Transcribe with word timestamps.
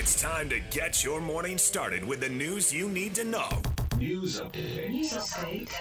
It's 0.00 0.14
time 0.22 0.48
to 0.50 0.60
get 0.60 1.02
your 1.02 1.20
morning 1.20 1.58
started 1.58 2.04
with 2.04 2.20
the 2.20 2.28
news 2.28 2.72
you 2.72 2.88
need 2.88 3.16
to 3.16 3.24
know. 3.24 3.48
News 3.98 4.40
update. 4.40 4.90
News 4.90 5.12
update. 5.12 5.72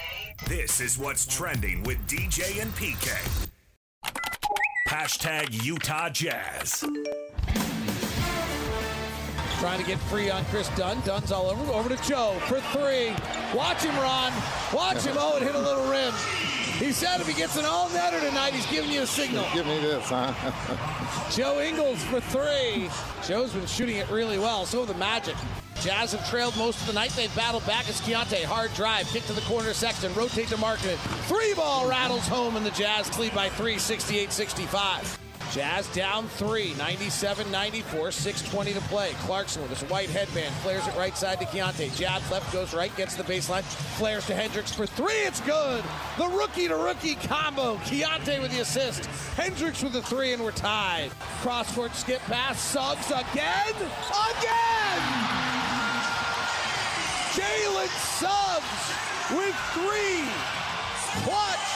This 0.47 0.81
is 0.81 0.97
what's 0.97 1.27
trending 1.27 1.83
with 1.83 1.99
DJ 2.07 2.59
and 2.59 2.71
PK. 2.71 3.13
Hashtag 4.89 5.63
Utah 5.63 6.09
Jazz. 6.09 6.83
Trying 9.59 9.79
to 9.79 9.85
get 9.85 9.99
free 10.09 10.31
on 10.31 10.43
Kris 10.45 10.69
Dunn. 10.69 10.99
Dunn's 11.05 11.31
all 11.31 11.45
over. 11.45 11.71
Over 11.71 11.89
to 11.89 12.03
Joe 12.03 12.39
for 12.47 12.59
three. 12.59 13.13
Watch 13.55 13.83
him, 13.83 13.95
Ron. 13.97 14.33
Watch 14.73 15.03
him. 15.03 15.15
Oh, 15.19 15.37
it 15.37 15.43
hit 15.43 15.53
a 15.53 15.59
little 15.59 15.91
rim. 15.91 16.11
He 16.77 16.91
said 16.91 17.19
if 17.19 17.27
he 17.27 17.33
gets 17.33 17.57
an 17.57 17.65
all 17.65 17.89
netter 17.89 18.19
tonight, 18.19 18.53
he's 18.53 18.67
giving 18.67 18.91
you 18.91 19.01
a 19.01 19.07
signal. 19.07 19.45
Give 19.51 19.65
me 19.65 19.79
this, 19.79 20.05
huh? 20.07 20.31
Joe 21.31 21.59
Ingles 21.59 22.03
for 22.03 22.19
three. 22.19 22.89
Joe's 23.25 23.51
been 23.51 23.65
shooting 23.65 23.97
it 23.97 24.09
really 24.11 24.37
well. 24.37 24.65
So 24.65 24.85
the 24.85 24.93
Magic. 24.93 25.35
Jazz 25.81 26.11
have 26.11 26.27
trailed 26.29 26.55
most 26.57 26.81
of 26.81 26.87
the 26.87 26.93
night. 26.93 27.11
They've 27.11 27.35
battled 27.35 27.65
back 27.65 27.89
as 27.89 27.99
Keyonte. 28.01 28.43
Hard 28.43 28.73
drive. 28.73 29.07
Kick 29.07 29.25
to 29.25 29.33
the 29.33 29.41
corner 29.41 29.73
Sexton. 29.73 30.13
Rotate 30.13 30.47
to 30.49 30.57
Market. 30.57 30.97
Three 31.27 31.53
ball 31.55 31.87
rattles 31.87 32.27
home 32.27 32.55
and 32.55 32.65
the 32.65 32.71
Jazz 32.71 33.17
lead 33.17 33.33
by 33.33 33.49
three, 33.49 33.75
68-65. 33.75 35.17
Jazz 35.51 35.87
down 35.93 36.27
three, 36.27 36.71
97-94, 36.73 37.83
6.20 37.83 38.73
to 38.73 38.81
play. 38.81 39.11
Clarkson 39.19 39.61
with 39.61 39.71
his 39.71 39.89
white 39.89 40.09
headband, 40.09 40.53
flares 40.55 40.85
it 40.87 40.95
right 40.95 41.15
side 41.15 41.39
to 41.39 41.45
Keyonte. 41.45 41.95
Jabs 41.97 42.29
left, 42.29 42.51
goes 42.51 42.73
right, 42.73 42.95
gets 42.97 43.15
the 43.15 43.23
baseline, 43.23 43.63
flares 43.97 44.25
to 44.27 44.35
Hendricks 44.35 44.73
for 44.73 44.85
three, 44.85 45.13
it's 45.13 45.41
good! 45.41 45.83
The 46.17 46.27
rookie-to-rookie 46.27 47.15
combo, 47.15 47.75
Keyonte 47.77 48.41
with 48.41 48.51
the 48.51 48.61
assist, 48.61 49.05
Hendricks 49.35 49.81
with 49.81 49.93
the 49.93 50.01
three, 50.01 50.33
and 50.33 50.43
we're 50.43 50.51
tied. 50.51 51.11
Cross-court 51.41 51.95
skip 51.95 52.21
pass, 52.21 52.59
Suggs 52.59 53.09
again, 53.09 53.73
again! 53.73 55.01
Jalen 57.37 57.87
Suggs 58.19 59.37
with 59.37 59.55
three 59.73 60.25
clutch 61.23 61.67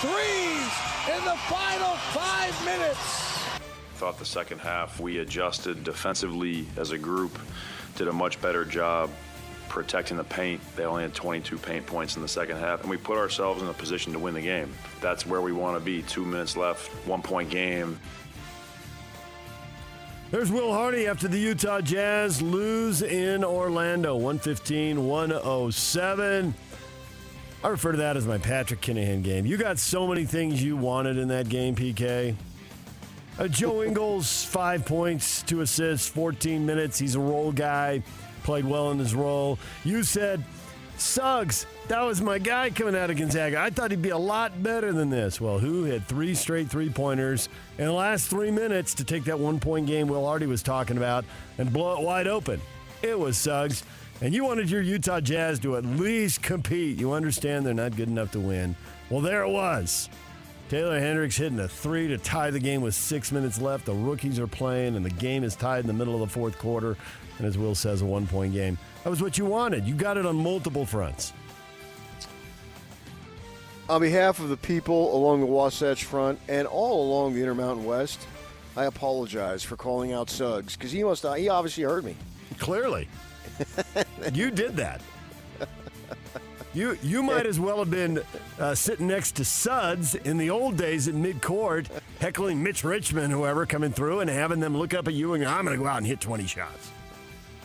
threes 0.00 0.95
in 1.08 1.24
the 1.24 1.36
final 1.48 1.94
five 2.12 2.64
minutes. 2.64 2.98
Thought 3.94 4.18
the 4.18 4.24
second 4.24 4.58
half 4.58 4.98
we 4.98 5.18
adjusted 5.18 5.84
defensively 5.84 6.66
as 6.76 6.90
a 6.90 6.98
group, 6.98 7.38
did 7.94 8.08
a 8.08 8.12
much 8.12 8.40
better 8.42 8.64
job 8.64 9.10
protecting 9.68 10.16
the 10.16 10.24
paint. 10.24 10.60
They 10.74 10.84
only 10.84 11.02
had 11.02 11.14
22 11.14 11.58
paint 11.58 11.86
points 11.86 12.16
in 12.16 12.22
the 12.22 12.28
second 12.28 12.56
half, 12.56 12.80
and 12.80 12.90
we 12.90 12.96
put 12.96 13.18
ourselves 13.18 13.62
in 13.62 13.68
a 13.68 13.72
position 13.72 14.12
to 14.14 14.18
win 14.18 14.34
the 14.34 14.40
game. 14.40 14.72
That's 15.00 15.24
where 15.24 15.40
we 15.40 15.52
want 15.52 15.78
to 15.78 15.84
be. 15.84 16.02
Two 16.02 16.24
minutes 16.24 16.56
left, 16.56 16.88
one 17.06 17.22
point 17.22 17.50
game. 17.50 18.00
There's 20.32 20.50
Will 20.50 20.72
Hardy 20.72 21.06
after 21.06 21.28
the 21.28 21.38
Utah 21.38 21.80
Jazz 21.80 22.42
lose 22.42 23.02
in 23.02 23.44
Orlando, 23.44 24.16
115 24.16 25.06
107. 25.06 26.54
I 27.64 27.68
refer 27.68 27.92
to 27.92 27.98
that 27.98 28.16
as 28.16 28.26
my 28.26 28.38
Patrick 28.38 28.80
Kinahan 28.80 29.22
game. 29.22 29.46
You 29.46 29.56
got 29.56 29.78
so 29.78 30.06
many 30.06 30.24
things 30.24 30.62
you 30.62 30.76
wanted 30.76 31.18
in 31.18 31.28
that 31.28 31.48
game, 31.48 31.74
PK. 31.74 32.36
Uh, 33.38 33.48
Joe 33.48 33.82
Ingles, 33.82 34.44
five 34.44 34.86
points, 34.86 35.42
two 35.42 35.60
assists, 35.60 36.08
14 36.08 36.64
minutes. 36.64 36.98
He's 36.98 37.16
a 37.16 37.20
role 37.20 37.52
guy, 37.52 38.02
played 38.44 38.64
well 38.64 38.90
in 38.92 38.98
his 38.98 39.14
role. 39.14 39.58
You 39.84 40.04
said, 40.04 40.44
Suggs, 40.96 41.66
that 41.88 42.00
was 42.00 42.22
my 42.22 42.38
guy 42.38 42.70
coming 42.70 42.96
out 42.96 43.10
of 43.10 43.18
Gonzaga. 43.18 43.60
I 43.60 43.68
thought 43.68 43.90
he'd 43.90 44.00
be 44.00 44.10
a 44.10 44.18
lot 44.18 44.62
better 44.62 44.92
than 44.92 45.10
this. 45.10 45.40
Well, 45.40 45.58
who 45.58 45.84
had 45.84 46.06
three 46.06 46.34
straight 46.34 46.70
three 46.70 46.88
pointers 46.88 47.50
in 47.76 47.84
the 47.84 47.92
last 47.92 48.28
three 48.28 48.50
minutes 48.50 48.94
to 48.94 49.04
take 49.04 49.24
that 49.24 49.38
one 49.38 49.60
point 49.60 49.86
game 49.86 50.08
Will 50.08 50.24
Hardy 50.24 50.46
was 50.46 50.62
talking 50.62 50.96
about 50.96 51.26
and 51.58 51.70
blow 51.70 51.98
it 51.98 52.02
wide 52.02 52.26
open? 52.26 52.60
It 53.02 53.18
was 53.18 53.36
Suggs. 53.36 53.84
And 54.22 54.34
you 54.34 54.44
wanted 54.44 54.70
your 54.70 54.80
Utah 54.80 55.20
Jazz 55.20 55.58
to 55.60 55.76
at 55.76 55.84
least 55.84 56.42
compete. 56.42 56.98
You 56.98 57.12
understand 57.12 57.66
they're 57.66 57.74
not 57.74 57.96
good 57.96 58.08
enough 58.08 58.32
to 58.32 58.40
win. 58.40 58.74
Well, 59.10 59.20
there 59.20 59.42
it 59.42 59.50
was. 59.50 60.08
Taylor 60.68 60.98
Hendricks 60.98 61.36
hitting 61.36 61.60
a 61.60 61.68
three 61.68 62.08
to 62.08 62.18
tie 62.18 62.50
the 62.50 62.58
game 62.58 62.80
with 62.80 62.94
six 62.94 63.30
minutes 63.30 63.60
left. 63.60 63.84
The 63.84 63.92
rookies 63.92 64.40
are 64.40 64.46
playing, 64.46 64.96
and 64.96 65.04
the 65.04 65.10
game 65.10 65.44
is 65.44 65.54
tied 65.54 65.80
in 65.80 65.86
the 65.86 65.92
middle 65.92 66.14
of 66.14 66.20
the 66.20 66.26
fourth 66.26 66.58
quarter. 66.58 66.96
And 67.38 67.46
as 67.46 67.58
Will 67.58 67.74
says, 67.74 68.02
a 68.02 68.06
one 68.06 68.26
point 68.26 68.52
game. 68.54 68.78
That 69.04 69.10
was 69.10 69.22
what 69.22 69.36
you 69.38 69.44
wanted. 69.44 69.84
You 69.84 69.94
got 69.94 70.16
it 70.16 70.24
on 70.24 70.36
multiple 70.36 70.86
fronts. 70.86 71.32
On 73.88 74.00
behalf 74.00 74.40
of 74.40 74.48
the 74.48 74.56
people 74.56 75.14
along 75.14 75.40
the 75.40 75.46
Wasatch 75.46 76.02
Front 76.02 76.40
and 76.48 76.66
all 76.66 77.08
along 77.08 77.34
the 77.34 77.40
Intermountain 77.40 77.84
West, 77.84 78.26
I 78.76 78.86
apologize 78.86 79.62
for 79.62 79.76
calling 79.76 80.12
out 80.12 80.28
Suggs 80.28 80.74
because 80.74 80.90
he 80.90 81.04
must 81.04 81.24
he 81.36 81.48
obviously 81.48 81.84
heard 81.84 82.04
me. 82.04 82.16
Clearly. 82.58 83.08
You 84.32 84.50
did 84.50 84.76
that. 84.76 85.00
You 86.74 86.98
you 87.02 87.22
might 87.22 87.46
as 87.46 87.58
well 87.58 87.78
have 87.78 87.90
been 87.90 88.20
uh, 88.58 88.74
sitting 88.74 89.06
next 89.06 89.36
to 89.36 89.44
Suds 89.46 90.14
in 90.14 90.36
the 90.36 90.50
old 90.50 90.76
days 90.76 91.08
at 91.08 91.14
midcourt, 91.14 91.86
heckling 92.20 92.62
Mitch 92.62 92.84
Richmond, 92.84 93.32
whoever 93.32 93.64
coming 93.64 93.92
through, 93.92 94.20
and 94.20 94.28
having 94.28 94.60
them 94.60 94.76
look 94.76 94.92
up 94.92 95.08
at 95.08 95.14
you 95.14 95.32
and 95.32 95.42
go, 95.42 95.48
I'm 95.50 95.64
going 95.64 95.76
to 95.76 95.82
go 95.82 95.88
out 95.88 95.96
and 95.98 96.06
hit 96.06 96.20
20 96.20 96.46
shots. 96.46 96.90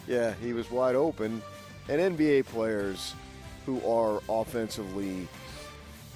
Yeah, 0.08 0.34
he 0.42 0.54
was 0.54 0.72
wide 0.72 0.96
open. 0.96 1.42
And 1.90 2.18
NBA 2.18 2.46
players 2.46 3.14
who 3.66 3.82
are 3.86 4.22
offensively 4.30 5.28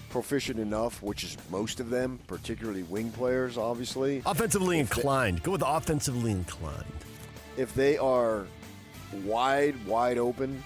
proficient 0.10 0.58
enough, 0.58 1.04
which 1.04 1.26
is 1.26 1.36
most 1.52 1.82
of 1.82 1.90
them, 1.90 2.18
particularly 2.28 2.84
wing 2.84 3.12
players, 3.12 3.58
obviously. 3.58 4.22
Offensively 4.26 4.80
If 4.80 4.90
they- 4.92 5.02
inclined. 5.02 5.44
Go 5.44 5.52
with 5.52 5.64
offensively 5.66 6.32
inclined. 6.32 6.86
if 7.58 7.74
they 7.76 7.98
are 7.98 8.46
wide, 9.24 9.76
wide 9.86 10.18
open, 10.18 10.64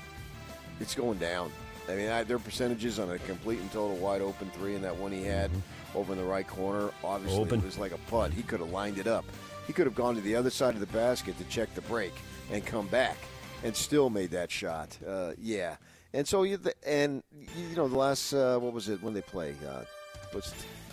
it's 0.80 0.96
going 0.96 1.18
down. 1.18 1.52
I 1.88 1.96
mean, 1.96 2.10
I, 2.10 2.24
their 2.24 2.40
percentages 2.40 3.00
on 3.00 3.10
a 3.12 3.18
complete 3.20 3.60
and 3.60 3.72
total 3.72 3.98
wide 3.98 4.22
open 4.22 4.50
three 4.52 4.76
and 4.76 4.84
that 4.84 4.96
one 4.96 5.12
he 5.12 5.24
had 5.24 5.50
over 5.96 6.14
in 6.14 6.20
the 6.20 6.26
right 6.26 6.48
corner, 6.48 6.92
obviously 7.04 7.40
Open. 7.40 7.60
it 7.60 7.66
was 7.66 7.78
like 7.78 7.92
a 7.92 7.98
putt. 8.10 8.32
He 8.32 8.44
could 8.44 8.60
have 8.60 8.70
lined 8.70 9.00
it 9.00 9.08
up. 9.08 9.26
He 9.66 9.74
could 9.74 9.86
have 9.86 9.96
gone 9.96 10.16
to 10.16 10.22
the 10.22 10.36
other 10.36 10.50
side 10.50 10.76
of 10.76 10.80
the 10.80 10.88
basket 10.88 11.38
to 11.40 11.44
check 11.46 11.74
the 11.74 11.82
break 11.82 12.14
and 12.52 12.66
come 12.66 12.88
back 12.88 13.18
and 13.64 13.76
still 13.76 14.10
made 14.10 14.32
that 14.32 14.52
shot. 14.52 14.98
Uh, 15.08 15.32
yeah. 15.40 15.78
And 16.14 16.28
so 16.28 16.44
you 16.44 16.58
th- 16.58 16.76
and 16.86 17.24
you 17.56 17.76
know 17.76 17.88
the 17.88 17.98
last 17.98 18.34
uh, 18.34 18.58
what 18.58 18.74
was 18.74 18.90
it 18.90 19.02
when 19.04 19.14
they 19.14 19.22
play 19.22 19.56
uh, 19.68 19.84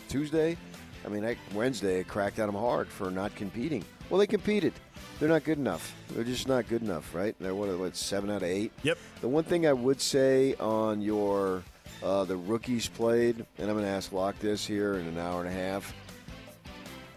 Tuesday? 0.08 0.56
I 1.04 1.08
mean, 1.08 1.24
I, 1.24 1.36
Wednesday 1.54 2.00
it 2.00 2.08
cracked 2.08 2.38
at 2.38 2.48
him 2.48 2.54
hard 2.54 2.88
for 2.88 3.10
not 3.10 3.34
competing. 3.34 3.84
Well, 4.08 4.18
they 4.18 4.26
competed. 4.26 4.72
They're 5.18 5.28
not 5.28 5.44
good 5.44 5.58
enough. 5.58 5.94
They're 6.10 6.24
just 6.24 6.46
not 6.46 6.68
good 6.68 6.82
enough, 6.82 7.14
right? 7.14 7.34
They're 7.40 7.54
what, 7.54 7.76
what 7.78 7.96
seven 7.96 8.30
out 8.30 8.38
of 8.38 8.44
eight. 8.44 8.72
Yep. 8.82 8.98
The 9.20 9.28
one 9.28 9.44
thing 9.44 9.66
I 9.66 9.72
would 9.72 10.00
say 10.00 10.54
on 10.56 11.00
your 11.00 11.62
uh, 12.02 12.24
the 12.24 12.36
rookies 12.36 12.86
played, 12.88 13.44
and 13.58 13.70
I'm 13.70 13.74
going 13.74 13.84
to 13.84 13.90
ask 13.90 14.12
Locke 14.12 14.38
this 14.38 14.66
here 14.66 14.94
in 14.94 15.06
an 15.06 15.18
hour 15.18 15.40
and 15.40 15.48
a 15.48 15.52
half. 15.52 15.94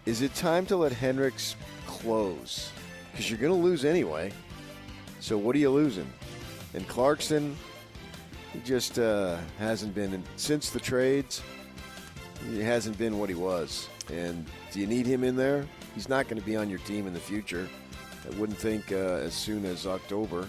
Is 0.06 0.22
it 0.22 0.34
time 0.34 0.66
to 0.66 0.76
let 0.76 0.92
Hendricks 0.92 1.56
close? 1.86 2.70
Because 3.10 3.30
you're 3.30 3.38
going 3.38 3.52
to 3.52 3.58
lose 3.58 3.84
anyway. 3.84 4.32
So 5.20 5.36
what 5.36 5.54
are 5.54 5.58
you 5.58 5.70
losing? 5.70 6.10
And 6.72 6.88
Clarkson, 6.88 7.56
he 8.52 8.60
just 8.60 8.98
uh, 8.98 9.36
hasn't 9.58 9.94
been 9.94 10.14
in, 10.14 10.24
since 10.36 10.70
the 10.70 10.80
trades. 10.80 11.42
He 12.50 12.62
hasn't 12.62 12.96
been 12.96 13.18
what 13.18 13.28
he 13.28 13.34
was. 13.34 13.88
And 14.10 14.46
do 14.72 14.80
you 14.80 14.86
need 14.86 15.06
him 15.06 15.22
in 15.22 15.36
there? 15.36 15.66
He's 15.94 16.08
not 16.08 16.28
going 16.28 16.40
to 16.40 16.46
be 16.46 16.56
on 16.56 16.68
your 16.70 16.78
team 16.80 17.06
in 17.06 17.12
the 17.14 17.20
future. 17.20 17.68
I 18.26 18.38
wouldn't 18.38 18.58
think 18.58 18.92
uh, 18.92 18.94
as 18.96 19.34
soon 19.34 19.64
as 19.64 19.86
October. 19.86 20.48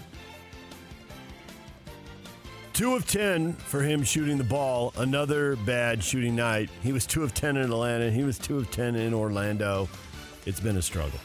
Two 2.72 2.94
of 2.94 3.06
10 3.06 3.52
for 3.54 3.82
him 3.82 4.02
shooting 4.02 4.38
the 4.38 4.44
ball. 4.44 4.92
Another 4.96 5.56
bad 5.56 6.02
shooting 6.02 6.34
night. 6.34 6.70
He 6.82 6.92
was 6.92 7.06
two 7.06 7.22
of 7.22 7.34
10 7.34 7.56
in 7.56 7.64
Atlanta. 7.64 8.10
He 8.10 8.24
was 8.24 8.38
two 8.38 8.56
of 8.56 8.70
10 8.70 8.94
in 8.94 9.12
Orlando. 9.12 9.88
It's 10.46 10.60
been 10.60 10.76
a 10.76 10.82
struggle. 10.82 11.18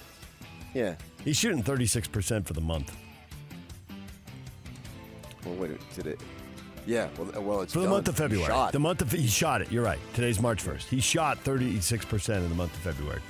Yeah. 0.74 0.96
He's 1.24 1.38
shooting 1.38 1.64
36% 1.64 2.46
for 2.46 2.54
the 2.54 2.62
month. 2.62 2.96
Well, 5.46 5.56
wait, 5.56 5.72
did 5.96 6.08
it? 6.08 6.20
Yeah. 6.86 7.08
Well, 7.18 7.42
well, 7.42 7.62
it's 7.62 7.74
For 7.74 7.80
the 7.80 7.86
done. 7.86 7.94
month 7.94 8.08
of 8.10 8.18
February. 8.18 8.48
Shot. 8.48 8.74
The 8.74 8.80
month 8.80 9.02
of 9.02 9.12
he 9.12 9.28
shot 9.28 9.62
it. 9.62 9.72
You're 9.72 9.84
right. 9.84 10.00
Today's 10.14 10.42
March 10.42 10.64
1st. 10.64 10.84
He 10.84 11.00
shot 11.00 11.42
36% 11.44 12.38
in 12.38 12.50
the 12.50 12.56
month 12.56 12.74
of 12.74 12.80
February. 12.82 13.22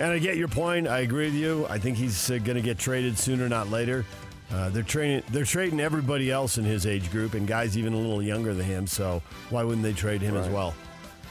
And 0.00 0.12
I 0.12 0.18
get 0.18 0.36
your 0.36 0.48
point. 0.48 0.86
I 0.86 1.00
agree 1.00 1.26
with 1.26 1.34
you. 1.34 1.66
I 1.68 1.78
think 1.78 1.96
he's 1.96 2.30
uh, 2.30 2.38
going 2.38 2.56
to 2.56 2.62
get 2.62 2.78
traded 2.78 3.18
sooner, 3.18 3.48
not 3.48 3.68
later. 3.68 4.04
Uh, 4.52 4.68
they're 4.70 4.82
trading. 4.82 5.22
They're 5.30 5.44
trading 5.44 5.80
everybody 5.80 6.30
else 6.30 6.56
in 6.56 6.64
his 6.64 6.86
age 6.86 7.10
group, 7.10 7.34
and 7.34 7.46
guys 7.46 7.76
even 7.76 7.92
a 7.92 7.96
little 7.96 8.22
younger 8.22 8.54
than 8.54 8.64
him. 8.64 8.86
So 8.86 9.20
why 9.50 9.64
wouldn't 9.64 9.82
they 9.82 9.92
trade 9.92 10.22
him 10.22 10.36
as 10.36 10.48
well 10.48 10.74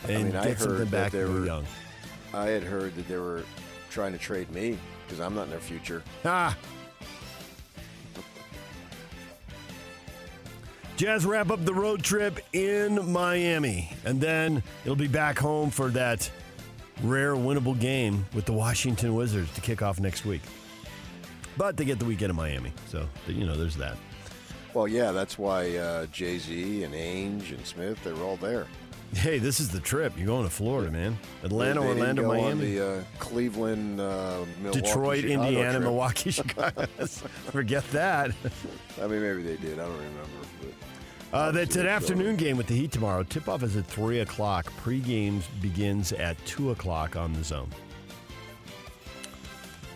and 0.07 0.25
mean, 0.25 0.35
I 0.35 0.49
get 0.49 0.59
something 0.59 0.77
heard 0.77 0.87
that 0.87 0.91
back 0.91 1.11
they 1.11 1.25
were- 1.25 1.45
young? 1.45 1.65
I 2.33 2.47
had 2.47 2.61
heard 2.63 2.93
that 2.95 3.07
they 3.07 3.17
were 3.17 3.43
trying 3.89 4.11
to 4.11 4.19
trade 4.19 4.51
me 4.51 4.77
because 5.05 5.19
I'm 5.21 5.33
not 5.33 5.45
in 5.45 5.49
their 5.49 5.59
future. 5.59 6.03
Ah. 6.25 6.55
Jazz 10.97 11.25
wrap 11.25 11.51
up 11.51 11.63
the 11.63 11.73
road 11.73 12.03
trip 12.03 12.39
in 12.53 13.11
Miami, 13.11 13.91
and 14.03 14.19
then 14.19 14.61
it'll 14.83 14.95
be 14.95 15.07
back 15.07 15.37
home 15.37 15.69
for 15.69 15.89
that 15.91 16.29
rare 17.03 17.35
winnable 17.35 17.79
game 17.79 18.25
with 18.33 18.45
the 18.45 18.53
Washington 18.53 19.15
Wizards 19.15 19.53
to 19.55 19.61
kick 19.61 19.81
off 19.81 19.99
next 19.99 20.25
week. 20.25 20.41
But 21.57 21.75
they 21.77 21.85
get 21.85 21.99
the 21.99 22.05
weekend 22.05 22.29
in 22.29 22.35
Miami, 22.35 22.71
so 22.87 23.07
you 23.27 23.45
know 23.45 23.55
there's 23.55 23.75
that. 23.77 23.97
Well, 24.73 24.87
yeah, 24.87 25.11
that's 25.11 25.37
why 25.39 25.75
uh, 25.77 26.05
Jay 26.07 26.37
Z 26.37 26.83
and 26.83 26.93
Ainge 26.93 27.49
and 27.51 27.65
Smith 27.65 28.03
they 28.03 28.13
were 28.13 28.23
all 28.23 28.37
there. 28.37 28.67
Hey, 29.13 29.39
this 29.39 29.59
is 29.61 29.69
the 29.69 29.79
trip. 29.79 30.13
You're 30.17 30.27
going 30.27 30.43
to 30.43 30.49
Florida, 30.49 30.91
man. 30.91 31.17
Atlanta, 31.41 31.79
They 31.79 31.87
didn't 31.87 32.19
Orlando, 32.19 32.27
Miami, 32.27 32.75
the 32.75 32.85
uh, 32.87 33.03
Cleveland, 33.19 34.01
uh, 34.01 34.41
Milwaukee, 34.61 34.81
Detroit, 34.81 35.21
Chicago 35.21 35.43
Indiana, 35.43 35.71
trip. 35.71 35.83
Milwaukee, 35.83 36.31
Chicago. 36.31 36.85
Forget 37.51 37.89
that. 37.91 38.31
I 39.01 39.07
mean, 39.07 39.21
maybe 39.21 39.43
they 39.43 39.55
did. 39.55 39.79
I 39.79 39.83
don't 39.85 39.93
remember. 39.93 40.19
But 40.61 40.73
Uh, 41.33 41.51
that's 41.51 41.75
an 41.75 41.85
afternoon 41.85 42.37
game 42.37 42.55
with 42.55 42.67
the 42.67 42.75
Heat 42.75 42.91
tomorrow. 42.91 43.21
Tip 43.23 43.49
off 43.49 43.61
is 43.61 43.75
at 43.75 43.85
3 43.85 44.19
o'clock. 44.19 44.71
Pre-games 44.77 45.45
begins 45.61 46.13
at 46.13 46.37
2 46.45 46.71
o'clock 46.71 47.15
on 47.17 47.33
the 47.33 47.43
zone. 47.43 47.69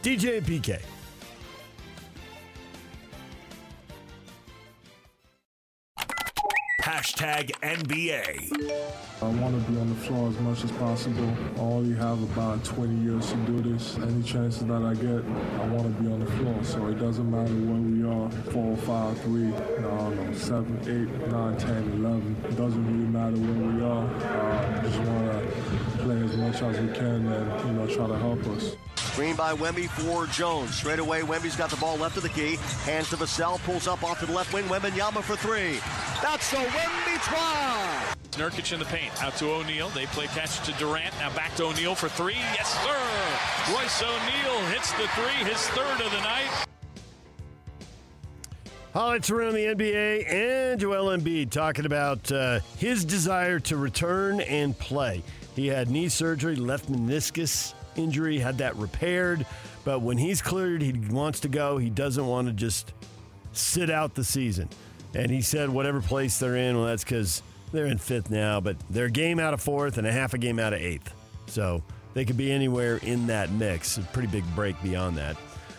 DJ 0.04 0.40
and 0.40 0.46
PK. 0.46 0.82
Hashtag 6.82 7.52
NBA. 7.62 8.52
I 9.22 9.26
want 9.40 9.54
to 9.54 9.72
be 9.72 9.80
on 9.80 9.90
the 9.90 9.96
floor 9.96 10.30
as 10.30 10.40
much 10.40 10.64
as 10.64 10.72
possible. 10.72 11.32
I 11.56 11.60
only 11.60 11.96
have 11.96 12.24
about 12.24 12.64
20 12.64 12.96
years 12.96 13.30
to 13.30 13.36
do 13.46 13.62
this. 13.62 14.00
Any 14.00 14.24
chances 14.24 14.66
that 14.66 14.82
I 14.82 14.96
get, 14.96 15.24
I 15.62 15.68
want 15.68 15.96
to 15.96 16.02
be 16.02 16.12
on 16.12 16.22
the 16.22 16.32
floor. 16.32 16.64
So 16.64 16.88
it 16.88 16.96
doesn't 16.96 17.30
matter 17.30 17.54
where 17.54 17.82
we 17.82 18.04
are, 18.04 18.32
four, 18.52 18.76
five, 18.78 19.22
three, 19.22 19.54
I 19.54 20.34
seven, 20.34 20.80
eight, 20.82 21.28
nine, 21.30 21.56
10, 21.56 22.04
11. 22.04 22.36
It 22.46 22.56
doesn't 22.58 22.84
really 22.84 23.12
matter 23.12 23.38
where 23.38 23.74
we 23.74 23.84
are. 23.84 24.06
Uh, 24.08 24.82
just 24.82 25.00
want 25.02 25.32
to 25.32 25.98
play 26.00 26.18
as 26.24 26.36
much 26.36 26.62
as 26.64 26.80
we 26.80 26.94
can 26.96 27.28
and, 27.28 27.68
you 27.68 27.74
know, 27.74 27.86
try 27.86 28.08
to 28.08 28.18
help 28.18 28.44
us. 28.48 28.76
Screen 29.12 29.36
by 29.36 29.54
Wemby 29.54 29.90
for 29.90 30.26
Jones. 30.28 30.74
Straight 30.74 31.00
away, 31.00 31.20
Wemby's 31.20 31.58
got 31.58 31.70
the 31.70 31.76
ball 31.76 31.98
left 31.98 32.16
of 32.16 32.24
the 32.24 32.30
key. 32.30 32.56
Hands 32.86 33.08
to 33.10 33.18
Vassell, 33.18 33.62
pulls 33.66 33.86
up 33.86 34.04
off 34.04 34.22
to 34.22 34.26
the 34.26 34.32
left 34.32 34.54
wing. 34.54 34.64
Wembanyama 34.66 35.22
for 35.22 35.36
three. 35.36 35.80
That's 36.22 36.54
a 36.54 36.56
Wemby 36.56 37.22
try. 37.22 38.14
Nurkic 38.32 38.72
in 38.72 38.80
the 38.80 38.86
paint. 38.86 39.12
Out 39.22 39.36
to 39.36 39.52
O'Neale. 39.52 39.90
They 39.90 40.06
play 40.06 40.28
catch 40.28 40.66
to 40.66 40.72
Durant. 40.80 41.14
Now 41.20 41.36
back 41.36 41.54
to 41.56 41.66
O'Neale 41.66 41.94
for 41.94 42.08
three. 42.08 42.36
Yes, 42.36 42.72
sir. 42.86 43.74
Royce 43.74 44.02
O'Neale 44.02 44.70
hits 44.70 44.94
the 44.94 45.10
three, 45.10 45.50
his 45.50 45.60
third 45.72 46.06
of 46.06 46.10
the 46.10 46.22
night. 46.22 46.66
Highlights 48.94 49.30
around 49.30 49.56
the 49.56 49.66
NBA 49.66 50.32
and 50.32 50.80
Joel 50.80 51.18
Embiid 51.18 51.50
talking 51.50 51.86
about 51.86 52.32
uh, 52.32 52.62
his 52.78 53.04
desire 53.04 53.60
to 53.60 53.76
return 53.76 54.40
and 54.40 54.78
play. 54.80 55.22
He 55.54 55.68
had 55.68 55.90
knee 55.90 56.08
surgery, 56.08 56.56
left 56.56 56.90
meniscus 56.90 57.74
injury, 57.96 58.40
had 58.40 58.58
that 58.60 58.76
repaired, 58.76 59.46
but 59.84 60.02
when 60.02 60.18
he's 60.18 60.42
cleared, 60.42 60.82
he 60.82 60.94
wants 60.94 61.40
to 61.42 61.48
go. 61.50 61.78
He 61.78 61.90
doesn't 61.90 62.26
want 62.26 62.48
to 62.48 62.54
just 62.54 62.94
sit 63.54 63.90
out 63.90 64.16
the 64.16 64.24
season. 64.24 64.70
And 65.14 65.30
he 65.30 65.42
said, 65.42 65.70
whatever 65.70 66.02
place 66.02 66.40
they're 66.40 66.56
in, 66.56 66.78
well, 66.78 66.86
that's 66.86 67.04
because 67.04 67.42
they're 67.72 67.88
in 67.88 67.98
fifth 67.98 68.30
now, 68.30 68.60
but 68.60 68.78
they're 68.90 69.06
a 69.06 69.12
game 69.12 69.40
out 69.40 69.54
of 69.54 69.62
fourth 69.62 69.98
and 69.98 70.08
a 70.08 70.12
half 70.12 70.34
a 70.34 70.38
game 70.38 70.60
out 70.60 70.74
of 70.74 70.80
eighth. 70.80 71.14
So 71.48 71.84
they 72.14 72.26
could 72.26 72.38
be 72.38 72.52
anywhere 72.52 72.98
in 72.98 73.28
that 73.28 73.52
mix. 73.52 73.98
A 73.98 74.02
pretty 74.02 74.28
big 74.30 74.44
break 74.56 74.82
beyond 74.82 75.18
that. 75.18 75.36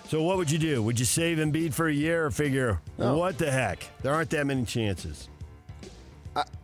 So 0.08 0.22
what 0.22 0.36
would 0.36 0.50
you 0.50 0.58
do? 0.58 0.82
Would 0.82 0.98
you 0.98 1.06
save 1.06 1.38
Embiid 1.38 1.72
for 1.72 1.88
a 1.88 1.92
year 1.92 2.26
or 2.26 2.30
figure, 2.30 2.80
what 2.96 3.38
the 3.38 3.50
heck? 3.50 3.82
There 4.02 4.12
aren't 4.12 4.28
that 4.30 4.46
many 4.46 4.64
chances. 4.66 5.28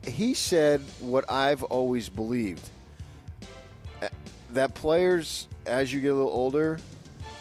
he 0.06 0.34
said 0.34 0.82
what 1.00 1.30
I've 1.30 1.62
always 1.62 2.08
believed 2.10 2.60
Uh, 2.60 2.77
that 4.52 4.74
players, 4.74 5.48
as 5.66 5.92
you 5.92 6.00
get 6.00 6.08
a 6.08 6.14
little 6.14 6.30
older, 6.30 6.78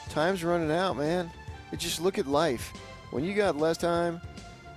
time's 0.09 0.43
running 0.43 0.71
out, 0.71 0.97
man. 0.97 1.29
You 1.71 1.77
just 1.77 2.01
look 2.01 2.17
at 2.17 2.27
life. 2.27 2.73
When 3.11 3.23
you 3.23 3.33
got 3.33 3.57
less 3.57 3.77
time, 3.77 4.21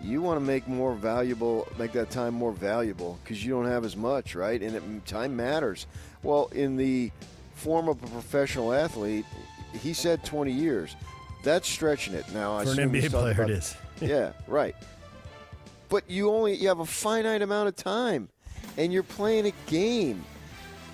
you 0.02 0.22
want 0.22 0.40
to 0.40 0.44
make 0.44 0.66
more 0.66 0.94
valuable, 0.94 1.68
make 1.78 1.92
that 1.92 2.10
time 2.10 2.34
more 2.34 2.52
valuable 2.52 3.18
because 3.22 3.44
you 3.44 3.50
don't 3.52 3.66
have 3.66 3.84
as 3.84 3.96
much, 3.96 4.34
right? 4.34 4.60
And 4.62 4.74
it, 4.76 5.06
time 5.06 5.36
matters. 5.36 5.86
Well, 6.22 6.48
in 6.52 6.76
the 6.76 7.10
form 7.54 7.88
of 7.88 8.02
a 8.02 8.06
professional 8.06 8.72
athlete, 8.72 9.26
he 9.80 9.92
said 9.92 10.24
20 10.24 10.52
years. 10.52 10.96
That's 11.42 11.68
stretching 11.68 12.14
it. 12.14 12.24
Now, 12.32 12.56
I 12.56 12.64
For 12.64 12.72
an 12.80 12.90
NBA 12.90 13.10
player, 13.10 13.30
it 13.32 13.34
about- 13.38 13.50
is. 13.50 13.76
yeah, 14.00 14.32
right. 14.46 14.74
But 15.88 16.08
you 16.08 16.30
only 16.30 16.54
you 16.54 16.68
have 16.68 16.80
a 16.80 16.86
finite 16.86 17.42
amount 17.42 17.68
of 17.68 17.76
time, 17.76 18.28
and 18.76 18.92
you're 18.92 19.02
playing 19.02 19.46
a 19.46 19.52
game, 19.66 20.24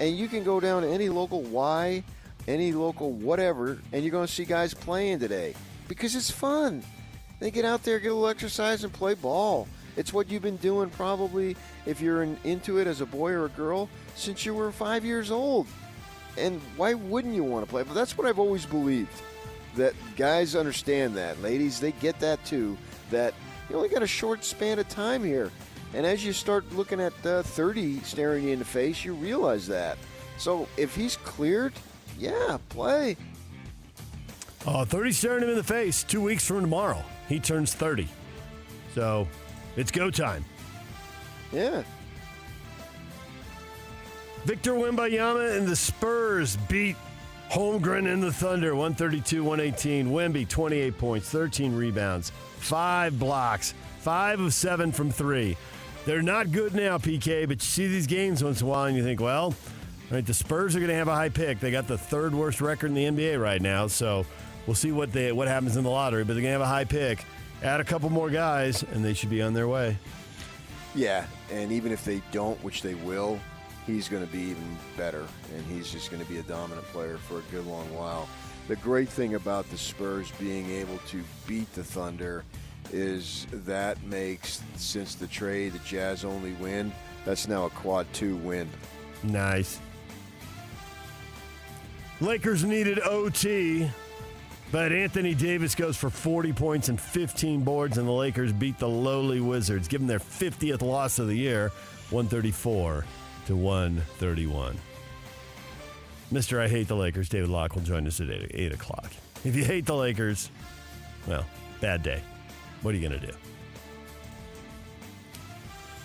and 0.00 0.16
you 0.16 0.28
can 0.28 0.44
go 0.44 0.60
down 0.60 0.82
to 0.82 0.88
any 0.88 1.08
local 1.08 1.42
Y, 1.42 2.02
any 2.48 2.72
local 2.72 3.12
whatever, 3.12 3.78
and 3.92 4.02
you're 4.02 4.12
going 4.12 4.26
to 4.26 4.32
see 4.32 4.44
guys 4.44 4.74
playing 4.74 5.18
today 5.18 5.54
because 5.88 6.14
it's 6.14 6.30
fun. 6.30 6.82
They 7.40 7.50
get 7.50 7.64
out 7.64 7.82
there, 7.82 7.98
get 7.98 8.08
a 8.08 8.14
little 8.14 8.28
exercise, 8.28 8.84
and 8.84 8.92
play 8.92 9.14
ball. 9.14 9.68
It's 9.96 10.12
what 10.12 10.30
you've 10.30 10.42
been 10.42 10.56
doing 10.56 10.90
probably 10.90 11.56
if 11.86 12.00
you're 12.00 12.22
in, 12.22 12.36
into 12.44 12.78
it 12.78 12.86
as 12.86 13.00
a 13.00 13.06
boy 13.06 13.32
or 13.32 13.46
a 13.46 13.50
girl 13.50 13.88
since 14.14 14.44
you 14.44 14.54
were 14.54 14.70
five 14.70 15.04
years 15.04 15.30
old. 15.30 15.66
And 16.36 16.60
why 16.76 16.94
wouldn't 16.94 17.34
you 17.34 17.44
want 17.44 17.64
to 17.64 17.70
play? 17.70 17.82
But 17.82 17.94
that's 17.94 18.16
what 18.16 18.26
I've 18.26 18.38
always 18.38 18.66
believed. 18.66 19.22
That 19.74 19.94
guys 20.16 20.54
understand 20.54 21.14
that. 21.16 21.40
Ladies, 21.42 21.80
they 21.80 21.92
get 21.92 22.18
that 22.20 22.44
too. 22.44 22.76
That 23.10 23.34
you 23.68 23.76
only 23.76 23.88
got 23.88 24.02
a 24.02 24.06
short 24.06 24.44
span 24.44 24.78
of 24.78 24.88
time 24.88 25.24
here. 25.24 25.50
And 25.96 26.04
as 26.04 26.22
you 26.22 26.34
start 26.34 26.70
looking 26.74 27.00
at 27.00 27.14
uh, 27.24 27.42
30 27.42 28.00
staring 28.00 28.44
you 28.44 28.52
in 28.52 28.58
the 28.58 28.66
face, 28.66 29.02
you 29.02 29.14
realize 29.14 29.66
that. 29.68 29.96
So 30.36 30.68
if 30.76 30.94
he's 30.94 31.16
cleared, 31.16 31.72
yeah, 32.18 32.58
play. 32.68 33.16
Oh, 34.66 34.84
30 34.84 35.12
staring 35.12 35.44
him 35.44 35.48
in 35.48 35.56
the 35.56 35.64
face. 35.64 36.02
Two 36.02 36.20
weeks 36.20 36.46
from 36.46 36.60
tomorrow, 36.60 37.02
he 37.30 37.40
turns 37.40 37.72
30. 37.72 38.08
So 38.94 39.26
it's 39.76 39.90
go 39.90 40.10
time. 40.10 40.44
Yeah. 41.50 41.82
Victor 44.44 44.72
Wembanyama 44.72 45.56
and 45.56 45.66
the 45.66 45.76
Spurs 45.76 46.58
beat 46.68 46.96
Holmgren 47.50 48.12
and 48.12 48.22
the 48.22 48.32
Thunder 48.32 48.74
132 48.74 49.42
118. 49.42 50.10
Wemby 50.10 50.46
28 50.46 50.98
points, 50.98 51.30
13 51.30 51.74
rebounds, 51.74 52.32
5 52.58 53.18
blocks, 53.18 53.72
5 54.00 54.40
of 54.40 54.52
7 54.52 54.92
from 54.92 55.10
3. 55.10 55.56
They're 56.06 56.22
not 56.22 56.52
good 56.52 56.72
now, 56.72 56.98
PK, 56.98 57.48
but 57.48 57.56
you 57.56 57.66
see 57.66 57.88
these 57.88 58.06
games 58.06 58.42
once 58.42 58.60
in 58.60 58.66
a 58.68 58.70
while 58.70 58.84
and 58.84 58.96
you 58.96 59.02
think, 59.02 59.20
well, 59.20 59.52
the 60.08 60.32
Spurs 60.32 60.76
are 60.76 60.78
going 60.78 60.88
to 60.88 60.94
have 60.94 61.08
a 61.08 61.14
high 61.14 61.30
pick. 61.30 61.58
They 61.58 61.72
got 61.72 61.88
the 61.88 61.98
third 61.98 62.32
worst 62.32 62.60
record 62.60 62.86
in 62.86 62.94
the 62.94 63.06
NBA 63.06 63.42
right 63.42 63.60
now, 63.60 63.88
so 63.88 64.24
we'll 64.68 64.76
see 64.76 64.92
what 64.92 65.12
they 65.12 65.32
what 65.32 65.48
happens 65.48 65.76
in 65.76 65.82
the 65.82 65.90
lottery, 65.90 66.22
but 66.22 66.34
they're 66.34 66.42
going 66.42 66.54
to 66.54 66.60
have 66.60 66.60
a 66.60 66.66
high 66.66 66.84
pick. 66.84 67.24
Add 67.60 67.80
a 67.80 67.84
couple 67.84 68.08
more 68.08 68.30
guys 68.30 68.84
and 68.84 69.04
they 69.04 69.14
should 69.14 69.30
be 69.30 69.42
on 69.42 69.52
their 69.52 69.66
way. 69.66 69.98
Yeah, 70.94 71.26
and 71.50 71.72
even 71.72 71.90
if 71.90 72.04
they 72.04 72.22
don't, 72.30 72.62
which 72.62 72.82
they 72.82 72.94
will, 72.94 73.40
he's 73.84 74.08
going 74.08 74.24
to 74.24 74.32
be 74.32 74.42
even 74.42 74.78
better, 74.96 75.26
and 75.56 75.66
he's 75.66 75.90
just 75.90 76.12
going 76.12 76.22
to 76.22 76.28
be 76.30 76.38
a 76.38 76.42
dominant 76.44 76.86
player 76.86 77.18
for 77.18 77.40
a 77.40 77.42
good 77.50 77.66
long 77.66 77.92
while. 77.92 78.28
The 78.68 78.76
great 78.76 79.08
thing 79.08 79.34
about 79.34 79.68
the 79.70 79.76
Spurs 79.76 80.30
being 80.38 80.70
able 80.70 80.98
to 81.08 81.20
beat 81.48 81.72
the 81.74 81.82
Thunder 81.82 82.44
is 82.92 83.46
that 83.52 84.02
makes, 84.04 84.62
since 84.76 85.14
the 85.14 85.26
trade, 85.26 85.72
the 85.72 85.78
Jazz 85.80 86.24
only 86.24 86.52
win, 86.54 86.92
that's 87.24 87.48
now 87.48 87.64
a 87.64 87.70
quad 87.70 88.06
two 88.12 88.36
win. 88.36 88.68
Nice. 89.22 89.80
Lakers 92.20 92.64
needed 92.64 93.00
OT, 93.00 93.90
but 94.72 94.92
Anthony 94.92 95.34
Davis 95.34 95.74
goes 95.74 95.96
for 95.96 96.08
40 96.08 96.52
points 96.52 96.88
and 96.88 97.00
15 97.00 97.62
boards, 97.62 97.98
and 97.98 98.08
the 98.08 98.12
Lakers 98.12 98.52
beat 98.52 98.78
the 98.78 98.88
lowly 98.88 99.40
Wizards, 99.40 99.86
them 99.88 100.06
their 100.06 100.18
50th 100.18 100.82
loss 100.82 101.18
of 101.18 101.28
the 101.28 101.36
year, 101.36 101.68
134 102.10 103.04
to 103.46 103.56
131. 103.56 104.76
Mr. 106.32 106.60
I 106.60 106.68
Hate 106.68 106.88
the 106.88 106.96
Lakers, 106.96 107.28
David 107.28 107.50
Locke 107.50 107.74
will 107.74 107.82
join 107.82 108.06
us 108.06 108.20
at 108.20 108.30
8, 108.30 108.50
8 108.52 108.72
o'clock. 108.72 109.12
If 109.44 109.54
you 109.54 109.64
hate 109.64 109.86
the 109.86 109.94
Lakers, 109.94 110.50
well, 111.26 111.44
bad 111.80 112.02
day. 112.02 112.22
What 112.82 112.94
are 112.94 112.98
you 112.98 113.08
going 113.08 113.20
to 113.20 113.26
do? 113.26 113.32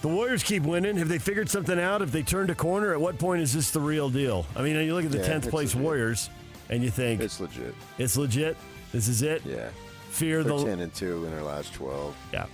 The 0.02 0.08
Warriors 0.08 0.42
keep 0.44 0.64
winning. 0.64 0.98
Have 0.98 1.10
they 1.10 1.20
figured 1.20 1.50
something 1.50 1.80
out? 1.80 2.02
If 2.02 2.12
they 2.12 2.24
turned 2.24 2.50
a 2.50 2.56
corner, 2.56 2.92
at 2.94 3.00
what 3.00 3.20
point 3.20 3.42
is 3.42 3.54
this 3.54 3.70
the 3.72 3.80
real 3.80 4.10
deal? 4.10 4.48
I 4.56 4.64
mean, 4.64 4.76
you 4.84 4.96
look 4.96 5.06
at 5.06 5.12
the 5.12 5.20
Yeah, 5.20 5.28
10th 5.40 5.50
place 5.50 5.76
legit. 5.76 5.82
Warriors 5.82 6.30
and 6.70 6.84
you 6.84 6.90
think 6.90 7.22
It's 7.22 7.40
legit. 7.40 7.76
it's 8.00 8.18
legit. 8.18 8.58
This 8.92 9.08
is 9.08 9.22
it. 9.22 9.44
Yeah. 9.46 9.70
Fear 10.10 10.44
They're 10.44 10.58
the 10.58 10.66
10 10.66 10.80
and 10.80 10.94
2 10.94 11.26
in 11.26 11.32
their 11.32 11.44
last 11.44 11.74
12. 11.74 12.16
yeah, 12.34 12.46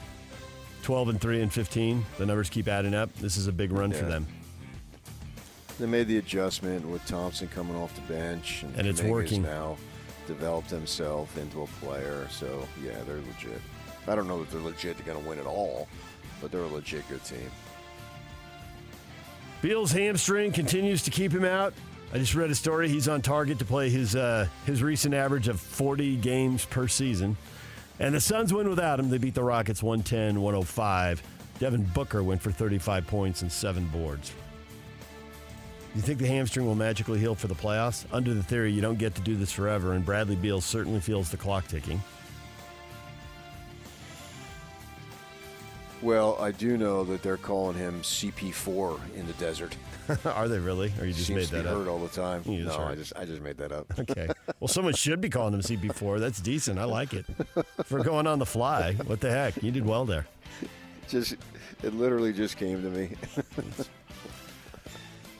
12 0.83 1.09
and 1.09 1.21
3 1.21 1.41
and 1.41 1.51
15. 1.53 2.05
The 2.17 2.25
numbers 2.25 2.49
keep 2.49 2.67
adding 2.67 2.93
up. 2.93 3.13
This 3.15 3.37
is 3.37 3.47
a 3.47 3.51
big 3.51 3.71
run 3.71 3.91
for 3.93 4.05
them. 4.05 4.27
They 5.79 5.85
made 5.85 6.07
the 6.07 6.17
adjustment 6.17 6.85
with 6.87 7.05
Thompson 7.05 7.47
coming 7.47 7.75
off 7.75 7.95
the 7.95 8.01
bench, 8.13 8.63
and, 8.63 8.75
And 8.75 8.87
it's 8.87 9.01
working. 9.01 9.41
now. 9.43 9.77
Developed 10.27 10.69
himself 10.69 11.37
into 11.37 11.61
a 11.61 11.67
player, 11.81 12.27
so 12.29 12.67
yeah, 12.83 12.97
they're 13.07 13.15
legit. 13.17 13.61
I 14.07 14.15
don't 14.15 14.27
know 14.27 14.39
that 14.39 14.51
they're 14.51 14.61
legit. 14.61 14.97
They're 14.97 15.05
going 15.05 15.23
to 15.23 15.29
win 15.29 15.39
at 15.39 15.45
all, 15.45 15.87
but 16.41 16.51
they're 16.51 16.61
a 16.61 16.67
legit 16.67 17.07
good 17.09 17.23
team. 17.23 17.51
Beal's 19.61 19.91
hamstring 19.91 20.51
continues 20.51 21.03
to 21.03 21.11
keep 21.11 21.31
him 21.31 21.43
out. 21.43 21.73
I 22.13 22.19
just 22.19 22.35
read 22.35 22.49
a 22.49 22.55
story. 22.55 22.87
He's 22.87 23.07
on 23.07 23.21
target 23.21 23.59
to 23.59 23.65
play 23.65 23.89
his 23.89 24.15
uh, 24.15 24.47
his 24.65 24.81
recent 24.81 25.13
average 25.13 25.47
of 25.47 25.59
40 25.59 26.15
games 26.17 26.63
per 26.65 26.87
season. 26.87 27.35
And 27.99 28.13
the 28.13 28.21
Suns 28.21 28.53
win 28.53 28.69
without 28.69 28.99
him. 28.99 29.09
They 29.09 29.17
beat 29.17 29.33
the 29.33 29.43
Rockets 29.43 29.81
110 29.81 30.39
105. 30.39 31.23
Devin 31.59 31.83
Booker 31.85 32.23
went 32.23 32.41
for 32.41 32.51
35 32.51 33.07
points 33.07 33.41
and 33.41 33.51
seven 33.51 33.87
boards. 33.87 34.31
You 35.95 36.01
think 36.01 36.19
the 36.19 36.27
hamstring 36.27 36.67
will 36.67 36.75
magically 36.75 37.19
heal 37.19 37.33
for 37.33 37.47
the 37.47 37.55
playoffs? 37.55 38.05
Under 38.11 38.35
the 38.35 38.43
theory, 38.43 38.71
you 38.71 38.81
don't 38.81 38.99
get 38.99 39.15
to 39.15 39.21
do 39.21 39.35
this 39.35 39.51
forever, 39.51 39.93
and 39.93 40.05
Bradley 40.05 40.35
Beal 40.35 40.61
certainly 40.61 40.99
feels 40.99 41.31
the 41.31 41.37
clock 41.37 41.67
ticking. 41.67 41.99
Well, 46.01 46.37
I 46.39 46.51
do 46.51 46.77
know 46.77 47.03
that 47.05 47.23
they're 47.23 47.37
calling 47.37 47.75
him 47.75 48.01
CP4 48.01 49.15
in 49.15 49.25
the 49.25 49.33
desert. 49.33 49.75
Are 50.25 50.47
they 50.47 50.59
really? 50.59 50.93
Or 50.99 51.05
you 51.05 51.13
just 51.13 51.25
Seems 51.27 51.39
made 51.39 51.47
to 51.47 51.55
that 51.55 51.63
be 51.63 51.69
up? 51.69 51.75
heard 51.75 51.87
all 51.87 51.99
the 51.99 52.07
time. 52.09 52.43
You 52.45 52.59
no, 52.59 52.65
just 52.65 52.79
I 52.79 52.95
just 52.95 53.13
I 53.17 53.25
just 53.25 53.41
made 53.41 53.57
that 53.57 53.71
up. 53.71 53.87
Okay. 53.99 54.27
Well, 54.59 54.67
someone 54.67 54.93
should 54.93 55.21
be 55.21 55.29
calling 55.29 55.53
him 55.53 55.61
CP4. 55.61 56.19
That's 56.19 56.39
decent. 56.39 56.79
I 56.79 56.85
like 56.85 57.13
it. 57.13 57.25
For 57.85 58.03
going 58.03 58.25
on 58.25 58.39
the 58.39 58.45
fly. 58.45 58.93
What 59.05 59.19
the 59.21 59.29
heck? 59.29 59.61
You 59.61 59.71
did 59.71 59.85
well 59.85 60.03
there. 60.05 60.25
just 61.07 61.35
it 61.83 61.93
literally 61.93 62.33
just 62.33 62.57
came 62.57 62.81
to 62.81 62.89
me. 62.89 63.09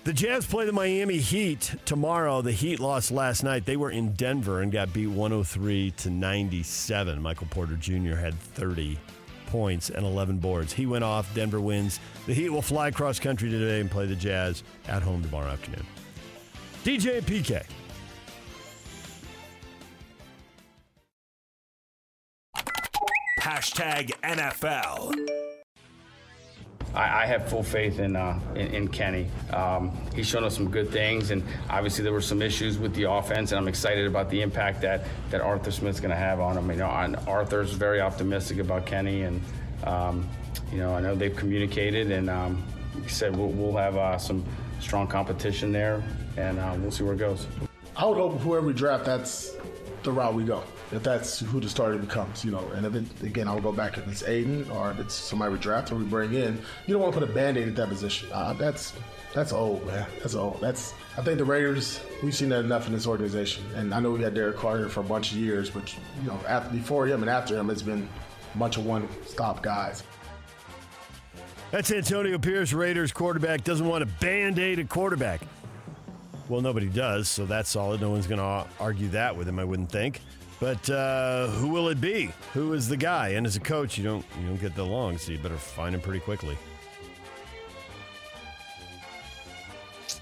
The 0.03 0.13
Jazz 0.13 0.45
play 0.45 0.65
the 0.65 0.71
Miami 0.71 1.17
Heat 1.17 1.75
tomorrow. 1.85 2.41
The 2.41 2.51
Heat 2.51 2.79
lost 2.79 3.09
last 3.11 3.43
night. 3.43 3.65
They 3.65 3.75
were 3.75 3.89
in 3.91 4.13
Denver 4.13 4.61
and 4.61 4.71
got 4.71 4.93
beat 4.93 5.07
103 5.07 5.91
to 5.97 6.09
97. 6.09 7.21
Michael 7.21 7.47
Porter 7.49 7.75
Jr. 7.75 8.15
had 8.15 8.39
30 8.39 8.97
points 9.47 9.89
and 9.89 10.05
11 10.05 10.37
boards. 10.37 10.73
He 10.73 10.85
went 10.85 11.03
off. 11.03 11.33
Denver 11.33 11.59
wins. 11.59 11.99
The 12.25 12.33
Heat 12.33 12.49
will 12.49 12.61
fly 12.61 12.91
cross 12.91 13.19
country 13.19 13.49
today 13.49 13.79
and 13.79 13.89
play 13.89 14.05
the 14.05 14.15
Jazz 14.15 14.63
at 14.87 15.01
home 15.01 15.23
tomorrow 15.23 15.49
afternoon. 15.49 15.85
DJ 16.83 17.21
PK. 17.21 17.63
Hashtag 23.39 24.11
NFL. 24.23 25.36
I, 26.97 27.23
I 27.23 27.25
have 27.27 27.47
full 27.47 27.61
faith 27.61 27.99
in, 27.99 28.15
uh, 28.15 28.39
in, 28.55 28.67
in 28.73 28.87
Kenny. 28.87 29.27
Um, 29.53 29.95
he's 30.15 30.27
shown 30.27 30.43
us 30.43 30.55
some 30.55 30.69
good 30.69 30.89
things, 30.89 31.29
and 31.29 31.43
obviously 31.69 32.03
there 32.03 32.11
were 32.11 32.21
some 32.21 32.41
issues 32.41 32.79
with 32.79 32.95
the 32.95 33.03
offense, 33.03 33.51
and 33.51 33.59
I'm 33.59 33.67
excited 33.67 34.07
about 34.07 34.31
the 34.31 34.41
impact 34.41 34.81
that, 34.81 35.05
that 35.29 35.39
Arthur 35.39 35.69
Smith's 35.69 35.99
going 35.99 36.09
to 36.09 36.17
have 36.17 36.39
on 36.39 36.57
him. 36.57 36.69
You 36.71 36.77
know, 36.77 36.89
and 36.89 37.15
Arthur's 37.27 37.71
very 37.71 38.01
optimistic 38.01 38.57
about 38.57 38.87
Kenny, 38.87 39.21
and 39.21 39.41
um, 39.83 40.27
you 40.71 40.79
know, 40.79 40.95
I 40.95 40.99
know 40.99 41.13
they've 41.13 41.35
communicated, 41.35 42.11
and 42.11 42.31
um, 42.31 42.63
like 42.95 43.09
said, 43.09 43.35
we'll, 43.35 43.49
we'll 43.49 43.77
have 43.77 43.95
uh, 43.95 44.17
some 44.17 44.43
strong 44.79 45.05
competition 45.07 45.71
there, 45.71 46.03
and 46.35 46.57
uh, 46.57 46.75
we'll 46.79 46.91
see 46.91 47.03
where 47.03 47.13
it 47.13 47.19
goes. 47.19 47.45
I 47.95 48.05
would 48.05 48.17
hope 48.17 48.39
whoever 48.41 48.65
we 48.65 48.73
draft, 48.73 49.05
that's 49.05 49.55
the 50.03 50.11
route 50.11 50.33
we 50.33 50.43
go. 50.43 50.63
If 50.91 51.03
that's 51.03 51.39
who 51.39 51.59
the 51.59 51.69
starter 51.69 51.97
becomes, 51.97 52.45
you 52.45 52.51
know. 52.51 52.65
And 52.75 52.85
if 52.85 52.95
it, 52.95 53.23
again, 53.23 53.47
I 53.47 53.53
would 53.53 53.63
go 53.63 53.71
back 53.71 53.97
if 53.97 54.07
it's 54.07 54.23
Aiden 54.23 54.69
or 54.73 54.91
if 54.91 54.99
it's 54.99 55.13
somebody 55.13 55.51
we 55.51 55.59
draft 55.59 55.91
or 55.91 55.95
we 55.95 56.05
bring 56.05 56.33
in. 56.33 56.59
You 56.85 56.93
don't 56.93 57.01
want 57.01 57.13
to 57.13 57.19
put 57.19 57.29
a 57.29 57.33
band-aid 57.33 57.67
at 57.67 57.75
that 57.75 57.89
position. 57.89 58.29
Uh, 58.31 58.53
that's 58.53 58.93
that's 59.33 59.51
old, 59.51 59.85
man. 59.85 60.07
That's 60.19 60.35
old. 60.35 60.59
That's 60.61 60.93
I 61.17 61.21
think 61.21 61.37
the 61.37 61.45
Raiders. 61.45 61.99
We've 62.23 62.33
seen 62.35 62.49
that 62.49 62.63
enough 62.63 62.87
in 62.87 62.93
this 62.93 63.05
organization. 63.05 63.63
And 63.75 63.93
I 63.93 63.99
know 63.99 64.11
we 64.11 64.21
had 64.21 64.33
Derek 64.33 64.57
Carter 64.57 64.89
for 64.89 65.01
a 65.01 65.03
bunch 65.03 65.31
of 65.31 65.37
years, 65.37 65.69
but 65.69 65.93
you 66.21 66.27
know, 66.27 66.39
after 66.47 66.69
before 66.69 67.05
him 67.05 67.21
and 67.21 67.29
after 67.29 67.57
him, 67.57 67.69
it's 67.69 67.81
been 67.81 68.07
a 68.53 68.57
bunch 68.57 68.77
of 68.77 68.85
one-stop 68.85 69.61
guys. 69.61 70.03
That's 71.71 71.91
Antonio 71.91 72.37
Pierce, 72.37 72.71
Raiders 72.71 73.11
quarterback, 73.11 73.65
doesn't 73.65 73.85
want 73.85 74.01
a 74.01 74.07
band 74.21 74.57
aid 74.57 74.79
at 74.79 74.87
quarterback. 74.87 75.41
Well, 76.49 76.61
nobody 76.61 76.87
does, 76.87 77.27
so 77.27 77.45
that's 77.45 77.69
solid. 77.69 77.99
No 77.99 78.09
one's 78.09 78.27
going 78.27 78.39
to 78.39 78.65
argue 78.79 79.09
that 79.09 79.35
with 79.35 79.47
him, 79.47 79.59
I 79.59 79.65
wouldn't 79.65 79.91
think. 79.91 80.21
But 80.59 80.89
uh, 80.89 81.47
who 81.47 81.67
will 81.67 81.89
it 81.89 82.01
be? 82.01 82.31
Who 82.53 82.73
is 82.73 82.87
the 82.87 82.97
guy? 82.97 83.29
And 83.29 83.45
as 83.45 83.55
a 83.55 83.59
coach, 83.59 83.97
you 83.97 84.03
don't 84.03 84.25
you 84.39 84.47
don't 84.47 84.59
get 84.59 84.75
that 84.75 84.83
long, 84.83 85.17
so 85.17 85.31
you 85.31 85.37
better 85.37 85.57
find 85.57 85.93
him 85.93 86.01
pretty 86.01 86.19
quickly. 86.19 86.57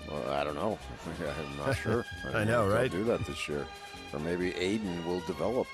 Well, 0.10 0.29
I 0.32 0.44
don't 0.44 0.55
know. 0.55 0.77
I'm 1.50 1.58
not 1.58 1.77
sure. 1.77 2.05
I 2.27 2.32
don't 2.32 2.48
know, 2.48 2.67
right? 2.67 2.91
Do 2.91 3.03
that 3.05 3.25
this 3.25 3.48
year, 3.48 3.65
or 4.12 4.20
maybe 4.20 4.51
Aiden 4.51 5.05
will 5.05 5.22
develop. 5.22 5.67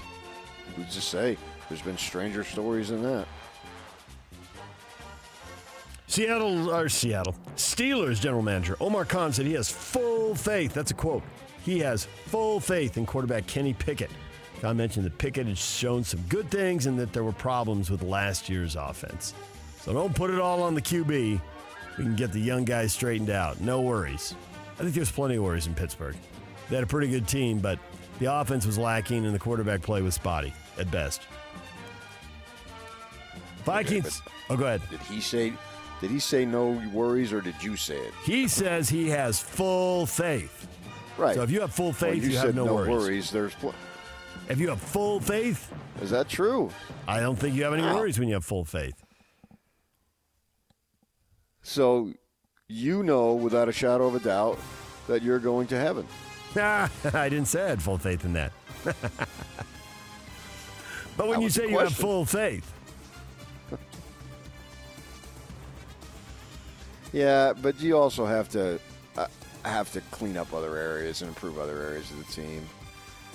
Who's 0.75 0.93
to 0.93 1.01
say? 1.01 1.37
There's 1.67 1.81
been 1.81 1.97
stranger 1.97 2.43
stories 2.43 2.89
than 2.89 3.01
that. 3.03 3.27
Seattle 6.11 6.69
or 6.69 6.89
Seattle 6.89 7.33
Steelers 7.55 8.19
general 8.19 8.41
manager 8.41 8.75
Omar 8.81 9.05
Khan 9.05 9.31
said 9.31 9.45
he 9.45 9.53
has 9.53 9.71
full 9.71 10.35
faith. 10.35 10.73
That's 10.73 10.91
a 10.91 10.93
quote. 10.93 11.23
He 11.63 11.79
has 11.79 12.03
full 12.25 12.59
faith 12.59 12.97
in 12.97 13.05
quarterback 13.05 13.47
Kenny 13.47 13.73
Pickett. 13.73 14.11
Khan 14.59 14.75
mentioned 14.75 15.05
that 15.05 15.17
Pickett 15.17 15.47
has 15.47 15.57
shown 15.57 16.03
some 16.03 16.19
good 16.27 16.51
things 16.51 16.85
and 16.85 16.99
that 16.99 17.13
there 17.13 17.23
were 17.23 17.31
problems 17.31 17.89
with 17.89 18.03
last 18.03 18.49
year's 18.49 18.75
offense. 18.75 19.33
So 19.79 19.93
don't 19.93 20.13
put 20.13 20.31
it 20.31 20.39
all 20.39 20.61
on 20.63 20.75
the 20.75 20.81
QB. 20.81 21.07
We 21.97 22.03
can 22.03 22.17
get 22.17 22.33
the 22.33 22.41
young 22.41 22.65
guys 22.65 22.91
straightened 22.91 23.29
out. 23.29 23.61
No 23.61 23.79
worries. 23.79 24.35
I 24.79 24.83
think 24.83 24.93
there's 24.93 25.11
plenty 25.13 25.37
of 25.37 25.43
worries 25.43 25.67
in 25.67 25.75
Pittsburgh. 25.75 26.17
They 26.69 26.75
had 26.75 26.83
a 26.83 26.87
pretty 26.87 27.07
good 27.07 27.25
team, 27.25 27.59
but 27.59 27.79
the 28.19 28.25
offense 28.25 28.65
was 28.65 28.77
lacking 28.77 29.25
and 29.25 29.33
the 29.33 29.39
quarterback 29.39 29.81
play 29.81 30.01
was 30.01 30.15
spotty 30.15 30.53
at 30.77 30.91
best. 30.91 31.21
Vikings. 33.63 34.21
oh, 34.49 34.57
go 34.57 34.65
ahead. 34.65 34.81
Did 34.89 34.99
he 35.01 35.21
say? 35.21 35.53
Did 36.01 36.09
he 36.09 36.19
say 36.19 36.45
no 36.45 36.71
worries, 36.91 37.31
or 37.31 37.41
did 37.41 37.61
you 37.61 37.77
say 37.77 37.97
it? 37.97 38.13
He 38.23 38.47
says 38.47 38.89
he 38.89 39.07
has 39.09 39.39
full 39.39 40.07
faith. 40.07 40.67
Right. 41.17 41.35
So 41.35 41.43
if 41.43 41.51
you 41.51 41.61
have 41.61 41.71
full 41.71 41.87
Well, 41.87 41.93
faith, 41.93 42.23
you, 42.23 42.31
you, 42.31 42.37
have 42.37 42.55
no, 42.55 42.65
worries. 42.65 43.29
There's. 43.29 43.53
Pl- 43.53 43.75
If 44.49 44.59
you 44.59 44.69
have 44.69 44.81
full 44.81 45.19
faith, 45.19 45.71
is 46.01 46.09
that 46.09 46.27
true? 46.27 46.71
I 47.07 47.19
don't 47.19 47.35
think 47.35 47.55
you 47.55 47.63
have 47.63 47.73
any 47.73 47.83
worries 47.83 48.17
when 48.17 48.27
you 48.27 48.33
have 48.33 48.45
full 48.45 48.65
faith. 48.65 48.95
So, 51.61 52.11
you 52.67 53.03
know 53.03 53.33
without 53.33 53.69
a 53.69 53.71
shadow 53.71 54.07
of 54.07 54.15
a 54.15 54.19
doubt 54.19 54.59
that 55.07 55.21
you're 55.21 55.39
going 55.39 55.67
to 55.67 55.77
heaven. 55.77 56.07
I 56.55 56.89
didn't 57.29 57.45
say 57.45 57.63
I 57.63 57.69
had 57.69 57.81
full 57.81 57.99
faith 57.99 58.25
in 58.25 58.33
that. 58.33 58.51
but 58.83 58.95
when 61.27 61.39
That 61.39 61.43
you 61.43 61.49
say 61.49 61.69
you 61.69 61.77
have 61.77 61.93
full 61.93 62.25
faith, 62.25 62.70
Yeah, 67.13 67.53
but 67.53 67.79
you 67.81 67.97
also 67.97 68.25
have 68.25 68.49
to 68.49 68.79
uh, 69.17 69.27
have 69.63 69.91
to 69.93 70.01
clean 70.11 70.37
up 70.37 70.53
other 70.53 70.77
areas 70.77 71.21
and 71.21 71.29
improve 71.29 71.59
other 71.59 71.81
areas 71.81 72.09
of 72.11 72.17
the 72.17 72.33
team. 72.33 72.67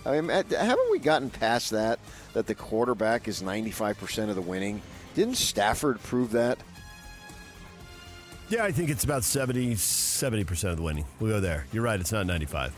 I 0.05 0.21
mean, 0.21 0.29
haven't 0.29 0.91
we 0.91 0.99
gotten 0.99 1.31
past 1.31 1.71
that? 1.71 1.99
That 2.33 2.47
the 2.47 2.55
quarterback 2.55 3.29
is 3.29 3.43
95% 3.43 4.29
of 4.29 4.37
the 4.37 4.43
winning. 4.43 4.81
Didn't 5.15 5.35
Stafford 5.37 6.01
prove 6.03 6.31
that? 6.33 6.59
yeah, 8.49 8.65
I 8.65 8.71
think 8.71 8.91
it's 8.91 9.05
about 9.05 9.25
70, 9.25 9.75
70% 9.75 10.71
of 10.71 10.77
the 10.77 10.83
winning. 10.83 11.05
We'll 11.19 11.33
go 11.33 11.41
there. 11.41 11.67
You're 11.73 11.83
right, 11.83 11.99
it's 11.99 12.13
not 12.13 12.27
95. 12.27 12.73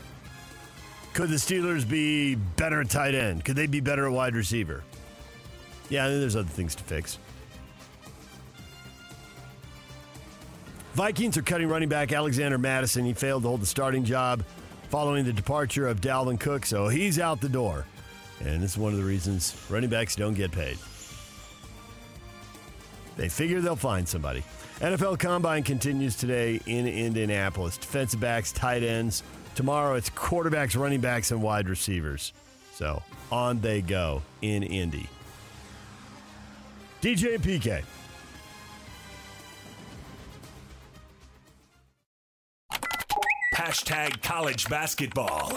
Could 1.13 1.29
the 1.29 1.35
Steelers 1.35 1.87
be 1.87 2.35
better 2.35 2.81
at 2.81 2.89
tight 2.89 3.13
end? 3.13 3.45
Could 3.45 3.55
they 3.55 3.67
be 3.67 3.79
better 3.79 4.05
at 4.07 4.11
wide 4.11 4.35
receiver? 4.35 4.83
Yeah, 5.89 6.05
I 6.05 6.09
think 6.09 6.21
there's 6.21 6.35
other 6.35 6.47
things 6.47 6.75
to 6.75 6.83
fix. 6.83 7.17
Vikings 10.99 11.37
are 11.37 11.41
cutting 11.41 11.69
running 11.69 11.87
back 11.87 12.11
Alexander 12.11 12.57
Mattison. 12.57 13.05
He 13.05 13.13
failed 13.13 13.43
to 13.43 13.47
hold 13.47 13.61
the 13.61 13.65
starting 13.65 14.03
job 14.03 14.43
following 14.89 15.23
the 15.23 15.31
departure 15.31 15.87
of 15.87 16.01
Dalvin 16.01 16.37
Cook, 16.37 16.65
so 16.65 16.89
he's 16.89 17.19
out 17.19 17.39
the 17.39 17.47
door. 17.47 17.85
And 18.41 18.61
this 18.61 18.73
is 18.73 18.77
one 18.77 18.91
of 18.91 18.99
the 18.99 19.05
reasons 19.05 19.55
running 19.69 19.89
backs 19.89 20.17
don't 20.17 20.33
get 20.33 20.51
paid. 20.51 20.77
They 23.15 23.29
figure 23.29 23.61
they'll 23.61 23.77
find 23.77 24.05
somebody. 24.05 24.43
NFL 24.81 25.19
Combine 25.19 25.63
continues 25.63 26.17
today 26.17 26.59
in 26.65 26.85
Indianapolis. 26.85 27.77
Defensive 27.77 28.19
backs, 28.19 28.51
tight 28.51 28.83
ends. 28.83 29.23
Tomorrow 29.55 29.95
it's 29.95 30.09
quarterbacks, 30.09 30.77
running 30.77 30.99
backs, 30.99 31.31
and 31.31 31.41
wide 31.41 31.69
receivers. 31.69 32.33
So 32.73 33.01
on 33.31 33.61
they 33.61 33.81
go 33.81 34.21
in 34.41 34.63
Indy. 34.63 35.07
DJ 37.01 37.35
and 37.35 37.43
PK. 37.45 37.83
Hashtag 43.69 44.23
college 44.23 44.67
basketball. 44.67 45.53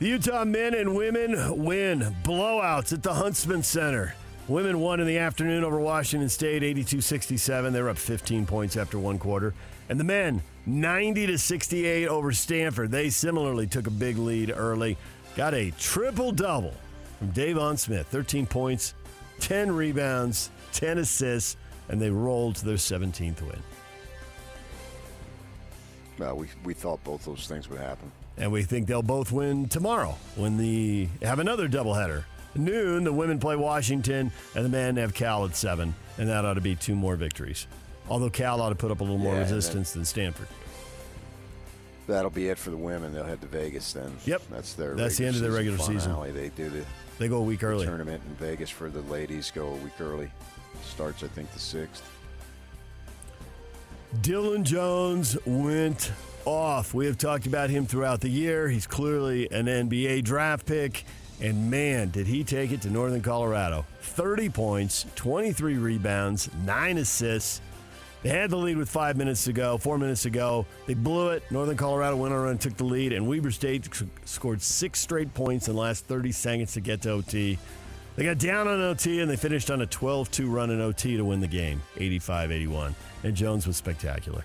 The 0.00 0.08
Utah 0.08 0.44
men 0.44 0.74
and 0.74 0.96
women 0.96 1.62
win 1.62 2.00
blowouts 2.24 2.92
at 2.92 3.04
the 3.04 3.14
Huntsman 3.14 3.62
Center. 3.62 4.16
Women 4.48 4.80
won 4.80 4.98
in 4.98 5.06
the 5.06 5.18
afternoon 5.18 5.62
over 5.62 5.78
Washington 5.78 6.28
State 6.28 6.64
82-67. 6.64 7.70
They 7.72 7.80
were 7.80 7.90
up 7.90 7.98
15 7.98 8.46
points 8.46 8.76
after 8.76 8.98
one 8.98 9.20
quarter. 9.20 9.54
And 9.88 10.00
the 10.00 10.02
men 10.02 10.42
90 10.66 11.28
to 11.28 11.38
68 11.38 12.08
over 12.08 12.32
Stanford. 12.32 12.90
They 12.90 13.10
similarly 13.10 13.68
took 13.68 13.86
a 13.86 13.92
big 13.92 14.18
lead 14.18 14.50
early. 14.50 14.96
Got 15.36 15.54
a 15.54 15.70
triple 15.78 16.32
double 16.32 16.74
from 17.20 17.30
Deivon 17.30 17.78
Smith. 17.78 18.08
13 18.08 18.44
points, 18.44 18.94
10 19.38 19.70
rebounds, 19.70 20.50
10 20.72 20.98
assists, 20.98 21.56
and 21.88 22.02
they 22.02 22.10
rolled 22.10 22.56
to 22.56 22.64
their 22.64 22.74
17th 22.74 23.40
win. 23.42 23.62
Well, 26.18 26.36
we, 26.36 26.48
we 26.64 26.74
thought 26.74 27.02
both 27.04 27.24
those 27.24 27.46
things 27.46 27.68
would 27.68 27.80
happen. 27.80 28.10
And 28.36 28.52
we 28.52 28.62
think 28.62 28.86
they'll 28.86 29.02
both 29.02 29.32
win 29.32 29.68
tomorrow 29.68 30.16
when 30.36 30.56
the 30.56 31.08
have 31.22 31.38
another 31.38 31.68
doubleheader. 31.68 32.24
Noon, 32.54 33.04
the 33.04 33.12
women 33.12 33.38
play 33.38 33.56
Washington, 33.56 34.32
and 34.54 34.64
the 34.64 34.68
men 34.68 34.96
have 34.96 35.14
Cal 35.14 35.44
at 35.44 35.54
7, 35.54 35.94
and 36.18 36.28
that 36.28 36.44
ought 36.44 36.54
to 36.54 36.60
be 36.60 36.74
two 36.74 36.94
more 36.94 37.14
victories. 37.14 37.66
Although 38.08 38.30
Cal 38.30 38.60
ought 38.60 38.70
to 38.70 38.74
put 38.74 38.90
up 38.90 39.00
a 39.00 39.04
little 39.04 39.18
more 39.18 39.34
Yeah, 39.34 39.40
resistance 39.40 39.92
than 39.92 40.04
Stanford. 40.04 40.48
That'll 42.06 42.30
be 42.30 42.48
it 42.48 42.56
for 42.58 42.70
the 42.70 42.76
women. 42.76 43.12
They'll 43.12 43.24
head 43.24 43.42
to 43.42 43.46
Vegas 43.46 43.92
then. 43.92 44.10
Yep. 44.24 44.42
That's 44.50 44.72
their 44.72 44.94
That's 44.94 45.18
the 45.18 45.26
end 45.26 45.36
of 45.36 45.42
their 45.42 45.52
regular 45.52 45.76
season. 45.78 46.12
finale. 46.12 46.30
They 46.30 46.48
do 46.48 46.70
the 46.70 46.84
They 47.18 47.28
go 47.28 47.36
a 47.36 47.42
week 47.42 47.62
early. 47.62 47.84
tournament 47.84 48.22
in 48.26 48.34
Vegas 48.36 48.70
for 48.70 48.88
the 48.88 49.02
ladies. 49.02 49.52
Go 49.54 49.66
a 49.68 49.76
week 49.76 49.92
early. 50.00 50.30
Starts, 50.82 51.22
I 51.22 51.26
think, 51.26 51.52
the 51.52 51.58
sixth. 51.58 52.02
Dillon 54.22 54.64
Jones 54.64 55.36
went 55.44 56.12
off. 56.46 56.94
We 56.94 57.04
have 57.06 57.18
talked 57.18 57.46
about 57.46 57.68
him 57.68 57.84
throughout 57.84 58.20
the 58.20 58.30
year. 58.30 58.68
He's 58.68 58.86
clearly 58.86 59.50
an 59.50 59.66
NBA 59.66 60.24
draft 60.24 60.64
pick. 60.64 61.04
And 61.40 61.70
man, 61.70 62.10
did 62.10 62.26
he 62.26 62.42
take 62.42 62.72
it 62.72 62.80
to 62.82 62.90
Northern 62.90 63.20
Colorado. 63.20 63.84
30 64.00 64.48
points, 64.48 65.04
23 65.14 65.76
rebounds, 65.76 66.48
9 66.64 66.98
assists. 66.98 67.60
They 68.22 68.30
had 68.30 68.50
the 68.50 68.56
lead 68.56 68.78
with 68.78 68.88
five 68.88 69.16
minutes 69.16 69.44
to 69.44 69.52
go, 69.52 69.78
four 69.78 69.98
minutes 69.98 70.22
to 70.22 70.30
go. 70.30 70.66
They 70.86 70.94
blew 70.94 71.28
it. 71.28 71.42
Northern 71.50 71.76
Colorado 71.76 72.16
went 72.16 72.34
on 72.34 72.48
and 72.48 72.60
took 72.60 72.76
the 72.76 72.84
lead, 72.84 73.12
and 73.12 73.28
Weber 73.28 73.52
State 73.52 73.88
scored 74.24 74.60
six 74.60 75.00
straight 75.00 75.32
points 75.34 75.68
in 75.68 75.74
the 75.74 75.80
last 75.80 76.06
30 76.06 76.32
seconds 76.32 76.72
to 76.72 76.80
get 76.80 77.02
to 77.02 77.10
OT. 77.10 77.58
They 78.16 78.24
got 78.24 78.38
down 78.38 78.66
on 78.66 78.80
OT, 78.80 79.20
and 79.20 79.30
they 79.30 79.36
finished 79.36 79.70
on 79.70 79.82
a 79.82 79.86
12 79.86 80.32
2 80.32 80.50
run 80.50 80.70
in 80.70 80.80
OT 80.80 81.16
to 81.16 81.24
win 81.24 81.38
the 81.38 81.46
game, 81.46 81.80
85 81.96 82.50
81. 82.50 82.96
And 83.24 83.34
Jones 83.34 83.66
was 83.66 83.76
spectacular. 83.76 84.44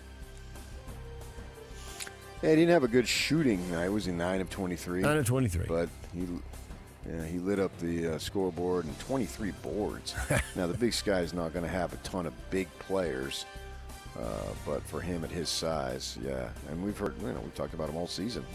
Yeah, 2.41 2.49
he 2.49 2.55
didn't 2.57 2.71
have 2.71 2.83
a 2.83 2.89
good 2.89 3.07
shooting 3.07 3.71
night. 3.71 3.89
Was 3.89 4.05
he 4.05 4.11
nine 4.11 4.41
of 4.41 4.49
twenty-three? 4.49 5.01
9 5.01 5.17
of 5.17 5.25
23. 5.25 5.65
But 5.67 5.87
he, 6.13 6.25
yeah, 7.07 7.25
he 7.25 7.37
lit 7.39 7.59
up 7.59 7.77
the 7.79 8.15
uh, 8.15 8.17
scoreboard 8.17 8.85
and 8.85 8.99
23 8.99 9.51
boards. 9.61 10.13
now 10.55 10.67
the 10.67 10.73
Big 10.73 10.93
Sky 10.93 11.19
is 11.21 11.33
not 11.33 11.53
going 11.53 11.63
to 11.63 11.71
have 11.71 11.93
a 11.93 11.97
ton 11.97 12.25
of 12.25 12.33
big 12.49 12.67
players, 12.79 13.45
uh, 14.19 14.21
but 14.65 14.81
for 14.83 14.99
him 14.99 15.23
at 15.23 15.31
his 15.31 15.47
size, 15.47 16.17
yeah. 16.25 16.49
And 16.69 16.83
we've 16.83 16.97
heard, 16.97 17.15
you 17.21 17.27
know, 17.31 17.39
we've 17.39 17.55
talked 17.55 17.73
about 17.73 17.89
him 17.89 17.95
all 17.95 18.07
season. 18.07 18.45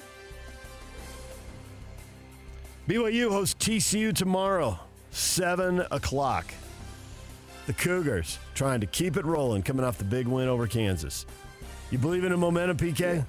BYU 2.89 3.31
hosts 3.31 3.55
TCU 3.55 4.15
tomorrow, 4.15 4.79
7 5.11 5.81
o'clock. 5.91 6.53
The 7.67 7.75
Cougars 7.75 8.39
trying 8.59 8.81
to 8.81 8.87
keep 8.87 9.17
it 9.17 9.25
rolling, 9.25 9.63
coming 9.63 9.85
off 9.85 9.99
the 9.99 10.05
big 10.05 10.27
win 10.27 10.49
over 10.49 10.67
Kansas. 10.67 11.25
You 11.93 11.99
believe 11.99 12.25
in 12.25 12.33
a 12.33 12.37
momentum, 12.37 12.77
PK? 12.77 13.25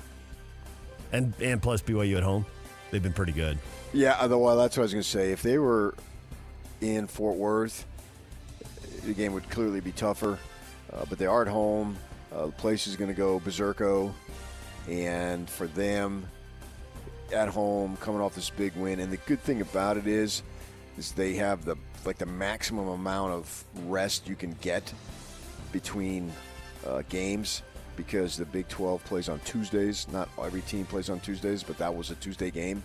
And, 1.11 1.33
and 1.39 1.61
plus 1.61 1.83
BYU 1.83 2.17
at 2.17 2.23
home. 2.23 2.47
They've 2.89 3.01
been 3.01 3.13
pretty 3.13 3.31
good. 3.31 3.59
Yeah, 3.93 4.17
otherwise 4.19 4.57
that's 4.57 4.75
what 4.75 4.81
I 4.81 4.85
was 4.85 4.93
going 4.93 5.03
to 5.03 5.09
say. 5.09 5.31
If 5.31 5.43
they 5.43 5.59
were 5.59 5.93
in 6.81 7.05
Fort 7.05 7.37
Worth, 7.37 7.85
the 9.05 9.13
game 9.13 9.33
would 9.33 9.47
clearly 9.51 9.81
be 9.81 9.91
tougher. 9.91 10.39
Uh, 10.91 11.05
but 11.07 11.19
they 11.19 11.27
are 11.27 11.43
at 11.43 11.47
home. 11.47 11.95
Uh, 12.33 12.47
the 12.47 12.51
place 12.53 12.87
is 12.87 12.95
going 12.95 13.09
to 13.09 13.15
go 13.15 13.39
berserko, 13.39 14.11
and 14.87 15.47
for 15.47 15.67
them, 15.67 16.25
at 17.31 17.49
home, 17.49 17.97
coming 17.97 18.21
off 18.21 18.33
this 18.33 18.49
big 18.49 18.75
win, 18.75 18.99
and 18.99 19.11
the 19.11 19.17
good 19.17 19.41
thing 19.41 19.61
about 19.61 19.97
it 19.97 20.07
is, 20.07 20.41
is 20.97 21.11
they 21.11 21.35
have 21.35 21.65
the 21.65 21.75
like 22.05 22.17
the 22.17 22.25
maximum 22.25 22.87
amount 22.87 23.33
of 23.33 23.63
rest 23.85 24.27
you 24.27 24.35
can 24.35 24.53
get 24.61 24.91
between 25.71 26.31
uh, 26.85 27.03
games 27.09 27.63
because 27.95 28.37
the 28.37 28.45
Big 28.45 28.67
12 28.69 29.03
plays 29.03 29.27
on 29.27 29.39
Tuesdays. 29.41 30.07
Not 30.11 30.29
every 30.41 30.61
team 30.61 30.85
plays 30.85 31.09
on 31.09 31.19
Tuesdays, 31.19 31.63
but 31.63 31.77
that 31.79 31.93
was 31.93 32.11
a 32.11 32.15
Tuesday 32.15 32.49
game. 32.49 32.81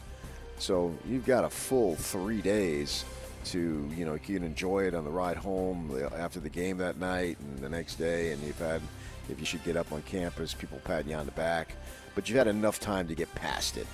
So 0.58 0.92
you've 1.06 1.26
got 1.26 1.44
a 1.44 1.50
full 1.50 1.94
three 1.94 2.40
days 2.40 3.04
to, 3.46 3.88
you 3.96 4.04
know, 4.04 4.14
you 4.14 4.18
can 4.18 4.42
enjoy 4.42 4.84
it 4.86 4.94
on 4.94 5.04
the 5.04 5.10
ride 5.10 5.36
home 5.36 5.96
after 6.16 6.40
the 6.40 6.48
game 6.48 6.78
that 6.78 6.98
night 6.98 7.38
and 7.38 7.58
the 7.58 7.68
next 7.68 7.94
day. 7.96 8.32
And 8.32 8.42
you've 8.42 8.58
had, 8.58 8.80
if 9.28 9.38
you 9.38 9.46
should 9.46 9.62
get 9.64 9.76
up 9.76 9.92
on 9.92 10.02
campus, 10.02 10.52
people 10.54 10.80
patting 10.84 11.10
you 11.10 11.16
on 11.16 11.26
the 11.26 11.32
back. 11.32 11.76
But 12.14 12.28
you've 12.28 12.38
had 12.38 12.48
enough 12.48 12.80
time 12.80 13.06
to 13.08 13.14
get 13.14 13.32
past 13.34 13.76
it. 13.76 13.86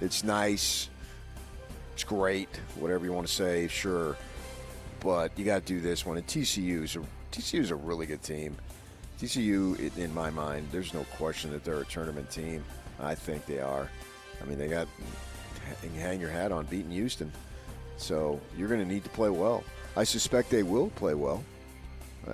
It's 0.00 0.24
nice. 0.24 0.88
It's 1.94 2.04
great. 2.04 2.48
Whatever 2.76 3.04
you 3.04 3.12
want 3.12 3.26
to 3.26 3.32
say, 3.32 3.68
sure. 3.68 4.16
But 5.00 5.38
you 5.38 5.44
got 5.44 5.64
to 5.64 5.72
do 5.72 5.80
this 5.80 6.04
one. 6.04 6.16
And 6.16 6.26
TCU's 6.26 6.96
a, 6.96 7.00
TCU's 7.32 7.70
a 7.70 7.74
really 7.74 8.06
good 8.06 8.22
team. 8.22 8.56
TCU, 9.20 9.96
in- 9.96 10.14
my 10.14 10.30
mind, 10.30 10.68
there's 10.72 10.92
no 10.92 11.04
question 11.16 11.50
that 11.52 11.64
they're 11.64 11.80
a 11.80 11.84
tournament 11.86 12.30
team. 12.30 12.64
I 13.00 13.14
think 13.14 13.46
they 13.46 13.60
are. 13.60 13.88
I 14.40 14.44
mean, 14.44 14.58
they 14.58 14.68
got 14.68 14.88
hang- 15.98 16.20
your 16.20 16.30
hat 16.30 16.52
on 16.52 16.66
beating 16.66 16.90
Houston. 16.90 17.32
So 17.96 18.40
you're 18.56 18.68
going 18.68 18.80
to 18.80 18.86
need 18.86 19.04
to 19.04 19.10
play 19.10 19.30
well. 19.30 19.64
I 19.96 20.04
suspect 20.04 20.50
they 20.50 20.62
will 20.62 20.90
play 20.90 21.14
well. 21.14 21.42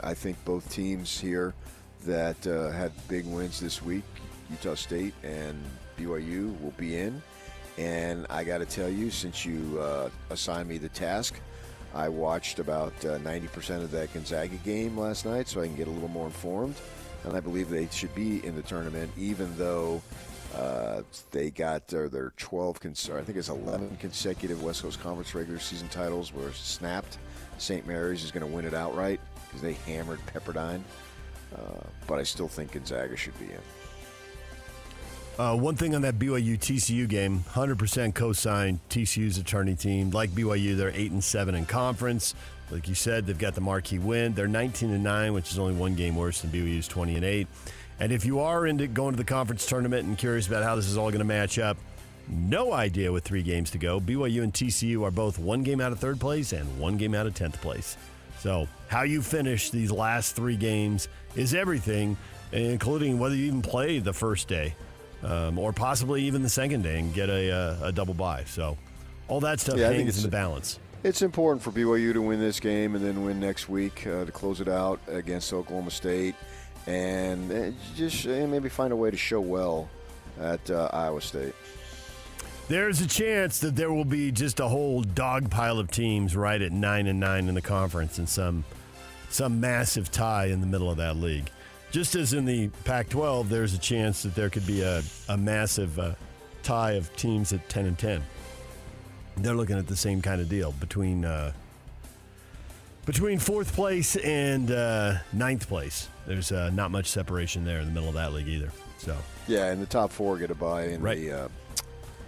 I 0.03 0.11
I 0.11 0.15
think 0.15 0.43
both 0.45 0.69
teams 0.71 1.19
here 1.21 1.55
that 2.05 2.45
uh, 2.47 2.71
had 2.71 2.93
big 3.09 3.27
wins 3.27 3.61
this 3.61 3.83
week, 3.83 4.05
Utah 4.51 4.75
State 4.75 5.15
and 5.23 5.63
BYU, 5.99 6.61
will 6.61 6.73
be 6.77 6.97
in. 6.97 7.23
And 7.79 8.27
I 8.29 8.43
got 8.43 8.59
to 8.59 8.67
tell 8.67 8.89
you, 8.89 9.11
since 9.11 9.47
you 9.47 9.79
uh, 9.81 10.11
assigned 10.31 10.69
me 10.69 10.79
the 10.79 10.89
task, 10.89 11.41
I 11.95 12.09
watched 12.09 12.59
about 12.59 12.93
uh, 13.05 13.19
90% 13.19 13.83
of 13.83 13.91
that 13.91 14.13
Gonzaga 14.13 14.57
game 14.57 14.99
last 14.99 15.25
night 15.25 15.49
so 15.49 15.61
I 15.61 15.67
can 15.67 15.77
get 15.77 15.89
a 15.89 15.91
little 15.91 16.09
more 16.09 16.27
informed. 16.27 16.77
And 17.25 17.37
I 17.37 17.41
believe 17.41 17.69
they 17.69 17.89
should 17.93 18.15
be 18.15 18.45
in 18.45 18.57
the 18.57 18.63
tournament, 18.63 19.11
even 19.17 19.57
though 19.57 20.03
uh, 20.57 21.03
they 21.31 21.51
got 21.51 21.87
their, 21.89 22.09
their 22.09 22.33
12, 22.37 22.81
cons- 22.81 23.11
I 23.11 23.23
think 23.23 23.39
it's 23.39 23.49
11 23.49 23.97
consecutive 24.01 24.63
West 24.63 24.83
Coast 24.83 25.01
Conference 25.01 25.35
regular 25.35 25.61
season 25.61 25.89
titles 25.89 26.33
were 26.33 26.53
snapped. 26.53 27.19
St. 27.59 27.87
Mary's 27.87 28.25
is 28.25 28.33
going 28.33 28.45
to 28.47 28.53
win 28.53 28.65
it 28.65 28.75
outright 28.75 29.21
because 29.47 29.63
they 29.63 29.75
hammered 29.75 30.21
Pepperdine. 30.27 30.83
Uh, 31.55 31.87
but 32.07 32.19
I 32.19 32.23
still 32.23 32.49
think 32.49 32.73
Gonzaga 32.73 33.17
should 33.17 33.39
be 33.39 33.47
in. 33.47 33.61
Uh, 35.39 35.57
one 35.57 35.75
thing 35.75 35.95
on 35.95 36.03
that 36.03 36.19
BYU 36.19 36.59
TCU 36.59 37.09
game, 37.09 37.43
100% 37.53 38.15
co-signed 38.15 38.81
TCU's 38.91 39.39
attorney 39.39 39.75
team. 39.75 40.11
Like 40.11 40.31
BYU, 40.31 40.77
they're 40.77 40.93
eight 40.95 41.11
and 41.11 41.25
seven 41.25 41.55
in 41.55 41.65
conference. 41.65 42.35
Like 42.71 42.87
you 42.87 42.95
said, 42.95 43.27
they've 43.27 43.39
got 43.39 43.55
the 43.55 43.63
marquee 43.63 43.99
win. 43.99 44.35
They're 44.35 44.47
19 44.47 44.91
and 44.91 45.03
nine, 45.03 45.33
which 45.33 45.51
is 45.51 45.59
only 45.59 45.75
one 45.75 45.95
game 45.95 46.17
worse 46.17 46.43
than 46.43 46.51
BYU's 46.51 46.87
20 46.87 47.17
and 47.17 47.25
eight. 47.25 47.49
And 47.99 48.13
if 48.13 48.27
you 48.27 48.41
are 48.41 48.67
into 48.67 48.87
going 48.87 49.13
to 49.13 49.17
the 49.17 49.25
conference 49.25 49.65
tournament 49.65 50.07
and 50.07 50.19
curious 50.19 50.47
about 50.47 50.65
how 50.65 50.77
this 50.77 50.87
is 50.87 50.99
all 50.99 51.09
going 51.09 51.21
to 51.21 51.25
match 51.25 51.59
up, 51.59 51.79
no 52.29 52.73
idea 52.73 53.11
with 53.11 53.25
three 53.25 53.43
games 53.43 53.71
to 53.71 53.79
go. 53.79 54.01
BYU 54.01 54.43
and 54.43 54.53
TCU 54.53 55.03
are 55.03 55.11
both 55.11 55.39
one 55.39 55.63
game 55.63 55.81
out 55.81 55.93
of 55.93 55.99
third 55.99 56.21
place 56.21 56.53
and 56.53 56.79
one 56.79 56.99
game 56.99 57.15
out 57.15 57.27
of 57.27 57.35
10th 57.35 57.55
place. 57.55 57.97
So, 58.41 58.69
how 58.89 59.03
you 59.03 59.23
finish 59.23 59.71
these 59.71 59.91
last 59.91 60.37
three 60.37 60.57
games 60.57 61.09
is 61.37 61.55
everything, 61.55 62.17
including 62.53 63.19
whether 63.19 63.35
you 63.35 63.47
even 63.47 63.63
play 63.63 63.99
the 63.99 64.13
first 64.13 64.47
day 64.47 64.75
um, 65.23 65.59
or 65.59 65.73
possibly 65.73 66.23
even 66.25 66.43
the 66.43 66.49
second 66.49 66.83
day 66.83 66.99
and 66.99 67.13
get 67.15 67.29
a, 67.29 67.51
uh, 67.51 67.77
a 67.89 67.93
double 67.93 68.15
bye. 68.15 68.45
So, 68.47 68.77
all 69.29 69.41
that 69.41 69.61
stuff 69.61 69.77
Yeah, 69.79 69.87
I 69.87 69.89
think 69.91 69.99
hangs 70.01 70.09
it's- 70.11 70.25
in 70.25 70.31
the 70.31 70.37
balance. 70.37 70.79
It's 71.05 71.23
important 71.23 71.63
for 71.63 71.73
BYU 71.73 72.13
to 72.13 72.23
win 72.23 72.39
this 72.39 72.61
game 72.61 72.95
and 72.95 73.05
then 73.05 73.25
win 73.25 73.41
next 73.41 73.69
week 73.69 74.07
uh, 74.07 74.25
to 74.25 74.31
close 74.31 74.61
it 74.61 74.69
out 74.69 75.01
against 75.09 75.53
Oklahoma 75.53 75.91
State, 75.91 76.37
and 76.87 77.51
uh, 77.51 77.71
just 77.97 78.25
uh, 78.25 78.47
maybe 78.47 78.69
find 78.69 78.93
a 78.93 78.97
way 78.97 79.11
to 79.11 79.17
show 79.17 79.41
well 79.41 79.89
at 80.41 80.71
uh, 80.71 80.89
Iowa 80.93 81.21
State. 81.21 81.55
There's 82.69 83.01
a 83.01 83.09
chance 83.09 83.59
that 83.59 83.75
there 83.75 83.93
will 83.93 84.05
be 84.05 84.31
just 84.31 84.61
a 84.61 84.69
whole 84.69 85.03
dog 85.03 85.51
pile 85.51 85.81
of 85.81 85.91
teams 85.91 86.37
right 86.37 86.63
at 86.63 86.71
nine 86.71 87.09
and 87.09 87.19
nine 87.19 87.49
in 87.49 87.55
the 87.57 87.63
conference 87.63 88.19
and 88.19 88.29
some 88.29 88.65
some 89.29 89.59
massive 89.61 90.11
tie 90.13 90.47
in 90.47 90.61
the 90.61 90.67
middle 90.69 90.89
of 90.91 90.99
that 90.99 91.17
league. 91.17 91.51
Just 91.93 92.15
as 92.15 92.33
in 92.33 92.47
the 92.47 92.69
Pac-12, 92.85 93.49
there's 93.51 93.75
a 93.75 93.79
chance 93.79 94.23
that 94.23 94.35
there 94.35 94.49
could 94.49 94.67
be 94.67 94.81
a, 94.81 95.03
a 95.29 95.37
massive 95.37 95.99
uh, 95.99 96.15
tie 96.63 96.93
of 96.93 97.15
teams 97.17 97.53
at 97.53 97.69
ten 97.69 97.85
and 97.85 97.99
ten. 97.99 98.23
They're 99.37 99.55
looking 99.55 99.79
at 99.79 99.87
the 99.87 99.97
same 99.97 100.23
kind 100.23 100.41
of 100.41 100.49
deal 100.49 100.73
between 100.73 101.25
uh, 101.27 101.53
between 103.05 103.39
fourth 103.39 103.75
place 103.75 104.17
and 104.17 104.71
uh, 104.71 105.19
ninth 105.35 105.69
place. 105.69 106.09
There's 106.27 106.51
uh, 106.51 106.71
not 106.71 106.91
much 106.91 107.07
separation 107.09 107.65
there 107.65 107.81
in 107.81 107.87
the 107.87 107.93
middle 107.93 108.09
of 108.09 108.15
that 108.15 108.33
league 108.33 108.49
either. 108.49 108.71
So. 108.99 109.17
Yeah, 109.47 109.67
and 109.71 109.83
the 109.83 109.87
top 109.87 110.13
four 110.13 110.39
get 110.39 110.51
a 110.51 110.55
bye 110.55 110.85
in 110.87 111.03
Right. 111.03 111.19
the 111.19 111.33
uh, 111.33 111.49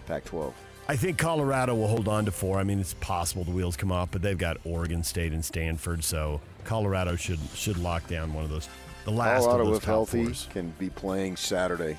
Pac-12. 0.07 0.53
I 0.89 0.97
think 0.97 1.17
Colorado 1.17 1.75
will 1.75 1.87
hold 1.89 2.09
on 2.09 2.25
to 2.27 2.33
four. 2.33 2.59
I 2.59 2.65
mean, 2.65 2.81
it's 2.81 2.95
possible 2.95 3.45
the 3.45 3.53
wheels 3.53 3.77
come 3.77 3.93
off, 3.93 4.11
but 4.11 4.21
they've 4.21 4.37
got 4.37 4.59
Oregon 4.65 5.03
State 5.03 5.33
and 5.33 5.43
Stanford, 5.43 6.05
so 6.05 6.41
Colorado 6.65 7.17
should 7.17 7.39
should 7.55 7.79
lock 7.79 8.07
down 8.09 8.35
one 8.35 8.45
of 8.45 8.51
those. 8.51 8.69
The 9.05 9.11
last 9.11 9.43
Colorado, 9.45 9.63
of 9.65 9.69
those 9.69 9.77
if 9.79 9.85
healthy, 9.85 10.25
fours. 10.27 10.49
can 10.51 10.71
be 10.79 10.89
playing 10.91 11.37
Saturday. 11.37 11.99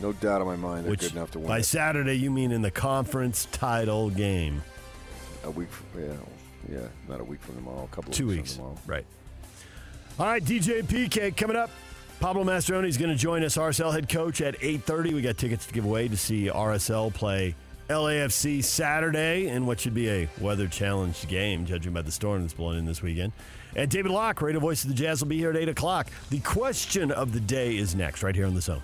No 0.00 0.12
doubt 0.12 0.40
in 0.40 0.46
my 0.46 0.56
mind 0.56 0.84
they're 0.84 0.90
Which 0.92 1.00
good 1.00 1.12
enough 1.12 1.30
to 1.32 1.38
win 1.38 1.48
by 1.48 1.58
it. 1.58 1.64
Saturday 1.64 2.14
you 2.14 2.30
mean 2.30 2.52
in 2.52 2.62
the 2.62 2.70
conference 2.70 3.46
title 3.52 4.10
game? 4.10 4.62
a 5.44 5.50
week. 5.50 5.68
from, 5.70 6.02
Yeah, 6.02 6.12
yeah, 6.70 6.86
not 7.08 7.20
a 7.20 7.24
week 7.24 7.40
from 7.40 7.56
tomorrow. 7.56 7.84
A 7.90 7.94
couple 7.94 8.12
Two 8.12 8.30
of 8.30 8.36
weeks, 8.36 8.54
from 8.54 8.64
tomorrow. 8.64 8.78
right? 8.86 9.04
All 10.18 10.26
right, 10.26 10.44
DJ 10.44 10.82
PK 10.82 11.36
coming 11.36 11.56
up. 11.56 11.70
Pablo 12.20 12.42
Mastroeni 12.42 12.88
is 12.88 12.96
going 12.96 13.10
to 13.12 13.16
join 13.16 13.44
us, 13.44 13.56
RSL 13.56 13.92
head 13.92 14.08
coach, 14.08 14.40
at 14.40 14.58
8.30. 14.58 15.12
We 15.12 15.20
got 15.22 15.38
tickets 15.38 15.66
to 15.66 15.72
give 15.72 15.84
away 15.84 16.08
to 16.08 16.16
see 16.16 16.48
RSL 16.50 17.14
play 17.14 17.54
LAFC 17.88 18.62
Saturday 18.64 19.46
in 19.48 19.66
what 19.66 19.78
should 19.78 19.94
be 19.94 20.10
a 20.10 20.28
weather-challenged 20.40 21.28
game, 21.28 21.64
judging 21.64 21.92
by 21.92 22.02
the 22.02 22.10
storm 22.10 22.42
that's 22.42 22.52
blowing 22.54 22.78
in 22.78 22.84
this 22.86 23.02
weekend. 23.02 23.32
And 23.76 23.90
David 23.90 24.10
Locke, 24.10 24.40
radio 24.42 24.60
voice 24.60 24.82
of 24.82 24.88
the 24.88 24.94
Jazz, 24.94 25.20
will 25.20 25.28
be 25.28 25.38
here 25.38 25.50
at 25.50 25.56
8 25.56 25.68
o'clock. 25.68 26.08
The 26.30 26.40
question 26.40 27.10
of 27.10 27.32
the 27.32 27.40
day 27.40 27.76
is 27.76 27.94
next, 27.94 28.22
right 28.22 28.34
here 28.34 28.46
on 28.46 28.54
the 28.54 28.60
zone. 28.60 28.82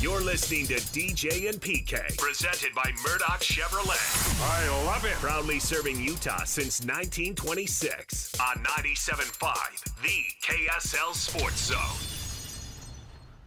You're 0.00 0.20
listening 0.20 0.66
to 0.66 0.74
DJ 0.74 1.48
and 1.48 1.58
PK, 1.58 2.18
presented 2.18 2.74
by 2.74 2.90
Murdock 3.02 3.40
Chevrolet. 3.40 4.42
I 4.42 4.84
love 4.84 5.04
it. 5.06 5.14
Proudly 5.14 5.58
serving 5.58 5.98
Utah 5.98 6.44
since 6.44 6.80
1926 6.80 8.38
on 8.38 8.56
97.5, 8.64 9.84
the 10.02 10.24
KSL 10.42 11.14
Sports 11.14 11.72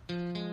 Zone. 0.09 0.46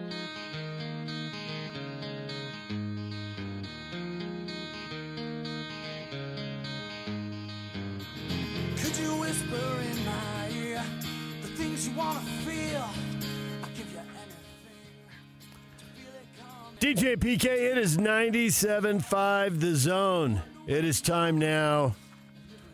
DJ 16.81 17.17
PK, 17.17 17.45
it 17.45 17.79
is 17.79 17.97
97.5 17.97 19.61
The 19.61 19.77
Zone. 19.77 20.43
It 20.67 20.85
is 20.85 21.01
time 21.01 21.39
now 21.39 21.95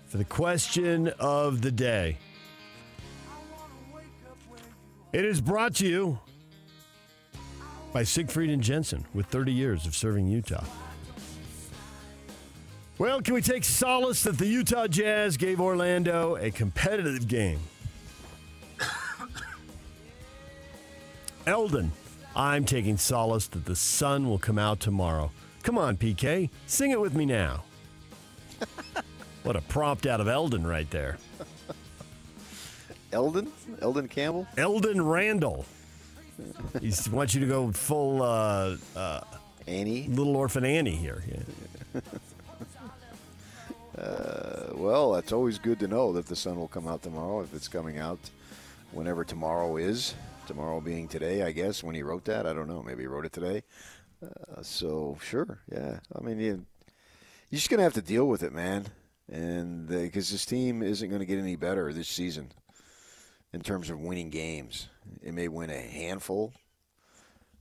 for 0.08 0.16
the 0.16 0.24
question 0.24 1.08
of 1.18 1.60
the 1.60 1.70
day. 1.70 2.16
It 5.12 5.24
is 5.24 5.40
brought 5.40 5.74
to 5.76 5.86
you 5.86 6.18
by 7.92 8.04
Siegfried 8.04 8.48
and 8.48 8.62
Jensen 8.62 9.04
with 9.12 9.26
30 9.26 9.52
years 9.52 9.86
of 9.86 9.94
serving 9.94 10.28
Utah. 10.28 10.64
Well, 12.96 13.20
can 13.20 13.34
we 13.34 13.42
take 13.42 13.64
solace 13.64 14.22
that 14.22 14.38
the 14.38 14.46
Utah 14.46 14.86
Jazz 14.86 15.36
gave 15.36 15.60
Orlando 15.60 16.36
a 16.36 16.50
competitive 16.50 17.28
game? 17.28 17.60
Eldon, 21.50 21.90
I'm 22.36 22.64
taking 22.64 22.96
solace 22.96 23.48
that 23.48 23.64
the 23.64 23.74
sun 23.74 24.28
will 24.28 24.38
come 24.38 24.56
out 24.56 24.78
tomorrow. 24.78 25.32
Come 25.64 25.78
on, 25.78 25.96
PK, 25.96 26.48
sing 26.68 26.92
it 26.92 27.00
with 27.00 27.12
me 27.12 27.26
now. 27.26 27.64
what 29.42 29.56
a 29.56 29.60
prompt 29.62 30.06
out 30.06 30.20
of 30.20 30.28
Eldon 30.28 30.64
right 30.64 30.88
there. 30.92 31.18
Eldon? 33.12 33.50
Elden 33.82 34.06
Campbell? 34.06 34.46
Eldon 34.56 35.04
Randall. 35.04 35.66
He 36.80 36.92
wants 37.10 37.34
you 37.34 37.40
to 37.40 37.46
go 37.48 37.72
full 37.72 38.22
uh, 38.22 38.76
uh, 38.94 39.22
Annie? 39.66 40.06
Little 40.06 40.36
Orphan 40.36 40.64
Annie 40.64 40.94
here. 40.94 41.24
Yeah. 41.28 42.00
Uh, 43.98 44.70
well, 44.76 45.16
it's 45.16 45.30
always 45.30 45.58
good 45.58 45.78
to 45.78 45.86
know 45.86 46.10
that 46.10 46.24
the 46.24 46.34
sun 46.34 46.56
will 46.56 46.68
come 46.68 46.88
out 46.88 47.02
tomorrow 47.02 47.42
if 47.42 47.52
it's 47.52 47.68
coming 47.68 47.98
out 47.98 48.18
whenever 48.92 49.24
tomorrow 49.24 49.76
is. 49.76 50.14
Tomorrow 50.50 50.80
being 50.80 51.06
today, 51.06 51.44
I 51.44 51.52
guess, 51.52 51.80
when 51.80 51.94
he 51.94 52.02
wrote 52.02 52.24
that. 52.24 52.44
I 52.44 52.52
don't 52.52 52.66
know. 52.66 52.82
Maybe 52.82 53.04
he 53.04 53.06
wrote 53.06 53.24
it 53.24 53.32
today. 53.32 53.62
Uh, 54.20 54.62
so, 54.62 55.16
sure. 55.22 55.60
Yeah. 55.70 56.00
I 56.12 56.20
mean, 56.24 56.40
you, 56.40 56.66
you're 57.50 57.58
just 57.58 57.70
going 57.70 57.78
to 57.78 57.84
have 57.84 57.94
to 57.94 58.02
deal 58.02 58.26
with 58.26 58.42
it, 58.42 58.52
man. 58.52 58.86
And 59.30 59.86
because 59.86 60.28
this 60.28 60.44
team 60.44 60.82
isn't 60.82 61.08
going 61.08 61.20
to 61.20 61.24
get 61.24 61.38
any 61.38 61.54
better 61.54 61.92
this 61.92 62.08
season 62.08 62.50
in 63.52 63.60
terms 63.60 63.90
of 63.90 64.00
winning 64.00 64.28
games. 64.28 64.88
It 65.22 65.34
may 65.34 65.46
win 65.46 65.70
a 65.70 65.80
handful. 65.80 66.52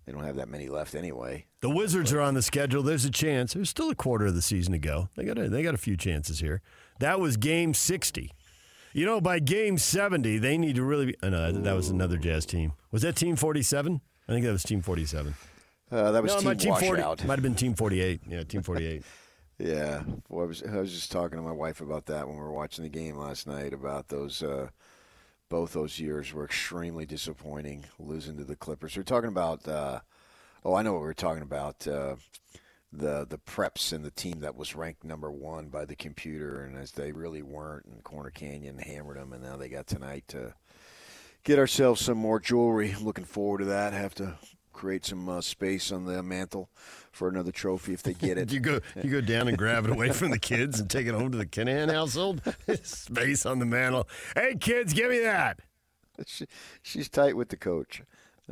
They 0.08 0.12
don't 0.12 0.24
have 0.24 0.38
that 0.38 0.50
many 0.50 0.68
left 0.68 0.96
anyway. 0.96 1.46
The 1.62 1.70
Wizards 1.70 2.12
are 2.12 2.22
on 2.22 2.34
the 2.34 2.42
schedule. 2.42 2.82
There's 2.82 3.06
a 3.06 3.12
chance. 3.12 3.54
There's 3.54 3.70
still 3.70 3.92
a 3.92 3.96
quarter 3.96 4.26
of 4.26 4.34
the 4.34 4.42
season 4.42 4.72
to 4.72 4.80
go. 4.80 5.10
They 5.16 5.26
got 5.26 5.38
a, 5.38 5.48
they 5.48 5.62
got 5.62 5.76
a 5.76 5.78
few 5.78 5.96
chances 5.96 6.40
here. 6.40 6.64
That 6.98 7.20
was 7.20 7.38
game 7.38 7.76
60. 7.76 8.32
You 8.92 9.06
know, 9.06 9.22
by 9.22 9.40
game 9.40 9.78
70, 9.78 10.40
they 10.40 10.58
need 10.58 10.76
to 10.76 10.84
really 10.84 11.08
be. 11.08 11.16
Oh, 11.22 11.30
no, 11.30 11.52
that 11.52 11.76
was 11.76 11.90
another 11.90 12.18
Jazz 12.18 12.46
team. 12.46 12.74
Was 12.92 13.04
that 13.04 13.16
Team 13.16 13.36
47? 13.36 14.02
I 14.28 14.32
think 14.32 14.46
that 14.46 14.52
was 14.52 14.64
Team 14.64 14.82
47. 14.82 15.36
Uh, 15.92 16.12
that 16.12 16.24
was 16.24 16.44
no, 16.44 16.54
team, 16.54 16.74
team 16.74 16.88
40. 16.88 17.02
Might 17.26 17.36
have 17.36 17.42
been 17.42 17.56
Team 17.56 17.74
48. 17.74 18.22
Yeah, 18.28 18.44
Team 18.44 18.62
48. 18.64 19.04
Yeah, 19.62 20.04
I 20.32 20.34
was 20.34 20.64
I 20.64 20.78
was 20.78 20.94
just 20.94 21.12
talking 21.12 21.38
to 21.38 21.44
my 21.44 21.52
wife 21.52 21.82
about 21.82 22.06
that 22.06 22.26
when 22.26 22.38
we 22.38 22.42
were 22.42 22.54
watching 22.54 22.86
the 22.86 22.90
game 22.90 23.18
last 23.18 23.46
night. 23.46 23.74
About 23.74 24.08
those, 24.08 24.42
uh, 24.42 24.70
both 25.50 25.74
those 25.74 26.00
years 26.00 26.32
were 26.32 26.46
extremely 26.46 27.06
disappointing, 27.06 27.84
losing 28.00 28.38
to 28.38 28.46
the 28.46 28.56
Clippers. 28.56 28.96
We 28.96 29.02
are 29.02 29.04
talking 29.04 29.28
about. 29.28 29.68
Uh, 29.68 30.00
oh, 30.64 30.76
I 30.76 30.82
know 30.82 30.94
what 30.94 31.02
we're 31.02 31.12
talking 31.12 31.44
about. 31.44 31.86
The 32.92 33.26
the 33.30 33.38
preps 33.38 33.94
and 33.94 34.04
the 34.04 34.12
team 34.12 34.40
that 34.40 34.56
was 34.56 34.76
ranked 34.76 35.04
number 35.04 35.32
one 35.32 35.68
by 35.68 35.86
the 35.86 35.96
computer, 35.96 36.64
and 36.64 36.76
as 36.76 36.92
they 36.92 37.12
really 37.12 37.44
weren't, 37.44 37.86
and 37.86 38.04
Corner 38.04 38.32
Canyon 38.32 38.80
hammered 38.80 39.18
them, 39.18 39.32
and 39.32 39.44
now 39.44 39.58
they 39.58 39.70
got 39.70 39.86
tonight 39.86 40.24
to 40.30 40.56
get 41.44 41.60
ourselves 41.60 42.02
some 42.02 42.18
more 42.18 42.40
jewelry. 42.40 42.92
I'm 42.98 43.06
looking 43.06 43.26
forward 43.26 43.60
to 43.60 43.66
that. 43.66 43.94
Have 43.94 44.16
to 44.16 44.40
create 44.74 45.06
some 45.06 45.28
uh, 45.28 45.42
space 45.42 45.92
on 45.92 46.06
the 46.06 46.24
mantle 46.24 46.70
for 47.12 47.28
another 47.28 47.52
trophy 47.52 47.94
if 47.94 48.02
they 48.02 48.14
get 48.14 48.38
it. 48.40 48.52
you 48.52 48.60
go 48.60 48.80
you 49.04 49.12
go 49.12 49.22
down 49.22 49.48
and 49.48 49.58
grab 49.58 49.86
it 49.86 49.92
away 49.92 50.12
from 50.12 50.32
the 50.32 50.40
kids 50.40 50.80
and 50.80 50.90
take 50.90 51.06
it 51.06 51.14
home 51.14 51.32
to 51.32 51.38
the 51.38 51.46
Kinahan 51.46 51.92
household. 51.92 52.42
Space 52.84 53.46
on 53.46 53.60
the 53.60 53.66
mantle. 53.66 54.08
Hey 54.36 54.56
kids, 54.56 54.94
give 54.94 55.10
me 55.10 55.20
that. 55.20 55.60
She, 56.26 56.46
she's 56.82 57.10
tight 57.10 57.36
with 57.36 57.50
the 57.50 57.58
coach. 57.58 58.02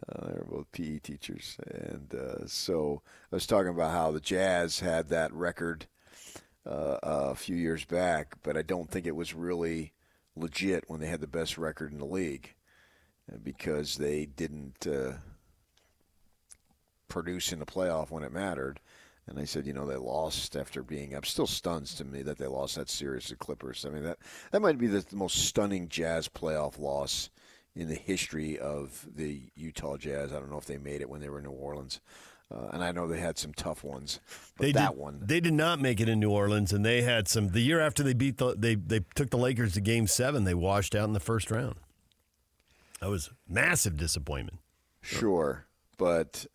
Uh, 0.09 0.27
they're 0.27 0.45
both 0.47 0.71
PE 0.71 0.99
teachers, 0.99 1.57
and 1.65 2.13
uh, 2.13 2.45
so 2.45 3.01
I 3.31 3.35
was 3.35 3.47
talking 3.47 3.69
about 3.69 3.91
how 3.91 4.11
the 4.11 4.19
Jazz 4.19 4.79
had 4.79 5.09
that 5.09 5.33
record 5.33 5.87
uh, 6.65 6.97
a 7.01 7.35
few 7.35 7.55
years 7.55 7.85
back, 7.85 8.35
but 8.43 8.57
I 8.57 8.61
don't 8.61 8.89
think 8.89 9.05
it 9.05 9.15
was 9.15 9.33
really 9.33 9.93
legit 10.35 10.83
when 10.87 10.99
they 10.99 11.07
had 11.07 11.21
the 11.21 11.27
best 11.27 11.57
record 11.57 11.91
in 11.91 11.99
the 11.99 12.05
league 12.05 12.53
uh, 13.31 13.37
because 13.43 13.95
they 13.97 14.25
didn't 14.25 14.85
uh, 14.85 15.13
produce 17.07 17.51
in 17.51 17.59
the 17.59 17.65
playoff 17.65 18.11
when 18.11 18.23
it 18.23 18.31
mattered. 18.31 18.79
And 19.25 19.37
they 19.37 19.45
said, 19.45 19.65
you 19.65 19.73
know, 19.73 19.85
they 19.85 19.97
lost 19.97 20.55
after 20.55 20.81
being 20.81 21.13
up. 21.13 21.25
Still 21.25 21.47
stuns 21.47 21.93
to 21.95 22.05
me 22.05 22.21
that 22.21 22.37
they 22.37 22.47
lost 22.47 22.75
that 22.75 22.89
series 22.89 23.25
to 23.25 23.35
Clippers. 23.35 23.85
I 23.85 23.89
mean, 23.89 24.03
that 24.03 24.19
that 24.51 24.61
might 24.61 24.77
be 24.77 24.87
the, 24.87 25.01
the 25.01 25.17
most 25.17 25.45
stunning 25.45 25.89
Jazz 25.89 26.29
playoff 26.29 26.79
loss 26.79 27.29
in 27.77 27.87
the 27.87 27.95
history 27.95 28.57
of 28.57 29.05
the 29.15 29.41
Utah 29.55 29.97
Jazz. 29.97 30.33
I 30.33 30.39
don't 30.39 30.49
know 30.49 30.57
if 30.57 30.65
they 30.65 30.77
made 30.77 31.01
it 31.01 31.09
when 31.09 31.21
they 31.21 31.29
were 31.29 31.37
in 31.37 31.45
New 31.45 31.51
Orleans. 31.51 31.99
Uh, 32.49 32.69
and 32.71 32.83
I 32.83 32.91
know 32.91 33.07
they 33.07 33.19
had 33.19 33.37
some 33.37 33.53
tough 33.53 33.83
ones, 33.83 34.21
but 34.55 34.63
they 34.63 34.71
that 34.71 34.91
did, 34.91 34.97
one 34.97 35.19
they 35.21 35.41
did 35.41 35.53
not 35.53 35.81
make 35.81 35.99
it 35.99 36.07
in 36.07 36.21
New 36.21 36.31
Orleans, 36.31 36.71
and 36.71 36.85
they 36.85 37.01
had 37.01 37.27
some. 37.27 37.49
The 37.49 37.59
year 37.59 37.81
after 37.81 38.03
they 38.03 38.13
beat 38.13 38.37
the 38.37 38.55
they 38.57 38.75
they 38.75 39.01
took 39.15 39.31
the 39.31 39.37
Lakers 39.37 39.73
to 39.73 39.81
Game 39.81 40.07
Seven, 40.07 40.45
they 40.45 40.53
washed 40.53 40.95
out 40.95 41.07
in 41.07 41.13
the 41.13 41.19
first 41.19 41.51
round. 41.51 41.75
That 43.01 43.09
was 43.09 43.31
massive 43.49 43.97
disappointment. 43.97 44.59
Sure, 45.01 45.65
but 45.97 46.45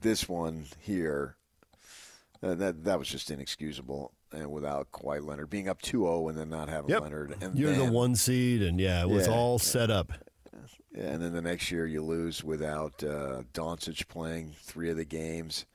this 0.00 0.26
one 0.26 0.68
here, 0.80 1.36
uh, 2.42 2.54
that 2.54 2.84
that 2.84 2.98
was 2.98 3.08
just 3.08 3.30
inexcusable. 3.30 4.13
And 4.34 4.50
without 4.50 4.90
Kawhi 4.92 5.24
Leonard 5.24 5.48
being 5.50 5.68
up 5.68 5.80
2-0 5.82 6.28
and 6.30 6.36
then 6.38 6.48
not 6.50 6.68
having 6.68 6.90
Yep. 6.90 7.02
Leonard, 7.02 7.36
and 7.40 7.58
You're 7.58 7.70
then, 7.72 7.86
the 7.86 7.92
one 7.92 8.16
seed, 8.16 8.62
and 8.62 8.80
yeah, 8.80 9.02
it 9.02 9.08
was 9.08 9.26
Yeah. 9.26 9.32
all 9.34 9.58
set 9.58 9.90
up. 9.90 10.12
Yeah, 10.96 11.04
and 11.04 11.22
then 11.22 11.32
the 11.32 11.42
next 11.42 11.70
year 11.70 11.86
you 11.86 12.02
lose 12.02 12.44
without 12.44 13.02
uh, 13.02 13.42
Doncic 13.52 14.06
playing 14.08 14.54
three 14.60 14.90
of 14.90 14.96
the 14.96 15.04
games. 15.04 15.66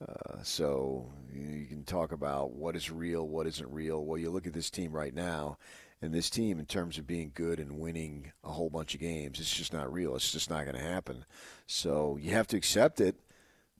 Uh, 0.00 0.42
so 0.42 1.12
you, 1.32 1.42
you 1.42 1.66
can 1.66 1.84
talk 1.84 2.10
about 2.12 2.52
what 2.52 2.74
is 2.74 2.90
real, 2.90 3.26
what 3.28 3.46
isn't 3.46 3.70
real. 3.70 4.04
Well, 4.04 4.18
you 4.18 4.30
look 4.30 4.46
at 4.46 4.52
this 4.52 4.70
team 4.70 4.92
right 4.92 5.14
now, 5.14 5.58
and 6.00 6.12
this 6.12 6.28
team, 6.30 6.58
in 6.58 6.66
terms 6.66 6.98
of 6.98 7.06
being 7.06 7.30
good 7.34 7.60
and 7.60 7.78
winning 7.78 8.32
a 8.42 8.50
whole 8.50 8.70
bunch 8.70 8.94
of 8.94 9.00
games, 9.00 9.38
it's 9.38 9.54
just 9.54 9.72
not 9.72 9.92
real. 9.92 10.16
It's 10.16 10.32
just 10.32 10.50
not 10.50 10.64
going 10.64 10.76
to 10.76 10.82
happen. 10.82 11.24
So 11.66 12.18
you 12.20 12.32
have 12.32 12.46
to 12.48 12.56
accept 12.56 13.00
it, 13.00 13.14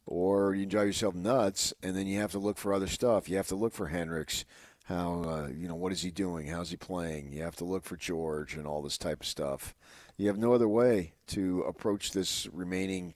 or 0.06 0.54
you 0.54 0.66
drive 0.66 0.86
yourself 0.86 1.14
nuts, 1.14 1.72
and 1.82 1.96
then 1.96 2.06
you 2.06 2.20
have 2.20 2.32
to 2.32 2.38
look 2.38 2.58
for 2.58 2.72
other 2.72 2.86
stuff. 2.86 3.28
You 3.28 3.36
have 3.36 3.48
to 3.48 3.56
look 3.56 3.72
for 3.72 3.88
Hendricks. 3.88 4.44
How 4.84 5.22
uh, 5.22 5.48
you 5.48 5.68
know 5.68 5.76
what 5.76 5.92
is 5.92 6.02
he 6.02 6.10
doing? 6.10 6.48
How's 6.48 6.70
he 6.70 6.76
playing? 6.76 7.32
You 7.32 7.42
have 7.42 7.56
to 7.56 7.64
look 7.64 7.84
for 7.84 7.96
George 7.96 8.54
and 8.54 8.66
all 8.66 8.82
this 8.82 8.98
type 8.98 9.20
of 9.20 9.26
stuff. 9.26 9.74
You 10.16 10.26
have 10.26 10.38
no 10.38 10.52
other 10.52 10.68
way 10.68 11.14
to 11.28 11.62
approach 11.62 12.12
this 12.12 12.48
remaining 12.52 13.14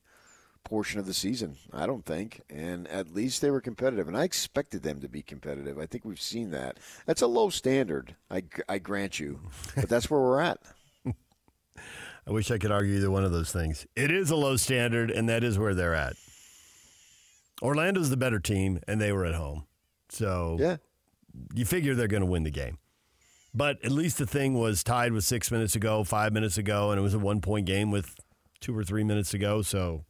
portion 0.67 0.99
of 0.99 1.07
the 1.07 1.15
season, 1.15 1.57
I 1.73 1.87
don't 1.87 2.05
think. 2.05 2.41
And 2.51 2.89
at 2.89 3.15
least 3.15 3.41
they 3.41 3.51
were 3.51 3.61
competitive, 3.61 4.09
and 4.09 4.17
I 4.17 4.25
expected 4.25 4.83
them 4.83 5.01
to 5.01 5.09
be 5.09 5.23
competitive. 5.23 5.79
I 5.79 5.87
think 5.87 6.05
we've 6.05 6.21
seen 6.21 6.51
that. 6.51 6.79
That's 7.07 7.23
a 7.23 7.27
low 7.27 7.51
standard, 7.51 8.17
I, 8.31 8.43
I 8.69 8.79
grant 8.79 9.21
you, 9.21 9.41
but 9.77 9.89
that's 9.89 10.11
where 10.11 10.21
we're 10.21 10.41
at. 10.41 10.59
I 11.07 12.33
wish 12.33 12.51
I 12.51 12.59
could 12.59 12.73
argue 12.73 12.97
either 12.97 13.11
one 13.11 13.25
of 13.25 13.31
those 13.33 13.53
things. 13.53 13.87
It 13.95 14.11
is 14.11 14.31
a 14.31 14.37
low 14.37 14.57
standard, 14.57 15.11
and 15.11 15.29
that 15.29 15.45
is 15.45 15.59
where 15.59 15.75
they're 15.75 15.95
at. 15.95 16.17
Orlando's 17.63 18.11
the 18.11 18.17
better 18.17 18.39
team, 18.39 18.81
and 18.87 19.01
they 19.01 19.13
were 19.13 19.25
at 19.25 19.35
home, 19.35 19.67
so 20.09 20.57
Yeah. 20.61 20.77
you 21.55 21.65
figure 21.65 21.95
they're 21.95 22.07
going 22.09 22.21
to 22.23 22.27
win 22.27 22.43
the 22.43 22.51
game. 22.51 22.79
But 23.55 23.83
at 23.85 23.91
least 23.93 24.19
the 24.19 24.27
thing 24.27 24.55
was 24.55 24.85
tied 24.85 25.13
with 25.13 25.25
six 25.25 25.51
minutes 25.51 25.75
ago, 25.75 26.05
five 26.05 26.33
minutes 26.33 26.59
ago, 26.59 26.91
and 26.91 26.99
it 26.99 27.03
was 27.03 27.15
a 27.15 27.19
one 27.19 27.41
point 27.41 27.67
game 27.67 27.91
with 27.91 28.15
two 28.61 28.77
or 28.77 28.85
three 28.85 29.03
minutes 29.05 29.33
ago. 29.33 29.63
So 29.63 30.05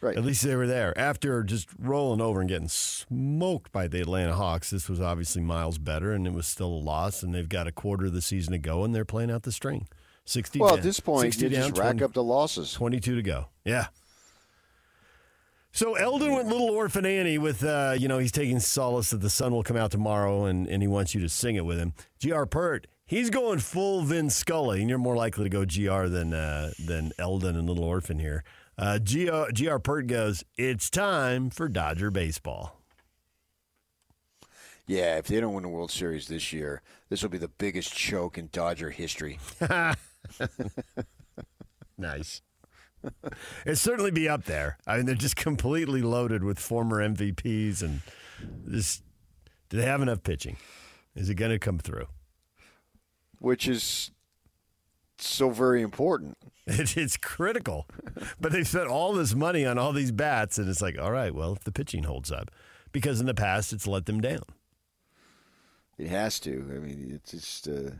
Right. 0.00 0.16
at 0.16 0.24
least 0.24 0.42
they 0.42 0.56
were 0.56 0.66
there. 0.66 0.96
After 0.98 1.42
just 1.44 1.68
rolling 1.78 2.20
over 2.20 2.40
and 2.40 2.48
getting 2.48 2.68
smoked 2.68 3.70
by 3.72 3.86
the 3.86 4.00
Atlanta 4.00 4.34
Hawks, 4.34 4.70
this 4.70 4.88
was 4.88 5.00
obviously 5.00 5.42
miles 5.42 5.78
better, 5.78 6.12
and 6.12 6.26
it 6.26 6.32
was 6.32 6.46
still 6.48 6.66
a 6.68 6.82
loss. 6.82 7.22
And 7.22 7.32
they've 7.32 7.48
got 7.48 7.66
a 7.68 7.72
quarter 7.72 8.06
of 8.06 8.12
the 8.12 8.20
season 8.22 8.52
to 8.52 8.58
go, 8.58 8.82
and 8.84 8.92
they're 8.94 9.04
playing 9.04 9.30
out 9.30 9.44
the 9.44 9.52
string. 9.52 9.86
60 10.24 10.58
Well, 10.58 10.70
down- 10.70 10.78
at 10.78 10.84
this 10.84 10.98
point, 10.98 11.22
60 11.34 11.44
you 11.44 11.50
down, 11.50 11.68
just 11.70 11.78
rack 11.80 11.92
20 11.98 12.04
up 12.04 12.12
the 12.14 12.22
losses. 12.24 12.72
22 12.72 13.14
to 13.14 13.22
go. 13.22 13.46
Yeah. 13.64 13.86
So 15.72 15.94
Eldon 15.94 16.32
went 16.32 16.48
Little 16.48 16.70
Orphan 16.70 17.04
Annie 17.04 17.36
with, 17.36 17.62
uh, 17.62 17.94
you 17.98 18.08
know, 18.08 18.18
he's 18.18 18.32
taking 18.32 18.60
solace 18.60 19.10
that 19.10 19.20
the 19.20 19.28
sun 19.28 19.52
will 19.52 19.62
come 19.62 19.76
out 19.76 19.90
tomorrow 19.90 20.46
and, 20.46 20.66
and 20.66 20.82
he 20.82 20.88
wants 20.88 21.14
you 21.14 21.20
to 21.20 21.28
sing 21.28 21.56
it 21.56 21.66
with 21.66 21.78
him. 21.78 21.92
G.R. 22.18 22.46
Pert, 22.46 22.86
he's 23.04 23.28
going 23.28 23.58
full 23.58 24.00
Vin 24.02 24.30
Scully, 24.30 24.80
and 24.80 24.88
you're 24.88 24.98
more 24.98 25.16
likely 25.16 25.44
to 25.44 25.50
go 25.50 25.66
G.R. 25.66 26.08
than, 26.08 26.32
uh, 26.32 26.70
than 26.82 27.12
Eldon 27.18 27.56
and 27.56 27.68
Little 27.68 27.84
Orphan 27.84 28.18
here. 28.18 28.42
Uh, 28.78 28.98
G.R. 28.98 29.50
G.R. 29.52 29.78
Pert 29.78 30.06
goes, 30.06 30.44
it's 30.56 30.88
time 30.88 31.50
for 31.50 31.68
Dodger 31.68 32.10
baseball. 32.10 32.80
Yeah, 34.86 35.16
if 35.16 35.26
they 35.26 35.40
don't 35.40 35.52
win 35.52 35.64
the 35.64 35.68
World 35.68 35.90
Series 35.90 36.28
this 36.28 36.52
year, 36.52 36.80
this 37.08 37.22
will 37.22 37.28
be 37.28 37.38
the 37.38 37.48
biggest 37.48 37.92
choke 37.92 38.38
in 38.38 38.48
Dodger 38.52 38.90
history. 38.90 39.40
nice. 41.98 42.40
It'd 43.66 43.78
certainly 43.78 44.10
be 44.10 44.28
up 44.28 44.44
there. 44.44 44.78
I 44.86 44.96
mean, 44.96 45.06
they're 45.06 45.14
just 45.14 45.36
completely 45.48 46.02
loaded 46.02 46.42
with 46.42 46.58
former 46.58 47.06
MVPs, 47.06 47.82
and 47.82 48.00
just 48.70 49.02
do 49.68 49.76
they 49.76 49.84
have 49.84 50.02
enough 50.02 50.22
pitching? 50.22 50.56
Is 51.14 51.30
it 51.30 51.34
going 51.34 51.50
to 51.50 51.58
come 51.58 51.78
through? 51.78 52.06
Which 53.38 53.68
is 53.68 54.10
so 55.18 55.50
very 55.50 55.82
important. 55.82 56.36
It, 56.68 56.96
it's 56.96 57.16
critical, 57.16 57.86
but 58.40 58.50
they've 58.50 58.66
spent 58.66 58.88
all 58.88 59.12
this 59.12 59.36
money 59.36 59.64
on 59.64 59.78
all 59.78 59.92
these 59.92 60.10
bats, 60.10 60.58
and 60.58 60.68
it's 60.68 60.82
like, 60.82 60.98
all 60.98 61.12
right, 61.12 61.32
well, 61.32 61.52
if 61.52 61.62
the 61.62 61.70
pitching 61.70 62.02
holds 62.02 62.32
up, 62.32 62.50
because 62.90 63.20
in 63.20 63.26
the 63.26 63.34
past 63.34 63.72
it's 63.72 63.86
let 63.86 64.06
them 64.06 64.20
down. 64.20 64.42
It 65.96 66.08
has 66.08 66.40
to. 66.40 66.50
I 66.74 66.80
mean, 66.80 67.12
it's 67.14 67.30
just 67.30 67.68
uh, 67.68 67.92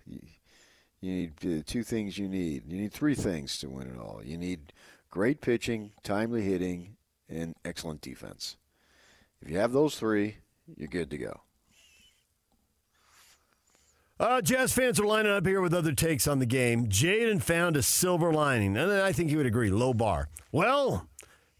you, 1.06 1.12
need 1.12 1.60
uh, 1.60 1.62
two 1.66 1.82
things. 1.82 2.18
You 2.18 2.28
need 2.28 2.64
you 2.66 2.78
need 2.78 2.92
three 2.92 3.14
things 3.14 3.58
to 3.58 3.68
win 3.68 3.88
it 3.88 3.98
all. 3.98 4.20
You 4.24 4.36
need 4.36 4.72
great 5.10 5.40
pitching, 5.40 5.92
timely 6.02 6.42
hitting, 6.42 6.96
and 7.28 7.54
excellent 7.64 8.00
defense. 8.00 8.56
If 9.40 9.50
you 9.50 9.58
have 9.58 9.72
those 9.72 9.96
three, 9.96 10.36
you're 10.76 10.88
good 10.88 11.10
to 11.10 11.18
go. 11.18 11.40
Uh, 14.18 14.40
Jazz 14.40 14.72
fans 14.72 14.98
are 14.98 15.04
lining 15.06 15.32
up 15.32 15.46
here 15.46 15.60
with 15.60 15.74
other 15.74 15.92
takes 15.92 16.26
on 16.26 16.38
the 16.38 16.46
game. 16.46 16.86
Jaden 16.86 17.42
found 17.42 17.76
a 17.76 17.82
silver 17.82 18.32
lining, 18.32 18.76
and 18.76 18.90
I 18.90 19.12
think 19.12 19.30
you 19.30 19.36
would 19.36 19.46
agree. 19.46 19.70
Low 19.70 19.92
bar. 19.92 20.30
Well, 20.52 21.06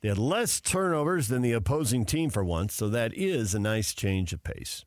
they 0.00 0.08
had 0.08 0.16
less 0.16 0.60
turnovers 0.60 1.28
than 1.28 1.42
the 1.42 1.52
opposing 1.52 2.06
team 2.06 2.30
for 2.30 2.42
once, 2.42 2.72
so 2.74 2.88
that 2.88 3.12
is 3.12 3.54
a 3.54 3.58
nice 3.58 3.92
change 3.92 4.32
of 4.32 4.42
pace. 4.42 4.86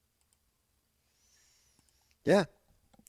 Yeah, 2.26 2.46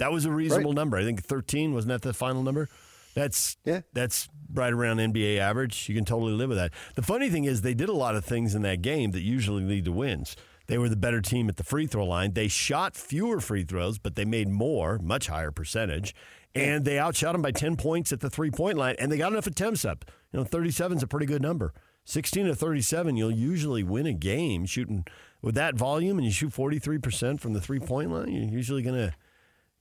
that 0.01 0.11
was 0.11 0.25
a 0.25 0.33
reasonable 0.33 0.73
number. 0.73 0.97
I 0.97 1.05
think 1.05 1.23
13 1.23 1.75
wasn't 1.75 1.91
that 1.91 2.03
the 2.03 2.15
final 2.15 2.43
number. 2.43 2.69
That's 3.15 3.57
yeah. 3.65 3.83
That's 3.93 4.29
right 4.53 4.73
around 4.73 4.97
NBA 4.97 5.39
average. 5.39 5.89
You 5.89 5.95
can 5.95 6.05
totally 6.05 6.33
live 6.33 6.49
with 6.49 6.59
that. 6.59 6.73
The 6.95 7.03
funny 7.03 7.29
thing 7.29 7.45
is, 7.45 7.63
they 7.63 7.75
did 7.75 7.89
a 7.89 7.95
lot 7.95 8.17
of 8.17 8.25
things 8.25 8.55
in 8.55 8.63
that 8.63 8.83
game 8.83 9.11
that 9.13 9.21
usually 9.21 9.63
lead 9.63 9.85
to 9.85 9.93
wins. 9.93 10.37
They 10.69 10.79
were 10.79 10.89
the 10.89 10.97
better 10.97 11.21
team 11.21 11.49
at 11.49 11.57
the 11.57 11.65
free 11.65 11.87
throw 11.87 12.07
line. 12.07 12.33
They 12.33 12.49
shot 12.49 12.97
fewer 12.97 13.41
free 13.41 13.65
throws, 13.65 13.99
but 13.99 14.15
they 14.15 14.25
made 14.25 14.49
more, 14.49 14.99
much 14.99 15.27
higher 15.27 15.51
percentage. 15.51 16.15
And 16.55 16.85
they 16.85 16.99
outshot 16.99 17.33
them 17.33 17.43
by 17.43 17.51
10 17.51 17.77
points 17.77 18.11
at 18.11 18.21
the 18.21 18.31
three 18.31 18.51
point 18.51 18.79
line, 18.79 18.97
and 18.99 19.13
they 19.13 19.19
got 19.19 19.33
enough 19.33 19.47
attempts 19.47 19.85
up. 19.85 20.05
You 20.33 20.39
know, 20.39 20.45
37 20.45 20.97
is 20.97 21.03
a 21.03 21.07
pretty 21.07 21.27
good 21.27 21.43
number. 21.43 21.75
16 22.05 22.47
to 22.47 22.55
37, 22.55 23.17
you'll 23.17 23.31
usually 23.31 23.83
win 23.83 24.07
a 24.07 24.13
game 24.13 24.65
shooting 24.65 25.05
with 25.43 25.55
that 25.57 25.75
volume, 25.75 26.17
and 26.17 26.25
you 26.25 26.33
shoot 26.33 26.53
43% 26.53 27.39
from 27.39 27.53
the 27.53 27.61
three 27.61 27.81
point 27.81 28.11
line. 28.11 28.33
You're 28.33 28.51
usually 28.51 28.83
going 28.83 28.97
to 28.97 29.15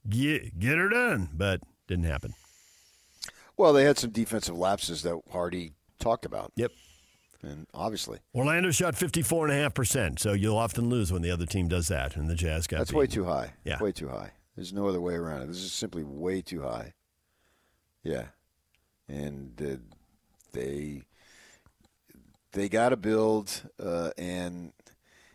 get, 0.07 0.59
get 0.59 0.77
her 0.77 0.89
done, 0.89 1.29
but 1.33 1.61
didn't 1.87 2.05
happen. 2.05 2.33
Well, 3.57 3.73
they 3.73 3.83
had 3.83 3.97
some 3.97 4.11
defensive 4.11 4.57
lapses 4.57 5.01
that 5.03 5.19
Hardy 5.31 5.73
talked 5.99 6.25
about. 6.25 6.51
Yep. 6.55 6.71
And 7.41 7.67
obviously, 7.73 8.19
Orlando 8.35 8.69
shot 8.71 8.95
54.5%, 8.95 10.19
so 10.19 10.33
you'll 10.33 10.57
often 10.57 10.89
lose 10.89 11.11
when 11.11 11.21
the 11.21 11.31
other 11.31 11.45
team 11.45 11.69
does 11.69 11.87
that, 11.87 12.17
and 12.17 12.29
the 12.29 12.35
Jazz 12.35 12.67
got 12.67 12.79
that's 12.79 12.91
beaten. 12.91 12.99
way 12.99 13.07
too 13.07 13.23
high. 13.25 13.53
Yeah. 13.63 13.81
way 13.81 13.93
too 13.93 14.09
high. 14.09 14.31
There's 14.55 14.73
no 14.73 14.87
other 14.87 14.99
way 14.99 15.13
around 15.13 15.43
it. 15.43 15.47
This 15.47 15.63
is 15.63 15.71
simply 15.71 16.03
way 16.03 16.41
too 16.41 16.61
high. 16.61 16.93
Yeah, 18.03 18.25
and 19.07 19.61
uh, 19.61 19.77
they 20.51 21.03
they 22.51 22.67
got 22.67 22.89
to 22.89 22.97
build, 22.97 23.69
uh, 23.81 24.11
and 24.17 24.73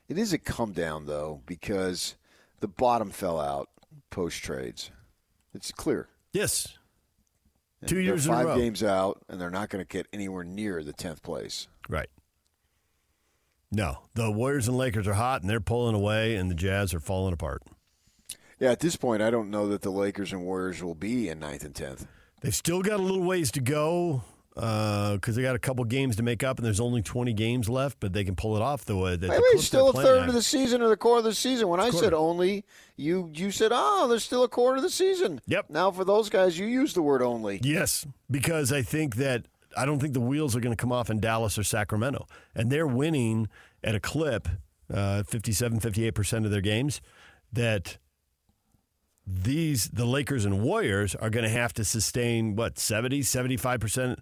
it 0.08 0.18
is 0.18 0.34
a 0.34 0.38
come 0.38 0.72
down 0.72 1.06
though 1.06 1.40
because 1.46 2.16
the 2.60 2.68
bottom 2.68 3.10
fell 3.10 3.40
out 3.40 3.70
post 4.14 4.42
trades. 4.42 4.90
It's 5.52 5.72
clear. 5.72 6.08
Yes. 6.32 6.78
And 7.80 7.88
Two 7.90 7.98
years 7.98 8.26
in 8.26 8.32
a 8.32 8.36
five 8.36 8.46
row. 8.46 8.56
games 8.56 8.82
out, 8.82 9.20
and 9.28 9.40
they're 9.40 9.50
not 9.50 9.68
going 9.70 9.84
to 9.84 9.88
get 9.88 10.06
anywhere 10.12 10.44
near 10.44 10.82
the 10.84 10.92
tenth 10.92 11.22
place. 11.22 11.66
Right. 11.88 12.08
No, 13.72 13.98
the 14.14 14.30
Warriors 14.30 14.68
and 14.68 14.76
Lakers 14.76 15.08
are 15.08 15.14
hot, 15.14 15.40
and 15.40 15.50
they're 15.50 15.60
pulling 15.60 15.96
away, 15.96 16.36
and 16.36 16.48
the 16.48 16.54
Jazz 16.54 16.94
are 16.94 17.00
falling 17.00 17.34
apart. 17.34 17.62
Yeah, 18.60 18.70
at 18.70 18.78
this 18.78 18.94
point, 18.94 19.20
I 19.20 19.30
don't 19.30 19.50
know 19.50 19.66
that 19.68 19.82
the 19.82 19.90
Lakers 19.90 20.32
and 20.32 20.44
Warriors 20.44 20.80
will 20.82 20.94
be 20.94 21.28
in 21.28 21.40
ninth 21.40 21.64
and 21.64 21.74
tenth. 21.74 22.06
They've 22.40 22.54
still 22.54 22.82
got 22.82 23.00
a 23.00 23.02
little 23.02 23.22
ways 23.22 23.50
to 23.52 23.60
go 23.60 24.22
because 24.54 25.34
they 25.34 25.42
got 25.42 25.56
a 25.56 25.58
couple 25.58 25.84
games 25.84 26.16
to 26.16 26.22
make 26.22 26.44
up, 26.44 26.58
and 26.58 26.66
there's 26.66 26.80
only 26.80 27.02
20 27.02 27.32
games 27.32 27.68
left, 27.68 27.98
but 27.98 28.12
they 28.12 28.22
can 28.22 28.36
pull 28.36 28.56
it 28.56 28.62
off 28.62 28.84
the 28.84 28.96
way 28.96 29.16
that. 29.16 29.28
Maybe 29.28 29.42
the 29.52 29.56
it's 29.58 29.64
still 29.64 29.90
a 29.90 29.92
third 29.92 30.22
at. 30.22 30.28
of 30.28 30.34
the 30.34 30.42
season 30.42 30.80
or 30.80 30.88
the 30.88 30.96
quarter 30.96 31.18
of 31.18 31.24
the 31.24 31.34
season. 31.34 31.68
When 31.68 31.80
I 31.80 31.90
Quarter. 31.90 32.06
said 32.06 32.14
only, 32.14 32.64
you 32.96 33.30
you 33.34 33.50
said, 33.50 33.72
oh, 33.74 34.06
there's 34.08 34.24
still 34.24 34.44
a 34.44 34.48
quarter 34.48 34.76
of 34.76 34.82
the 34.82 34.90
season. 34.90 35.40
Yep. 35.46 35.70
Now 35.70 35.90
for 35.90 36.04
those 36.04 36.28
guys, 36.28 36.58
you 36.58 36.66
use 36.66 36.94
the 36.94 37.02
word 37.02 37.20
only. 37.22 37.60
Yes, 37.64 38.06
because 38.30 38.72
I 38.72 38.82
think 38.82 39.16
that 39.16 39.46
I 39.76 39.86
don't 39.86 39.98
think 39.98 40.14
the 40.14 40.20
wheels 40.20 40.54
are 40.54 40.60
going 40.60 40.74
to 40.74 40.80
come 40.80 40.92
off 40.92 41.10
in 41.10 41.20
Dallas 41.20 41.58
or 41.58 41.64
Sacramento. 41.64 42.26
And 42.54 42.70
they're 42.70 42.86
winning 42.86 43.48
at 43.82 43.94
a 43.94 44.00
clip, 44.00 44.48
uh, 44.92 45.24
57, 45.24 45.80
58% 45.80 46.44
of 46.44 46.50
their 46.50 46.60
games, 46.60 47.00
that 47.52 47.98
these, 49.26 49.88
the 49.88 50.04
Lakers 50.04 50.44
and 50.44 50.62
Warriors, 50.62 51.14
are 51.14 51.30
going 51.30 51.44
to 51.44 51.50
have 51.50 51.72
to 51.74 51.84
sustain, 51.84 52.56
what, 52.56 52.78
70, 52.78 53.20
75% 53.20 54.18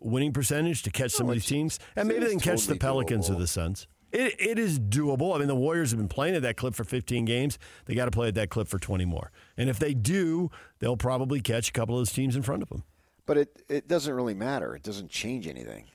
winning 0.00 0.32
percentage 0.32 0.82
to 0.82 0.90
catch 0.90 1.12
some 1.12 1.26
of 1.26 1.30
oh, 1.30 1.34
these 1.34 1.46
teams? 1.46 1.78
And 1.96 2.08
maybe 2.08 2.20
they 2.24 2.30
can 2.30 2.40
catch 2.40 2.66
the 2.66 2.76
Pelicans 2.76 3.30
or 3.30 3.34
the 3.34 3.46
Suns. 3.46 3.86
It, 4.12 4.34
it 4.38 4.58
is 4.58 4.78
doable. 4.78 5.34
I 5.34 5.38
mean, 5.38 5.48
the 5.48 5.54
Warriors 5.54 5.90
have 5.90 5.98
been 5.98 6.08
playing 6.08 6.34
at 6.34 6.42
that 6.42 6.56
clip 6.56 6.74
for 6.74 6.84
15 6.84 7.24
games. 7.24 7.58
They 7.86 7.94
got 7.94 8.04
to 8.04 8.10
play 8.10 8.28
at 8.28 8.34
that 8.34 8.50
clip 8.50 8.68
for 8.68 8.78
20 8.78 9.06
more. 9.06 9.32
And 9.56 9.70
if 9.70 9.78
they 9.78 9.94
do, 9.94 10.50
they'll 10.80 10.98
probably 10.98 11.40
catch 11.40 11.70
a 11.70 11.72
couple 11.72 11.94
of 11.94 12.00
those 12.00 12.12
teams 12.12 12.36
in 12.36 12.42
front 12.42 12.62
of 12.62 12.68
them. 12.68 12.84
But 13.24 13.38
it, 13.38 13.62
it 13.68 13.88
doesn't 13.88 14.12
really 14.12 14.34
matter. 14.34 14.74
It 14.74 14.82
doesn't 14.82 15.10
change 15.10 15.46
anything. 15.46 15.86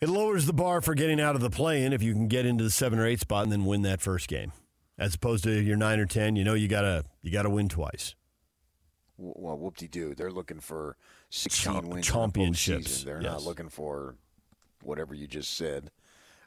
It 0.00 0.08
lowers 0.08 0.46
the 0.46 0.52
bar 0.52 0.80
for 0.80 0.94
getting 0.94 1.20
out 1.20 1.34
of 1.34 1.40
the 1.40 1.50
play-in 1.50 1.92
if 1.92 2.02
you 2.02 2.12
can 2.12 2.28
get 2.28 2.46
into 2.46 2.62
the 2.62 2.70
seven 2.70 2.98
or 2.98 3.06
eight 3.06 3.20
spot 3.20 3.44
and 3.44 3.52
then 3.52 3.64
win 3.64 3.82
that 3.82 4.00
first 4.00 4.28
game, 4.28 4.52
as 4.96 5.14
opposed 5.14 5.42
to 5.44 5.50
your 5.50 5.76
nine 5.76 5.98
or 5.98 6.06
ten. 6.06 6.36
You 6.36 6.44
know 6.44 6.54
you 6.54 6.68
gotta 6.68 7.04
you 7.20 7.32
gotta 7.32 7.50
win 7.50 7.68
twice. 7.68 8.14
Well, 9.16 9.58
whoop 9.58 9.76
de 9.76 9.88
doo. 9.88 10.14
They're 10.14 10.30
looking 10.30 10.60
for 10.60 10.96
16 11.30 11.72
Chom- 11.72 11.74
wins 11.82 11.90
in 11.92 11.96
the 11.96 12.02
championships, 12.02 12.88
postseason. 12.88 13.04
They're 13.04 13.20
not 13.20 13.42
looking 13.42 13.68
for 13.68 14.14
whatever 14.82 15.14
you 15.14 15.26
just 15.26 15.56
said. 15.56 15.90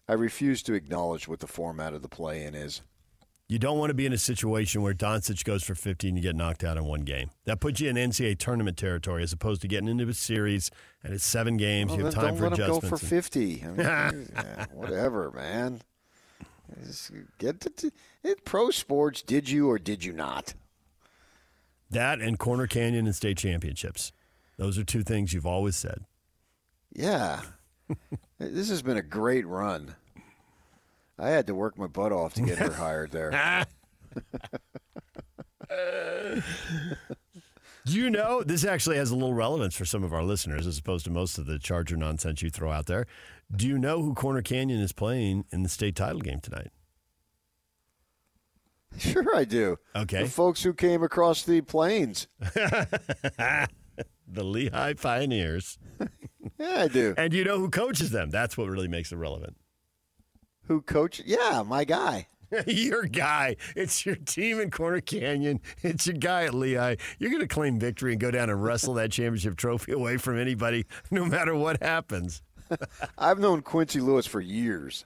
I 0.07 0.13
refuse 0.13 0.63
to 0.63 0.73
acknowledge 0.73 1.27
what 1.27 1.39
the 1.39 1.47
format 1.47 1.93
of 1.93 2.01
the 2.01 2.09
play 2.09 2.43
in 2.43 2.55
is. 2.55 2.81
You 3.47 3.59
don't 3.59 3.77
want 3.77 3.89
to 3.89 3.93
be 3.93 4.05
in 4.05 4.13
a 4.13 4.17
situation 4.17 4.81
where 4.81 4.93
Doncic 4.93 5.43
goes 5.43 5.61
for 5.61 5.75
50 5.75 6.07
and 6.07 6.17
you 6.17 6.23
get 6.23 6.37
knocked 6.37 6.63
out 6.63 6.77
in 6.77 6.85
one 6.85 7.01
game. 7.01 7.31
That 7.43 7.59
puts 7.59 7.81
you 7.81 7.89
in 7.89 7.97
NCAA 7.97 8.37
tournament 8.39 8.77
territory 8.77 9.23
as 9.23 9.33
opposed 9.33 9.61
to 9.63 9.67
getting 9.67 9.89
into 9.89 10.07
a 10.07 10.13
series 10.13 10.71
and 11.03 11.13
it's 11.13 11.25
seven 11.25 11.57
games. 11.57 11.89
Well, 11.91 11.99
you 11.99 12.05
have 12.05 12.13
time 12.13 12.23
don't 12.23 12.37
for 12.37 12.49
let 12.49 12.59
'em 12.59 12.67
go 12.67 12.79
for 12.79 12.97
50. 12.97 13.63
I 13.63 13.67
mean, 13.67 13.77
yeah, 14.33 14.65
whatever, 14.71 15.31
man. 15.31 15.81
Just 16.85 17.11
Get 17.39 17.59
to, 17.61 17.69
to, 17.69 17.91
it, 18.23 18.45
pro 18.45 18.71
sports. 18.71 19.21
Did 19.21 19.49
you 19.49 19.69
or 19.69 19.77
did 19.77 20.03
you 20.03 20.13
not? 20.13 20.53
that 21.89 22.21
and 22.21 22.39
Corner 22.39 22.67
Canyon 22.67 23.05
and 23.05 23.13
state 23.13 23.37
championships. 23.37 24.13
Those 24.61 24.77
are 24.77 24.83
two 24.83 25.01
things 25.01 25.33
you've 25.33 25.47
always 25.47 25.75
said. 25.75 26.05
Yeah. 26.93 27.41
this 28.37 28.69
has 28.69 28.83
been 28.83 28.95
a 28.95 29.01
great 29.01 29.47
run. 29.47 29.95
I 31.17 31.29
had 31.29 31.47
to 31.47 31.55
work 31.55 31.79
my 31.79 31.87
butt 31.87 32.11
off 32.11 32.35
to 32.35 32.43
get 32.43 32.59
her 32.59 32.71
hired 32.71 33.09
there. 33.09 33.65
Do 37.87 37.97
you 37.97 38.11
know 38.11 38.43
this 38.43 38.63
actually 38.63 38.97
has 38.97 39.09
a 39.09 39.15
little 39.15 39.33
relevance 39.33 39.75
for 39.75 39.85
some 39.85 40.03
of 40.03 40.13
our 40.13 40.21
listeners 40.23 40.67
as 40.67 40.77
opposed 40.77 41.05
to 41.05 41.11
most 41.11 41.39
of 41.39 41.47
the 41.47 41.57
Charger 41.57 41.97
nonsense 41.97 42.43
you 42.43 42.51
throw 42.51 42.71
out 42.71 42.85
there? 42.85 43.07
Do 43.51 43.67
you 43.67 43.79
know 43.79 44.03
who 44.03 44.13
Corner 44.13 44.43
Canyon 44.43 44.79
is 44.79 44.91
playing 44.91 45.45
in 45.51 45.63
the 45.63 45.69
state 45.69 45.95
title 45.95 46.21
game 46.21 46.39
tonight? 46.39 46.69
Sure, 48.99 49.35
I 49.35 49.43
do. 49.43 49.79
Okay. 49.95 50.21
The 50.21 50.29
folks 50.29 50.61
who 50.61 50.75
came 50.75 51.01
across 51.01 51.41
the 51.41 51.61
plains. 51.61 52.27
the 54.27 54.43
Lehi 54.43 54.99
Pioneers. 55.01 55.77
Yeah, 56.57 56.83
I 56.83 56.87
do. 56.87 57.15
And 57.17 57.33
you 57.33 57.43
know 57.43 57.57
who 57.57 57.69
coaches 57.69 58.11
them. 58.11 58.29
That's 58.29 58.55
what 58.55 58.67
really 58.67 58.87
makes 58.87 59.11
it 59.11 59.15
relevant. 59.15 59.57
Who 60.67 60.81
coach? 60.81 61.21
Yeah, 61.25 61.63
my 61.65 61.83
guy. 61.85 62.27
your 62.67 63.03
guy. 63.03 63.55
It's 63.75 64.05
your 64.05 64.15
team 64.15 64.59
in 64.59 64.69
Corner 64.69 65.01
Canyon. 65.01 65.59
It's 65.81 66.05
your 66.07 66.17
guy 66.17 66.45
at 66.45 66.51
Lehi. 66.51 66.99
You're 67.19 67.29
going 67.29 67.41
to 67.41 67.47
claim 67.47 67.79
victory 67.79 68.11
and 68.11 68.21
go 68.21 68.31
down 68.31 68.49
and 68.49 68.61
wrestle 68.61 68.93
that 68.95 69.11
championship 69.11 69.55
trophy 69.55 69.91
away 69.91 70.17
from 70.17 70.37
anybody, 70.39 70.85
no 71.09 71.25
matter 71.25 71.55
what 71.55 71.81
happens. 71.81 72.41
I've 73.17 73.39
known 73.39 73.61
Quincy 73.61 73.99
Lewis 73.99 74.27
for 74.27 74.41
years. 74.41 75.05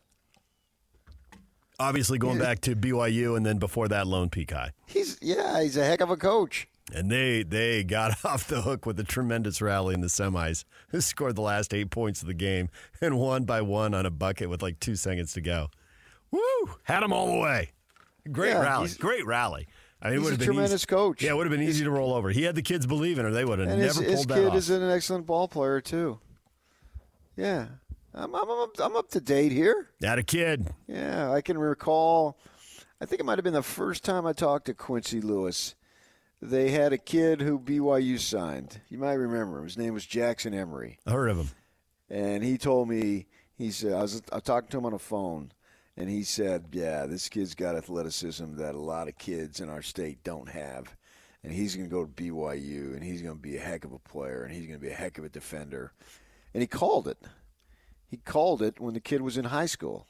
Obviously, 1.79 2.17
going 2.17 2.39
back 2.39 2.61
to 2.61 2.75
BYU 2.75 3.35
and 3.35 3.45
then 3.45 3.57
before 3.57 3.87
that, 3.89 4.07
Lone 4.07 4.29
Peak 4.29 4.51
High. 4.51 4.71
He's 4.85 5.17
yeah, 5.21 5.61
he's 5.61 5.75
a 5.75 5.83
heck 5.83 5.99
of 5.99 6.09
a 6.09 6.15
coach. 6.15 6.67
And 6.93 7.09
they 7.09 7.43
they 7.43 7.83
got 7.85 8.17
off 8.25 8.47
the 8.47 8.61
hook 8.61 8.85
with 8.85 8.99
a 8.99 9.03
tremendous 9.03 9.61
rally 9.61 9.93
in 9.93 10.01
the 10.01 10.07
semis. 10.07 10.65
Who 10.89 11.01
scored 11.01 11.35
the 11.35 11.41
last 11.41 11.73
eight 11.73 11.89
points 11.89 12.21
of 12.21 12.27
the 12.27 12.33
game 12.33 12.69
and 13.01 13.17
won 13.19 13.43
by 13.45 13.61
one 13.61 13.93
on 13.93 14.05
a 14.05 14.11
bucket 14.11 14.49
with 14.49 14.61
like 14.61 14.79
two 14.79 14.95
seconds 14.95 15.33
to 15.33 15.41
go. 15.41 15.69
Woo! 16.31 16.39
Had 16.83 17.01
them 17.01 17.13
all 17.13 17.27
the 17.27 17.39
way. 17.39 17.71
Great 18.31 18.49
Yeah, 18.51 18.61
rally. 18.61 18.89
Great 18.99 19.25
rally. 19.25 19.67
I 20.01 20.09
mean, 20.09 20.15
it 20.15 20.17
he's 20.17 20.23
would 20.23 20.27
a 20.27 20.31
have 20.33 20.39
been 20.39 20.45
tremendous 20.47 20.81
easy. 20.81 20.87
coach. 20.87 21.23
Yeah, 21.23 21.31
it 21.31 21.37
would 21.37 21.47
have 21.47 21.51
been 21.57 21.67
easy 21.67 21.83
to 21.83 21.89
roll 21.91 22.13
over. 22.13 22.29
He 22.29 22.43
had 22.43 22.55
the 22.55 22.61
kids 22.61 22.85
believing, 22.85 23.25
or 23.25 23.31
they 23.31 23.45
would 23.45 23.59
have 23.59 23.69
And 23.69 23.79
never 23.81 24.01
his, 24.01 24.09
his 24.11 24.15
pulled 24.15 24.27
that 24.29 24.51
kid 24.51 24.55
is 24.57 24.69
an 24.69 24.89
excellent 24.89 25.25
ball 25.25 25.47
player 25.47 25.81
too. 25.81 26.19
Yeah, 27.37 27.67
I'm 28.13 28.33
I'm 28.35 28.49
I'm 28.49 28.59
up, 28.59 28.69
I'm 28.79 28.95
up 28.95 29.09
to 29.11 29.21
date 29.21 29.51
here. 29.51 29.89
Had 30.01 30.19
a 30.19 30.23
kid. 30.23 30.67
Yeah, 30.87 31.31
I 31.31 31.41
can 31.41 31.57
recall. 31.57 32.37
I 33.01 33.05
think 33.05 33.19
it 33.19 33.25
might 33.25 33.37
have 33.37 33.43
been 33.43 33.53
the 33.53 33.61
first 33.63 34.03
time 34.03 34.25
I 34.25 34.33
talked 34.33 34.65
to 34.65 34.73
Quincy 34.73 35.21
Lewis. 35.21 35.75
They 36.49 36.69
had 36.69 36.93
a 36.93 36.97
kid 36.97 37.41
who 37.41 37.59
BYU 37.59 38.19
signed. 38.19 38.79
You 38.89 38.97
might 38.99 39.13
remember 39.13 39.57
him. 39.57 39.63
His 39.63 39.77
name 39.77 39.93
was 39.93 40.05
Jackson 40.05 40.53
Emery. 40.53 40.99
I 41.05 41.11
heard 41.11 41.29
of 41.29 41.37
him. 41.37 41.49
And 42.09 42.43
he 42.43 42.57
told 42.57 42.87
me, 42.87 43.25
he 43.57 43.71
said, 43.71 43.93
I 43.93 44.01
was, 44.01 44.21
I 44.31 44.39
talking 44.39 44.69
to 44.69 44.77
him 44.77 44.85
on 44.85 44.91
the 44.91 44.99
phone, 44.99 45.51
and 45.97 46.09
he 46.09 46.23
said, 46.23 46.67
Yeah, 46.71 47.05
this 47.07 47.29
kid's 47.29 47.55
got 47.55 47.75
athleticism 47.75 48.57
that 48.57 48.75
a 48.75 48.79
lot 48.79 49.07
of 49.07 49.17
kids 49.17 49.59
in 49.59 49.69
our 49.69 49.81
state 49.81 50.23
don't 50.23 50.49
have. 50.49 50.95
And 51.43 51.53
he's 51.53 51.75
going 51.75 51.89
to 51.89 51.95
go 51.95 52.05
to 52.05 52.11
BYU, 52.11 52.93
and 52.93 53.03
he's 53.03 53.21
going 53.21 53.35
to 53.35 53.41
be 53.41 53.57
a 53.57 53.61
heck 53.61 53.85
of 53.85 53.93
a 53.93 53.99
player, 53.99 54.43
and 54.43 54.53
he's 54.53 54.67
going 54.67 54.79
to 54.79 54.85
be 54.85 54.91
a 54.91 54.95
heck 54.95 55.17
of 55.17 55.25
a 55.25 55.29
defender. 55.29 55.93
And 56.53 56.61
he 56.61 56.67
called 56.67 57.07
it. 57.07 57.19
He 58.07 58.17
called 58.17 58.61
it 58.61 58.79
when 58.79 58.93
the 58.93 58.99
kid 58.99 59.21
was 59.21 59.37
in 59.37 59.45
high 59.45 59.65
school. 59.65 60.07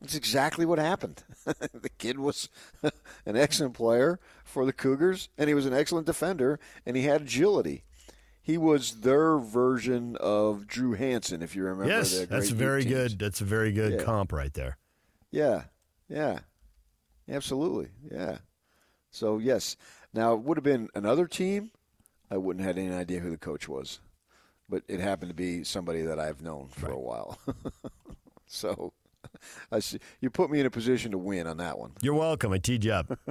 That's 0.00 0.14
exactly 0.14 0.66
what 0.66 0.78
happened. 0.78 1.22
the 1.44 1.90
kid 1.98 2.18
was 2.18 2.48
an 3.24 3.36
excellent 3.36 3.74
player 3.74 4.20
for 4.44 4.66
the 4.66 4.72
Cougars, 4.72 5.28
and 5.38 5.48
he 5.48 5.54
was 5.54 5.66
an 5.66 5.72
excellent 5.72 6.06
defender, 6.06 6.60
and 6.84 6.96
he 6.96 7.04
had 7.04 7.22
agility. 7.22 7.84
He 8.42 8.58
was 8.58 9.00
their 9.00 9.38
version 9.38 10.16
of 10.20 10.66
Drew 10.66 10.92
Hansen, 10.92 11.42
if 11.42 11.56
you 11.56 11.64
remember. 11.64 11.88
yes, 11.92 12.26
that's 12.26 12.50
a 12.50 12.54
very 12.54 12.84
good. 12.84 13.18
That's 13.18 13.40
a 13.40 13.44
very 13.44 13.72
good 13.72 13.94
Yeah. 13.94 14.04
comp 14.04 14.32
right 14.32 14.52
there. 14.54 14.76
Yeah, 15.32 15.64
yeah, 16.08 16.40
absolutely, 17.28 17.88
yeah. 18.10 18.38
So 19.10 19.38
yes, 19.38 19.76
now 20.14 20.34
it 20.34 20.42
would 20.42 20.56
have 20.58 20.64
been 20.64 20.88
another 20.94 21.26
team. 21.26 21.70
I 22.30 22.36
wouldn't 22.36 22.64
have 22.64 22.76
had 22.76 22.84
any 22.84 22.94
idea 22.94 23.20
who 23.20 23.30
the 23.30 23.36
coach 23.38 23.68
was, 23.68 23.98
but 24.68 24.82
it 24.88 25.00
happened 25.00 25.30
to 25.30 25.34
be 25.34 25.64
somebody 25.64 26.02
that 26.02 26.20
I've 26.20 26.42
known 26.42 26.68
for 26.68 26.90
a 26.90 26.98
while. 27.00 27.38
so, 28.46 28.92
you 30.20 30.30
put 30.30 30.50
me 30.50 30.60
in 30.60 30.66
a 30.66 30.70
position 30.70 31.10
to 31.12 31.18
win 31.18 31.46
on 31.46 31.56
that 31.58 31.78
one. 31.78 31.92
You're 32.02 32.14
welcome. 32.14 32.52
I 32.52 32.58
teed 32.58 32.84
you 32.84 32.92
up. 32.92 33.18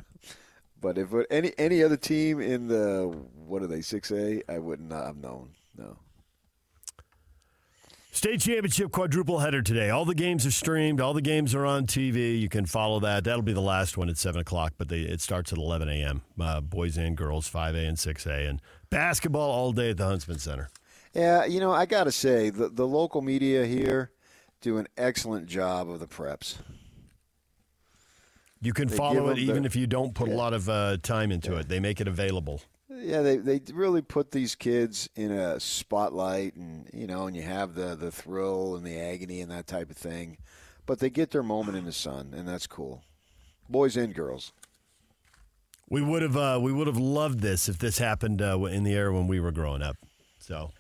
But 0.81 0.99
if 0.99 1.07
any 1.31 1.51
any 1.57 1.81
other 1.81 1.97
team 1.97 2.39
in 2.39 2.67
the 2.67 3.07
what 3.33 3.63
are 3.63 3.67
they 3.67 3.81
six 3.81 4.11
A, 4.11 4.43
I 4.47 4.59
would 4.59 4.79
not 4.79 5.07
have 5.07 5.17
known. 5.17 5.49
No. 5.75 5.97
State 8.11 8.39
championship 8.41 8.91
quadruple 8.91 9.39
header 9.39 9.61
today. 9.61 9.89
All 9.89 10.05
the 10.05 10.13
games 10.13 10.45
are 10.45 10.51
streamed. 10.51 11.01
All 11.01 11.15
the 11.15 11.21
games 11.21 11.55
are 11.55 11.65
on 11.65 11.87
TV. 11.87 12.39
You 12.39 12.49
can 12.49 12.67
follow 12.67 12.99
that. 12.99 13.23
That'll 13.23 13.41
be 13.41 13.51
the 13.51 13.61
last 13.61 13.97
one 13.97 14.09
at 14.09 14.17
seven 14.17 14.41
o'clock, 14.41 14.73
but 14.77 14.87
they, 14.87 14.99
it 14.99 15.21
starts 15.21 15.51
at 15.51 15.57
eleven 15.57 15.89
a.m. 15.89 16.21
Uh, 16.39 16.61
boys 16.61 16.97
and 16.97 17.17
girls, 17.17 17.47
five 17.47 17.73
A 17.73 17.79
and 17.79 17.97
six 17.97 18.27
A, 18.27 18.45
and 18.45 18.61
basketball 18.91 19.49
all 19.49 19.71
day 19.71 19.89
at 19.89 19.97
the 19.97 20.05
Huntsman 20.05 20.37
Center. 20.37 20.69
Yeah, 21.15 21.45
you 21.45 21.59
know, 21.59 21.71
I 21.71 21.85
got 21.85 22.03
to 22.03 22.11
say, 22.11 22.49
the, 22.49 22.69
the 22.69 22.85
local 22.85 23.21
media 23.21 23.65
here 23.65 24.11
do 24.65 24.77
an 24.79 24.87
excellent 24.97 25.45
job 25.45 25.87
of 25.91 25.99
the 25.99 26.07
preps. 26.07 26.55
You 28.61 28.73
can 28.73 28.87
They 28.87 28.97
follow 28.97 29.29
it 29.29 29.37
even 29.37 29.61
the- 29.61 29.67
if 29.67 29.75
you 29.75 29.85
don't 29.85 30.15
put 30.15 30.27
a 30.27 30.33
lot 30.33 30.53
of 30.55 30.67
uh, 30.67 30.97
time 31.03 31.31
into 31.31 31.55
it. 31.55 31.69
They 31.69 31.79
make 31.79 32.01
it 32.01 32.07
available. 32.07 32.61
Yeah, 32.89 33.21
they 33.21 33.37
they 33.37 33.61
really 33.71 34.01
put 34.01 34.31
these 34.31 34.55
kids 34.55 35.07
in 35.15 35.31
a 35.31 35.59
spotlight, 35.59 36.55
and 36.55 36.89
you 36.91 37.05
know, 37.05 37.27
and 37.27 37.35
you 37.35 37.43
have 37.43 37.75
the 37.75 37.95
the 37.95 38.11
thrill 38.11 38.75
and 38.75 38.83
the 38.83 38.97
agony 38.97 39.41
and 39.41 39.51
that 39.51 39.67
type 39.67 39.91
of 39.91 39.97
thing, 39.97 40.37
but 40.87 40.97
they 40.97 41.11
get 41.11 41.29
their 41.29 41.43
moment 41.43 41.77
in 41.77 41.85
the 41.85 41.91
sun, 41.91 42.33
and 42.35 42.47
that's 42.47 42.65
cool. 42.65 43.03
Boys 43.69 43.95
and 43.95 44.15
girls. 44.15 44.51
We 45.89 46.01
would 46.01 46.23
have 46.23 46.37
uh, 46.37 46.59
we 46.59 46.71
would 46.71 46.87
have 46.87 46.97
loved 46.97 47.41
this 47.41 47.69
if 47.69 47.77
this 47.77 47.99
happened 47.99 48.41
uh, 48.41 48.59
in 48.63 48.83
the 48.83 48.93
era 48.93 49.13
when 49.13 49.27
we 49.27 49.39
were 49.39 49.51
growing 49.51 49.83
up. 49.83 49.97
So, 50.39 50.71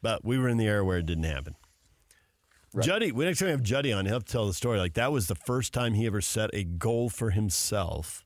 but 0.00 0.24
we 0.24 0.38
were 0.38 0.48
in 0.48 0.58
the 0.58 0.66
era 0.66 0.84
where 0.84 0.98
it 0.98 1.06
didn't 1.06 1.24
happen. 1.24 1.56
Juddy, 2.80 3.12
we 3.12 3.24
next 3.24 3.38
time 3.38 3.46
we 3.46 3.52
have 3.52 3.62
Juddy 3.62 3.92
on, 3.92 4.06
he'll 4.06 4.20
tell 4.20 4.46
the 4.46 4.54
story. 4.54 4.78
Like 4.78 4.94
that 4.94 5.12
was 5.12 5.26
the 5.26 5.34
first 5.34 5.72
time 5.74 5.94
he 5.94 6.06
ever 6.06 6.20
set 6.20 6.50
a 6.54 6.64
goal 6.64 7.10
for 7.10 7.30
himself 7.30 8.24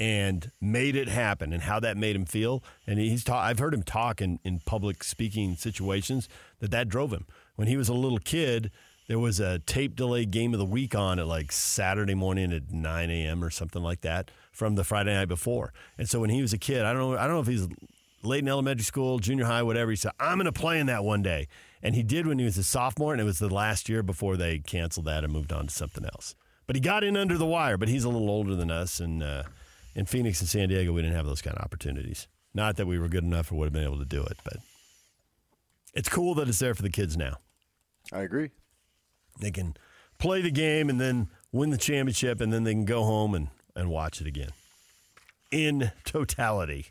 and 0.00 0.52
made 0.60 0.94
it 0.94 1.08
happen, 1.08 1.52
and 1.52 1.62
how 1.62 1.80
that 1.80 1.96
made 1.96 2.14
him 2.14 2.24
feel. 2.24 2.62
And 2.86 2.98
he's 3.00 3.24
ta- 3.24 3.40
I've 3.42 3.58
heard 3.58 3.74
him 3.74 3.82
talk 3.82 4.22
in, 4.22 4.38
in 4.44 4.60
public 4.60 5.02
speaking 5.02 5.56
situations 5.56 6.28
that 6.60 6.70
that 6.70 6.88
drove 6.88 7.12
him. 7.12 7.26
When 7.56 7.66
he 7.66 7.76
was 7.76 7.88
a 7.88 7.94
little 7.94 8.18
kid, 8.18 8.70
there 9.08 9.18
was 9.18 9.40
a 9.40 9.58
tape 9.58 9.96
delay 9.96 10.24
game 10.24 10.52
of 10.54 10.58
the 10.60 10.64
week 10.64 10.94
on 10.94 11.18
at 11.18 11.26
like 11.26 11.50
Saturday 11.50 12.14
morning 12.14 12.52
at 12.52 12.70
9 12.70 13.10
a.m. 13.10 13.42
or 13.42 13.50
something 13.50 13.82
like 13.82 14.02
that 14.02 14.30
from 14.52 14.76
the 14.76 14.84
Friday 14.84 15.12
night 15.14 15.28
before. 15.28 15.72
And 15.96 16.08
so 16.08 16.20
when 16.20 16.30
he 16.30 16.42
was 16.42 16.52
a 16.52 16.58
kid, 16.58 16.84
I 16.84 16.92
don't 16.92 17.02
know, 17.02 17.18
I 17.18 17.26
don't 17.26 17.34
know 17.34 17.40
if 17.40 17.46
he's 17.48 17.66
late 18.22 18.42
in 18.42 18.48
elementary 18.48 18.84
school, 18.84 19.18
junior 19.18 19.46
high, 19.46 19.62
whatever. 19.62 19.90
He 19.90 19.96
said, 19.96 20.12
"I'm 20.20 20.38
going 20.38 20.44
to 20.46 20.52
play 20.52 20.78
in 20.78 20.86
that 20.86 21.02
one 21.02 21.22
day," 21.22 21.48
and 21.82 21.94
he 21.94 22.02
did 22.02 22.26
when 22.26 22.38
he 22.38 22.44
was 22.44 22.58
a 22.58 22.64
sophomore, 22.64 23.12
and 23.12 23.20
it 23.20 23.24
was 23.24 23.38
the 23.38 23.48
last 23.48 23.88
year 23.88 24.02
before 24.02 24.36
they 24.36 24.58
canceled 24.58 25.06
that 25.06 25.24
and 25.24 25.32
moved 25.32 25.52
on 25.52 25.66
to 25.66 25.74
something 25.74 26.04
else. 26.04 26.34
But 26.66 26.76
he 26.76 26.80
got 26.80 27.04
in 27.04 27.16
under 27.16 27.38
the 27.38 27.46
wire. 27.46 27.76
But 27.76 27.88
he's 27.88 28.04
a 28.04 28.08
little 28.08 28.30
older 28.30 28.54
than 28.54 28.70
us, 28.70 29.00
and 29.00 29.22
uh, 29.22 29.44
in 29.94 30.06
Phoenix 30.06 30.40
and 30.40 30.48
San 30.48 30.68
Diego, 30.68 30.92
we 30.92 31.02
didn't 31.02 31.16
have 31.16 31.26
those 31.26 31.42
kind 31.42 31.56
of 31.56 31.64
opportunities. 31.64 32.28
Not 32.54 32.76
that 32.76 32.86
we 32.86 32.98
were 32.98 33.08
good 33.08 33.24
enough 33.24 33.52
or 33.52 33.56
would 33.56 33.66
have 33.66 33.72
been 33.72 33.84
able 33.84 33.98
to 33.98 34.04
do 34.04 34.22
it, 34.22 34.38
but 34.44 34.56
it's 35.94 36.08
cool 36.08 36.34
that 36.34 36.48
it's 36.48 36.58
there 36.58 36.74
for 36.74 36.82
the 36.82 36.90
kids 36.90 37.16
now. 37.16 37.36
I 38.12 38.20
agree. 38.20 38.50
They 39.40 39.50
can 39.50 39.76
play 40.18 40.42
the 40.42 40.50
game 40.50 40.88
and 40.88 41.00
then 41.00 41.28
win 41.52 41.70
the 41.70 41.78
championship, 41.78 42.40
and 42.40 42.52
then 42.52 42.64
they 42.64 42.72
can 42.72 42.84
go 42.84 43.04
home 43.04 43.34
and, 43.34 43.48
and 43.74 43.88
watch 43.88 44.20
it 44.20 44.26
again 44.26 44.50
in 45.50 45.92
totality. 46.04 46.86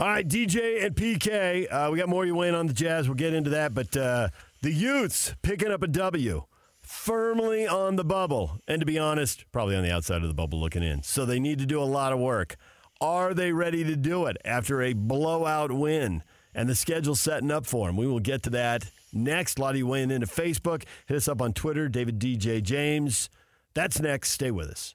All 0.00 0.06
right, 0.06 0.26
DJ 0.26 0.82
and 0.82 0.96
PK, 0.96 1.70
uh, 1.70 1.90
we 1.92 1.98
got 1.98 2.08
more 2.08 2.24
you 2.24 2.34
weighing 2.34 2.54
on 2.54 2.66
the 2.66 2.72
Jazz. 2.72 3.06
We'll 3.06 3.16
get 3.16 3.34
into 3.34 3.50
that, 3.50 3.74
but 3.74 3.94
uh, 3.94 4.30
the 4.62 4.72
Utes 4.72 5.34
picking 5.42 5.70
up 5.70 5.82
a 5.82 5.86
W, 5.86 6.44
firmly 6.80 7.66
on 7.66 7.96
the 7.96 8.04
bubble, 8.04 8.62
and 8.66 8.80
to 8.80 8.86
be 8.86 8.98
honest, 8.98 9.44
probably 9.52 9.76
on 9.76 9.82
the 9.82 9.92
outside 9.92 10.22
of 10.22 10.28
the 10.28 10.34
bubble 10.34 10.58
looking 10.58 10.82
in. 10.82 11.02
So 11.02 11.26
they 11.26 11.38
need 11.38 11.58
to 11.58 11.66
do 11.66 11.82
a 11.82 11.84
lot 11.84 12.14
of 12.14 12.18
work. 12.18 12.56
Are 13.02 13.34
they 13.34 13.52
ready 13.52 13.84
to 13.84 13.94
do 13.94 14.24
it 14.24 14.38
after 14.42 14.80
a 14.80 14.94
blowout 14.94 15.70
win? 15.70 16.22
And 16.54 16.66
the 16.66 16.74
schedule 16.74 17.14
setting 17.14 17.50
up 17.50 17.66
for 17.66 17.86
them. 17.86 17.98
We 17.98 18.06
will 18.06 18.20
get 18.20 18.42
to 18.44 18.50
that 18.50 18.90
next. 19.12 19.58
A 19.58 19.60
lot 19.60 19.72
of 19.72 19.76
you 19.76 19.86
weighing 19.86 20.10
into 20.10 20.26
Facebook. 20.26 20.84
Hit 21.08 21.18
us 21.18 21.28
up 21.28 21.42
on 21.42 21.52
Twitter, 21.52 21.90
David 21.90 22.18
DJ 22.18 22.62
James. 22.62 23.28
That's 23.74 24.00
next. 24.00 24.30
Stay 24.30 24.50
with 24.50 24.70
us. 24.70 24.94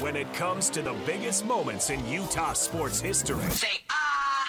When 0.00 0.16
it 0.16 0.32
comes 0.34 0.70
to 0.70 0.82
the 0.82 0.94
biggest 1.06 1.44
moments 1.44 1.90
in 1.90 2.06
Utah 2.08 2.52
sports 2.52 3.00
history, 3.00 3.44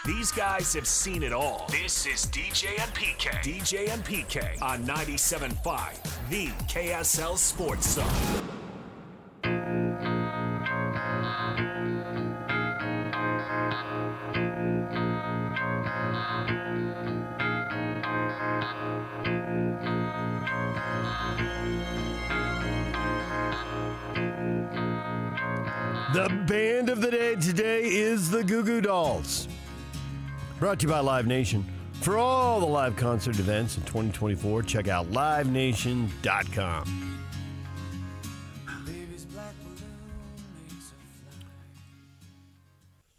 these 0.05 0.31
guys 0.31 0.73
have 0.73 0.87
seen 0.87 1.23
it 1.23 1.31
all. 1.31 1.65
This 1.69 2.05
is 2.05 2.25
DJ 2.27 2.79
and 2.79 2.93
PK. 2.93 3.29
DJ 3.41 3.89
and 3.93 4.03
PK 4.03 4.61
on 4.61 4.85
97.5, 4.85 6.29
the 6.29 6.47
KSL 6.67 7.37
Sports 7.37 7.91
Zone. 7.95 8.49
The 26.13 26.29
band 26.47 26.89
of 26.89 27.01
the 27.01 27.09
day 27.09 27.35
today 27.37 27.85
is 27.85 28.29
the 28.29 28.43
Goo 28.43 28.63
Goo 28.63 28.81
Dolls. 28.81 29.47
Brought 30.59 30.79
to 30.81 30.85
you 30.85 30.93
by 30.93 30.99
Live 30.99 31.25
Nation. 31.25 31.65
For 32.01 32.19
all 32.19 32.59
the 32.59 32.67
live 32.67 32.95
concert 32.95 33.39
events 33.39 33.77
in 33.77 33.83
2024, 33.85 34.61
check 34.61 34.87
out 34.87 35.11
livenation.com. 35.11 37.19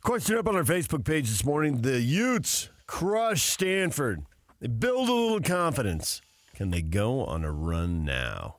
Question 0.03 0.37
up 0.37 0.47
on 0.47 0.55
our 0.55 0.63
Facebook 0.63 1.05
page 1.05 1.29
this 1.29 1.45
morning 1.45 1.83
the 1.83 2.01
Utes 2.01 2.69
crush 2.87 3.43
Stanford. 3.43 4.23
They 4.61 4.69
build 4.69 5.09
a 5.09 5.13
little 5.13 5.41
confidence. 5.41 6.23
Can 6.55 6.71
they 6.71 6.83
go 6.83 7.25
on 7.25 7.45
a 7.45 7.51
run 7.51 8.05
now? 8.05 8.59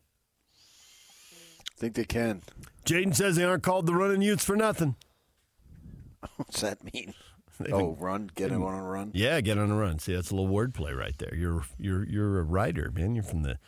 I 1.61 1.79
think 1.79 1.93
they 1.93 2.03
can. 2.03 2.41
Jaden 2.85 3.15
says 3.15 3.35
they 3.35 3.43
aren't 3.43 3.63
called 3.63 3.85
the 3.87 3.95
Runnin 3.95 4.21
Utes 4.21 4.45
for 4.45 4.55
nothing. 4.55 4.95
What's 6.37 6.61
that 6.61 6.83
mean? 6.93 7.13
They 7.57 7.71
oh, 7.71 7.77
think- 7.77 8.01
run, 8.01 8.31
get 8.35 8.51
on 8.51 8.61
a 8.61 8.83
run. 8.83 9.11
Yeah, 9.13 9.39
get 9.39 9.57
on 9.57 9.71
a 9.71 9.75
run. 9.77 9.97
See, 9.97 10.13
that's 10.13 10.29
a 10.29 10.35
little 10.35 10.53
wordplay 10.53 10.93
right 10.93 11.17
there. 11.17 11.33
You're 11.33 11.63
you're 11.77 12.03
you're 12.03 12.39
a 12.41 12.43
writer, 12.43 12.91
man. 12.93 13.15
You're 13.15 13.23
from 13.23 13.43
the 13.43 13.59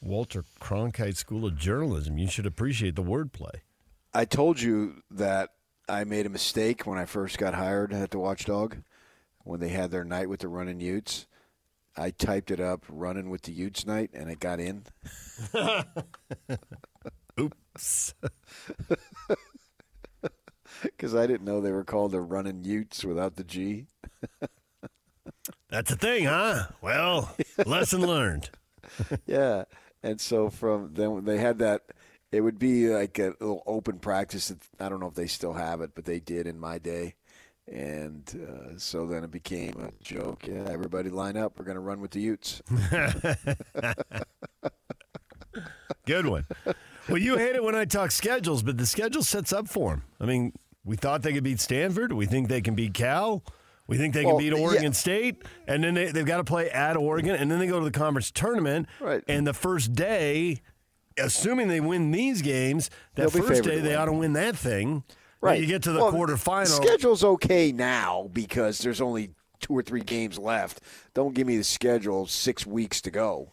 Walter 0.00 0.44
Cronkite 0.60 1.16
School 1.16 1.44
of 1.44 1.56
Journalism. 1.56 2.18
You 2.18 2.28
should 2.28 2.46
appreciate 2.46 2.94
the 2.94 3.02
wordplay. 3.02 3.62
I 4.14 4.26
told 4.26 4.60
you 4.60 5.02
that 5.10 5.50
I 5.88 6.04
made 6.04 6.24
a 6.24 6.28
mistake 6.28 6.86
when 6.86 6.98
I 6.98 7.04
first 7.04 7.36
got 7.36 7.54
hired 7.54 7.92
at 7.92 8.12
the 8.12 8.20
Watchdog 8.20 8.76
when 9.42 9.58
they 9.58 9.70
had 9.70 9.90
their 9.90 10.04
night 10.04 10.28
with 10.28 10.38
the 10.38 10.48
Runnin 10.48 10.78
Utes. 10.78 11.26
I 11.96 12.10
typed 12.10 12.52
it 12.52 12.60
up, 12.60 12.84
running 12.88 13.28
with 13.28 13.42
the 13.42 13.52
Utes 13.52 13.84
night, 13.84 14.10
and 14.14 14.30
it 14.30 14.38
got 14.38 14.60
in. 14.60 14.84
Oops. 17.38 18.14
Because 20.82 21.14
I 21.14 21.26
didn't 21.26 21.44
know 21.44 21.60
they 21.60 21.70
were 21.70 21.84
called 21.84 22.12
the 22.12 22.20
Runnin 22.20 22.64
Utes 22.64 23.04
without 23.04 23.36
the 23.36 23.44
G. 23.44 23.86
That's 25.70 25.90
a 25.92 25.96
thing, 25.96 26.24
huh? 26.24 26.66
Well, 26.80 27.34
lesson 27.64 28.02
learned. 28.02 28.50
yeah. 29.26 29.64
And 30.02 30.20
so 30.20 30.50
from 30.50 30.94
then 30.94 31.24
they 31.24 31.38
had 31.38 31.58
that, 31.60 31.82
it 32.30 32.40
would 32.40 32.58
be 32.58 32.88
like 32.88 33.18
a 33.18 33.34
little 33.40 33.62
open 33.66 33.98
practice. 33.98 34.52
I 34.80 34.88
don't 34.88 35.00
know 35.00 35.06
if 35.06 35.14
they 35.14 35.26
still 35.26 35.52
have 35.52 35.80
it, 35.80 35.92
but 35.94 36.04
they 36.04 36.20
did 36.20 36.46
in 36.46 36.58
my 36.58 36.78
day. 36.78 37.14
And 37.70 38.28
uh, 38.48 38.76
so 38.76 39.06
then 39.06 39.22
it 39.22 39.30
became 39.30 39.74
a 39.80 39.92
joke. 40.02 40.48
Yeah, 40.48 40.64
everybody 40.68 41.10
line 41.10 41.36
up. 41.36 41.58
We're 41.58 41.64
going 41.64 41.76
to 41.76 41.80
run 41.80 42.00
with 42.00 42.10
the 42.10 42.20
Utes. 42.20 42.60
Good 46.04 46.26
one. 46.26 46.44
Well, 47.08 47.18
you 47.18 47.36
hate 47.36 47.56
it 47.56 47.62
when 47.64 47.74
I 47.74 47.84
talk 47.84 48.10
schedules, 48.10 48.62
but 48.62 48.78
the 48.78 48.86
schedule 48.86 49.22
sets 49.22 49.52
up 49.52 49.68
for 49.68 49.90
them. 49.90 50.02
I 50.20 50.24
mean, 50.26 50.52
we 50.84 50.96
thought 50.96 51.22
they 51.22 51.32
could 51.32 51.44
beat 51.44 51.60
Stanford. 51.60 52.12
We 52.12 52.26
think 52.26 52.48
they 52.48 52.60
can 52.60 52.74
beat 52.74 52.94
Cal. 52.94 53.42
We 53.88 53.98
think 53.98 54.14
they 54.14 54.20
can 54.22 54.30
Well, 54.30 54.38
beat 54.38 54.52
yeah. 54.52 54.58
Oregon 54.62 54.92
State. 54.92 55.42
And 55.66 55.82
then 55.84 55.94
they, 55.94 56.12
they've 56.12 56.24
got 56.26 56.38
to 56.38 56.44
play 56.44 56.70
at 56.70 56.96
Oregon. 56.96 57.34
And 57.34 57.50
then 57.50 57.58
they 57.58 57.66
go 57.66 57.78
to 57.78 57.84
the 57.84 57.90
conference 57.90 58.30
tournament. 58.30 58.88
Right. 59.00 59.22
And 59.28 59.46
the 59.46 59.52
first 59.52 59.92
day, 59.92 60.62
assuming 61.18 61.68
they 61.68 61.80
win 61.80 62.10
these 62.10 62.42
games, 62.42 62.88
that 63.16 63.30
They'll 63.32 63.42
first 63.42 63.64
day 63.64 63.80
they 63.80 63.94
ought 63.94 64.06
to 64.06 64.12
win 64.12 64.32
that 64.34 64.56
thing. 64.56 65.04
Right. 65.40 65.60
You 65.60 65.66
get 65.66 65.82
to 65.82 65.92
the 65.92 65.98
Well, 65.98 66.12
quarterfinal. 66.12 66.66
schedule's 66.68 67.24
okay 67.24 67.72
now 67.72 68.30
because 68.32 68.78
there's 68.78 69.00
only 69.00 69.30
two 69.60 69.76
or 69.76 69.82
three 69.82 70.00
games 70.02 70.38
left. 70.38 70.80
Don't 71.14 71.34
give 71.34 71.46
me 71.46 71.56
the 71.56 71.64
schedule 71.64 72.26
six 72.26 72.64
weeks 72.64 73.00
to 73.02 73.10
go. 73.10 73.50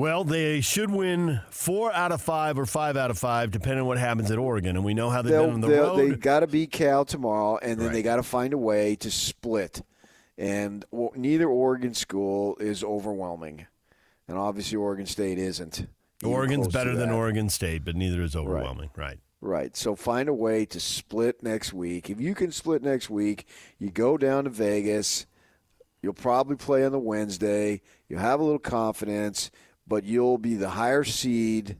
Well, 0.00 0.24
they 0.24 0.62
should 0.62 0.90
win 0.90 1.42
four 1.50 1.92
out 1.92 2.10
of 2.10 2.22
five 2.22 2.58
or 2.58 2.64
five 2.64 2.96
out 2.96 3.10
of 3.10 3.18
five, 3.18 3.50
depending 3.50 3.80
on 3.80 3.86
what 3.86 3.98
happens 3.98 4.30
at 4.30 4.38
Oregon. 4.38 4.74
And 4.76 4.82
we 4.82 4.94
know 4.94 5.10
how 5.10 5.20
they've 5.20 5.30
They'll, 5.30 5.44
been 5.44 5.54
on 5.56 5.60
the 5.60 5.68
they'll- 5.68 5.96
they 5.96 6.08
got 6.12 6.40
to 6.40 6.46
beat 6.46 6.72
Cal 6.72 7.04
tomorrow, 7.04 7.58
and 7.58 7.78
then 7.78 7.88
Right. 7.88 7.92
they 7.92 8.02
got 8.02 8.16
to 8.16 8.22
find 8.22 8.54
a 8.54 8.58
way 8.58 8.96
to 8.96 9.10
split. 9.10 9.82
And 10.38 10.86
neither 11.14 11.46
Oregon 11.50 11.92
school 11.92 12.56
is 12.60 12.82
overwhelming, 12.82 13.66
and 14.26 14.38
obviously 14.38 14.78
Oregon 14.78 15.04
State 15.04 15.38
isn't. 15.38 15.86
Oregon's 16.24 16.68
better 16.68 16.96
than. 16.96 17.10
Oregon 17.10 17.50
State, 17.50 17.84
but 17.84 17.94
neither 17.94 18.22
is 18.22 18.34
overwhelming. 18.34 18.88
Right. 18.96 19.18
Right. 19.42 19.76
So 19.76 19.94
find 19.94 20.30
a 20.30 20.34
way 20.34 20.64
to 20.64 20.80
split 20.80 21.42
next 21.42 21.74
week. 21.74 22.08
If 22.08 22.22
you 22.22 22.34
can 22.34 22.52
split 22.52 22.82
next 22.82 23.10
week, 23.10 23.46
you 23.78 23.90
go 23.90 24.16
down 24.16 24.44
to 24.44 24.50
Vegas. 24.50 25.26
You'll 26.00 26.14
probably 26.14 26.56
play 26.56 26.86
on 26.86 26.92
the 26.92 26.98
Wednesday. 26.98 27.82
You'll 28.08 28.20
have 28.20 28.40
a 28.40 28.42
little 28.42 28.58
confidence, 28.58 29.50
but 29.90 30.04
you'll 30.04 30.38
be 30.38 30.54
the 30.54 30.70
higher 30.70 31.02
seed 31.02 31.76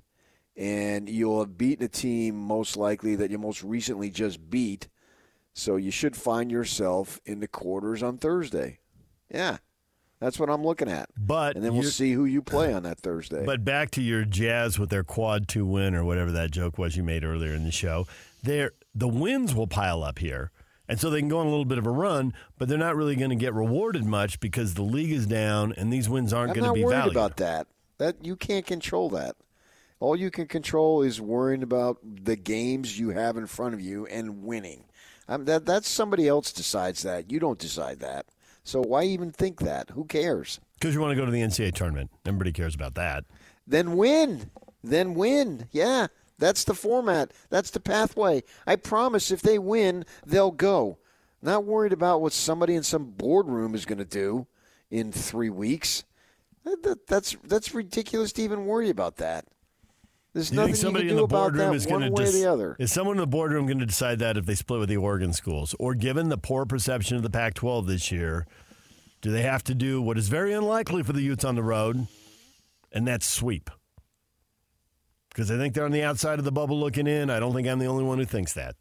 and 0.56 1.08
you'll 1.08 1.38
have 1.38 1.56
beaten 1.56 1.84
a 1.84 1.88
team 1.88 2.34
most 2.34 2.76
likely 2.76 3.14
that 3.14 3.30
you 3.30 3.38
most 3.38 3.62
recently 3.62 4.10
just 4.10 4.50
beat. 4.50 4.88
So 5.54 5.76
you 5.76 5.92
should 5.92 6.16
find 6.16 6.50
yourself 6.50 7.20
in 7.24 7.38
the 7.38 7.46
quarters 7.46 8.02
on 8.02 8.18
Thursday. 8.18 8.80
Yeah. 9.32 9.58
That's 10.18 10.40
what 10.40 10.50
I'm 10.50 10.64
looking 10.64 10.90
at. 10.90 11.08
But 11.16 11.54
and 11.54 11.64
then 11.64 11.72
we'll 11.72 11.84
see 11.84 12.12
who 12.12 12.24
you 12.24 12.42
play 12.42 12.74
on 12.74 12.82
that 12.82 12.98
Thursday. 12.98 13.46
But 13.46 13.64
back 13.64 13.92
to 13.92 14.02
your 14.02 14.24
Jazz 14.24 14.76
with 14.76 14.90
their 14.90 15.04
quad 15.04 15.46
two 15.46 15.64
win 15.64 15.94
or 15.94 16.04
whatever 16.04 16.32
that 16.32 16.50
joke 16.50 16.78
was 16.78 16.96
you 16.96 17.04
made 17.04 17.24
earlier 17.24 17.54
in 17.54 17.64
the 17.64 17.70
show. 17.70 18.06
There, 18.42 18.72
the 18.92 19.08
wins 19.08 19.54
will 19.54 19.68
pile 19.68 20.02
up 20.02 20.18
here, 20.18 20.50
and 20.88 21.00
so 21.00 21.08
they 21.08 21.20
can 21.20 21.28
go 21.28 21.38
on 21.38 21.46
a 21.46 21.50
little 21.50 21.64
bit 21.64 21.78
of 21.78 21.86
a 21.86 21.90
run. 21.90 22.34
But 22.58 22.68
they're 22.68 22.76
not 22.76 22.96
really 22.96 23.16
going 23.16 23.30
to 23.30 23.36
get 23.36 23.54
rewarded 23.54 24.04
much 24.04 24.40
because 24.40 24.74
the 24.74 24.82
league 24.82 25.12
is 25.12 25.26
down, 25.26 25.72
and 25.78 25.90
these 25.90 26.06
wins 26.06 26.34
aren't 26.34 26.52
going 26.52 26.66
to 26.66 26.74
be 26.74 26.84
worried 26.84 26.96
valued. 26.96 27.16
about 27.16 27.36
that. 27.38 27.66
That 28.00 28.24
you 28.24 28.34
can't 28.34 28.64
control 28.64 29.10
that. 29.10 29.36
All 30.00 30.16
you 30.16 30.30
can 30.30 30.46
control 30.46 31.02
is 31.02 31.20
worrying 31.20 31.62
about 31.62 31.98
the 32.02 32.34
games 32.34 32.98
you 32.98 33.10
have 33.10 33.36
in 33.36 33.46
front 33.46 33.74
of 33.74 33.80
you 33.82 34.06
and 34.06 34.42
winning. 34.42 34.84
Um, 35.28 35.44
that 35.44 35.66
that's 35.66 35.86
somebody 35.86 36.26
else 36.26 36.50
decides 36.50 37.02
that. 37.02 37.30
You 37.30 37.38
don't 37.38 37.58
decide 37.58 38.00
that. 38.00 38.24
So 38.64 38.80
why 38.80 39.02
even 39.04 39.32
think 39.32 39.60
that? 39.60 39.90
Who 39.90 40.06
cares? 40.06 40.60
Because 40.78 40.94
you 40.94 41.00
want 41.02 41.10
to 41.12 41.16
go 41.16 41.26
to 41.26 41.30
the 41.30 41.42
NCAA 41.42 41.74
tournament. 41.74 42.10
Everybody 42.24 42.52
cares 42.52 42.74
about 42.74 42.94
that. 42.94 43.26
Then 43.66 43.98
win. 43.98 44.50
Then 44.82 45.12
win. 45.12 45.68
Yeah, 45.70 46.06
that's 46.38 46.64
the 46.64 46.72
format. 46.72 47.34
That's 47.50 47.68
the 47.68 47.80
pathway. 47.80 48.44
I 48.66 48.76
promise 48.76 49.30
if 49.30 49.42
they 49.42 49.58
win, 49.58 50.06
they'll 50.24 50.52
go. 50.52 50.96
Not 51.42 51.66
worried 51.66 51.92
about 51.92 52.22
what 52.22 52.32
somebody 52.32 52.76
in 52.76 52.82
some 52.82 53.10
boardroom 53.10 53.74
is 53.74 53.84
going 53.84 53.98
to 53.98 54.06
do 54.06 54.46
in 54.90 55.12
three 55.12 55.50
weeks. 55.50 56.04
That- 56.64 56.82
that- 56.82 57.06
that's 57.06 57.36
that's 57.44 57.74
ridiculous 57.74 58.32
to 58.34 58.42
even 58.42 58.66
worry 58.66 58.90
about 58.90 59.16
that. 59.16 59.46
There's 60.32 60.50
You 60.50 60.56
nothing 60.56 60.74
somebody 60.76 61.06
you 61.06 61.10
in 61.12 61.16
can 61.16 61.22
the 61.22 61.22
do 61.22 61.24
about 61.34 61.38
boardroom 61.54 61.70
that 61.70 61.74
is 61.76 61.86
one 61.88 62.00
going 62.00 62.12
way 62.12 62.24
to 62.24 62.28
or 62.28 62.32
the 62.32 62.46
other. 62.46 62.76
Is 62.78 62.92
someone 62.92 63.16
in 63.16 63.20
the 63.20 63.26
boardroom 63.26 63.66
going 63.66 63.80
to 63.80 63.86
decide 63.86 64.18
that 64.20 64.36
if 64.36 64.46
they 64.46 64.54
split 64.54 64.78
with 64.78 64.88
the 64.88 64.96
Oregon 64.96 65.32
schools, 65.32 65.74
or 65.80 65.94
given 65.94 66.28
the 66.28 66.38
poor 66.38 66.66
perception 66.66 67.16
of 67.16 67.22
the 67.24 67.30
Pac-12 67.30 67.86
this 67.88 68.12
year, 68.12 68.46
do 69.22 69.32
they 69.32 69.42
have 69.42 69.64
to 69.64 69.74
do 69.74 70.00
what 70.00 70.16
is 70.16 70.28
very 70.28 70.52
unlikely 70.52 71.02
for 71.02 71.12
the 71.12 71.22
Utes 71.22 71.44
on 71.44 71.56
the 71.56 71.62
road, 71.64 72.06
and 72.92 73.08
that's 73.08 73.26
sweep? 73.26 73.70
Because 75.30 75.50
I 75.50 75.56
think 75.56 75.74
they're 75.74 75.84
on 75.84 75.90
the 75.90 76.04
outside 76.04 76.38
of 76.38 76.44
the 76.44 76.52
bubble 76.52 76.78
looking 76.78 77.06
in. 77.08 77.28
I 77.30 77.40
don't 77.40 77.52
think 77.54 77.66
I'm 77.66 77.78
the 77.80 77.86
only 77.86 78.04
one 78.04 78.18
who 78.18 78.24
thinks 78.24 78.52
that. 78.52 78.76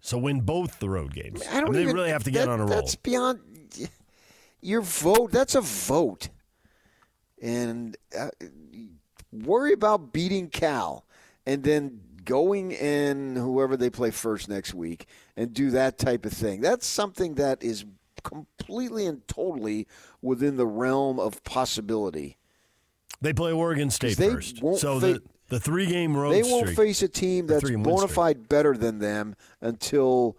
So 0.00 0.18
win 0.18 0.40
both 0.40 0.78
the 0.80 0.88
road 0.88 1.12
games. 1.14 1.42
I 1.50 1.60
don't 1.60 1.70
mean, 1.72 1.82
even, 1.82 1.86
they 1.88 1.92
really 1.94 2.10
have 2.10 2.24
to 2.24 2.30
get 2.30 2.46
that- 2.46 2.48
on 2.48 2.60
a 2.60 2.64
roll. 2.64 2.74
That's 2.74 2.96
beyond 2.96 3.40
your 4.60 4.80
vote. 4.82 5.32
That's 5.32 5.54
a 5.54 5.60
vote, 5.60 6.28
and 7.40 7.96
uh, 8.18 8.30
worry 9.32 9.72
about 9.72 10.12
beating 10.12 10.48
Cal, 10.48 11.04
and 11.46 11.62
then 11.62 12.00
going 12.24 12.72
in 12.72 13.36
whoever 13.36 13.76
they 13.76 13.90
play 13.90 14.10
first 14.10 14.48
next 14.48 14.74
week, 14.74 15.06
and 15.36 15.52
do 15.54 15.70
that 15.70 15.98
type 15.98 16.26
of 16.26 16.32
thing. 16.32 16.60
That's 16.60 16.86
something 16.86 17.34
that 17.36 17.62
is 17.62 17.84
completely 18.22 19.06
and 19.06 19.26
totally 19.28 19.86
within 20.20 20.56
the 20.56 20.66
realm 20.66 21.18
of 21.18 21.42
possibility. 21.44 22.36
They 23.20 23.32
play 23.32 23.52
Oregon 23.52 23.90
State 23.90 24.16
they 24.16 24.30
first. 24.30 24.58
So 24.58 25.00
fa- 25.00 25.06
the, 25.06 25.22
the 25.48 25.60
three 25.60 25.86
game 25.86 26.16
road 26.16 26.32
They 26.32 26.42
won't 26.42 26.66
streak- 26.66 26.76
face 26.76 27.02
a 27.02 27.08
team 27.08 27.46
that's 27.46 27.68
bona 27.70 28.08
fide 28.08 28.48
better 28.48 28.76
than 28.76 28.98
them 28.98 29.34
until 29.60 30.36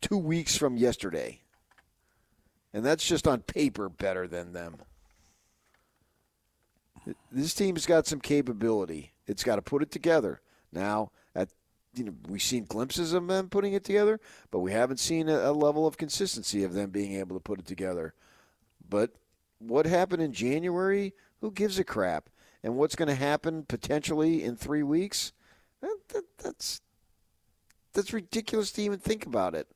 two 0.00 0.18
weeks 0.18 0.56
from 0.56 0.76
yesterday. 0.76 1.40
And 2.74 2.84
that's 2.84 3.06
just 3.06 3.28
on 3.28 3.40
paper 3.40 3.88
better 3.88 4.26
than 4.26 4.52
them. 4.52 4.76
This 7.30 7.54
team's 7.54 7.86
got 7.86 8.06
some 8.06 8.20
capability. 8.20 9.12
It's 9.28 9.44
got 9.44 9.56
to 9.56 9.62
put 9.62 9.82
it 9.82 9.92
together. 9.92 10.40
Now, 10.72 11.12
at 11.36 11.50
you 11.94 12.04
know, 12.04 12.14
we've 12.28 12.42
seen 12.42 12.64
glimpses 12.64 13.12
of 13.12 13.28
them 13.28 13.48
putting 13.48 13.74
it 13.74 13.84
together, 13.84 14.18
but 14.50 14.58
we 14.58 14.72
haven't 14.72 14.98
seen 14.98 15.28
a, 15.28 15.50
a 15.50 15.52
level 15.52 15.86
of 15.86 15.96
consistency 15.96 16.64
of 16.64 16.74
them 16.74 16.90
being 16.90 17.14
able 17.14 17.36
to 17.36 17.40
put 17.40 17.60
it 17.60 17.66
together. 17.66 18.14
But 18.88 19.12
what 19.58 19.86
happened 19.86 20.22
in 20.22 20.32
January? 20.32 21.14
Who 21.40 21.52
gives 21.52 21.78
a 21.78 21.84
crap? 21.84 22.28
And 22.64 22.74
what's 22.76 22.96
going 22.96 23.08
to 23.08 23.14
happen 23.14 23.64
potentially 23.68 24.42
in 24.42 24.56
three 24.56 24.82
weeks? 24.82 25.32
That, 25.80 25.98
that, 26.08 26.24
that's 26.42 26.80
that's 27.92 28.12
ridiculous 28.12 28.72
to 28.72 28.82
even 28.82 28.98
think 28.98 29.24
about 29.26 29.54
it. 29.54 29.68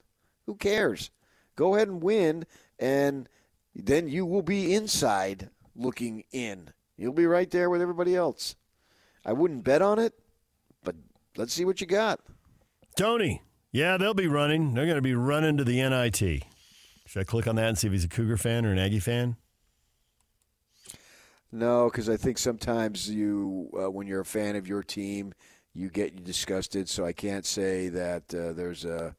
Who 0.47 0.57
cares? 0.57 1.11
Go 1.55 1.75
ahead 1.75 1.89
and 1.89 2.03
win, 2.03 2.47
and 2.79 3.29
then 3.75 4.09
you 4.09 4.27
will 4.27 4.43
be 4.43 4.75
inside 4.75 5.51
looking 5.75 6.25
in. 6.33 6.71
You'll 6.97 7.13
be 7.13 7.27
right 7.27 7.51
there 7.51 7.71
with 7.71 7.81
everybody 7.81 8.17
else. 8.17 8.57
I 9.25 9.33
wouldn't 9.33 9.65
bet 9.65 9.83
on 9.83 9.99
it, 9.99 10.15
but 10.83 10.97
let's 11.37 11.53
see 11.53 11.65
what 11.65 11.81
you 11.81 11.87
got. 11.87 12.21
Tony, 12.97 13.43
yeah, 13.73 13.97
they'll 13.97 14.15
be 14.15 14.27
running. 14.27 14.75
They're 14.75 14.87
going 14.87 14.97
to 14.97 15.03
be 15.03 15.15
running 15.15 15.57
to 15.59 15.65
the 15.65 15.77
NIT. 15.81 16.45
Should 17.07 17.21
I 17.21 17.25
click 17.25 17.47
on 17.47 17.57
that 17.57 17.69
and 17.69 17.79
see 17.79 17.87
if 17.87 17.93
he's 17.93 18.05
a 18.05 18.09
Cougar 18.09 18.37
fan 18.37 18.67
or 18.67 18.73
an 18.73 18.79
Aggie 18.79 18.99
fan? 18.99 19.37
No, 21.51 21.89
because 21.91 22.11
I 22.11 22.17
think 22.17 22.37
sometimes 22.37 23.09
you, 23.09 23.71
uh, 23.81 23.91
when 23.91 24.07
you're 24.07 24.21
a 24.21 24.27
fan 24.27 24.57
of 24.57 24.67
your 24.67 24.83
team, 24.83 25.33
you 25.73 25.89
get 25.89 26.25
disgusted. 26.25 26.89
So 26.89 27.07
I 27.07 27.13
can't 27.13 27.47
say 27.47 27.89
that 27.89 28.35
uh, 28.35 28.53
there's 28.53 28.85
a 28.85 29.15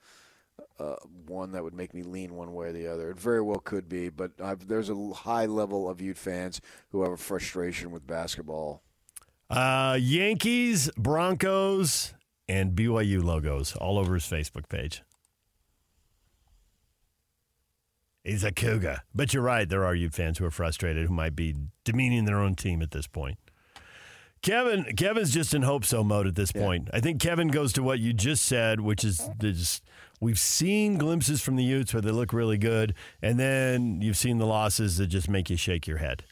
uh, 0.79 0.95
one 1.27 1.51
that 1.51 1.63
would 1.63 1.73
make 1.73 1.93
me 1.93 2.03
lean 2.03 2.35
one 2.35 2.53
way 2.53 2.67
or 2.67 2.71
the 2.71 2.87
other. 2.87 3.11
It 3.11 3.19
very 3.19 3.41
well 3.41 3.59
could 3.59 3.89
be, 3.89 4.09
but 4.09 4.31
I've, 4.41 4.67
there's 4.67 4.89
a 4.89 4.95
high 5.13 5.45
level 5.45 5.89
of 5.89 6.01
Ute 6.01 6.17
fans 6.17 6.61
who 6.91 7.03
have 7.03 7.11
a 7.11 7.17
frustration 7.17 7.91
with 7.91 8.07
basketball. 8.07 8.81
Uh, 9.49 9.97
Yankees, 9.99 10.89
Broncos, 10.97 12.13
and 12.47 12.75
BYU 12.75 13.23
logos 13.23 13.75
all 13.75 13.97
over 13.97 14.13
his 14.13 14.23
Facebook 14.23 14.69
page. 14.69 15.03
He's 18.23 18.43
a 18.43 18.51
cougar. 18.51 19.01
But 19.15 19.33
you're 19.33 19.43
right. 19.43 19.67
There 19.67 19.85
are 19.85 19.95
Ute 19.95 20.13
fans 20.13 20.37
who 20.37 20.45
are 20.45 20.51
frustrated 20.51 21.07
who 21.07 21.13
might 21.13 21.35
be 21.35 21.55
demeaning 21.83 22.25
their 22.25 22.39
own 22.39 22.55
team 22.55 22.81
at 22.81 22.91
this 22.91 23.07
point. 23.07 23.37
Kevin, 24.41 24.85
Kevin's 24.95 25.33
just 25.33 25.53
in 25.53 25.63
hope 25.63 25.83
so 25.83 26.03
mode 26.03 26.27
at 26.27 26.35
this 26.35 26.51
yeah. 26.55 26.61
point. 26.61 26.89
I 26.93 27.01
think 27.01 27.19
Kevin 27.21 27.49
goes 27.49 27.73
to 27.73 27.83
what 27.83 27.99
you 27.99 28.13
just 28.13 28.45
said, 28.45 28.79
which 28.79 29.03
is 29.03 29.29
just 29.39 29.83
we've 30.19 30.39
seen 30.39 30.97
glimpses 30.97 31.41
from 31.41 31.55
the 31.55 31.63
Utes 31.63 31.93
where 31.93 32.01
they 32.01 32.11
look 32.11 32.33
really 32.33 32.57
good, 32.57 32.93
and 33.21 33.39
then 33.39 34.01
you've 34.01 34.17
seen 34.17 34.37
the 34.37 34.45
losses 34.45 34.97
that 34.97 35.07
just 35.07 35.29
make 35.29 35.49
you 35.49 35.57
shake 35.57 35.87
your 35.87 35.97
head. 35.97 36.23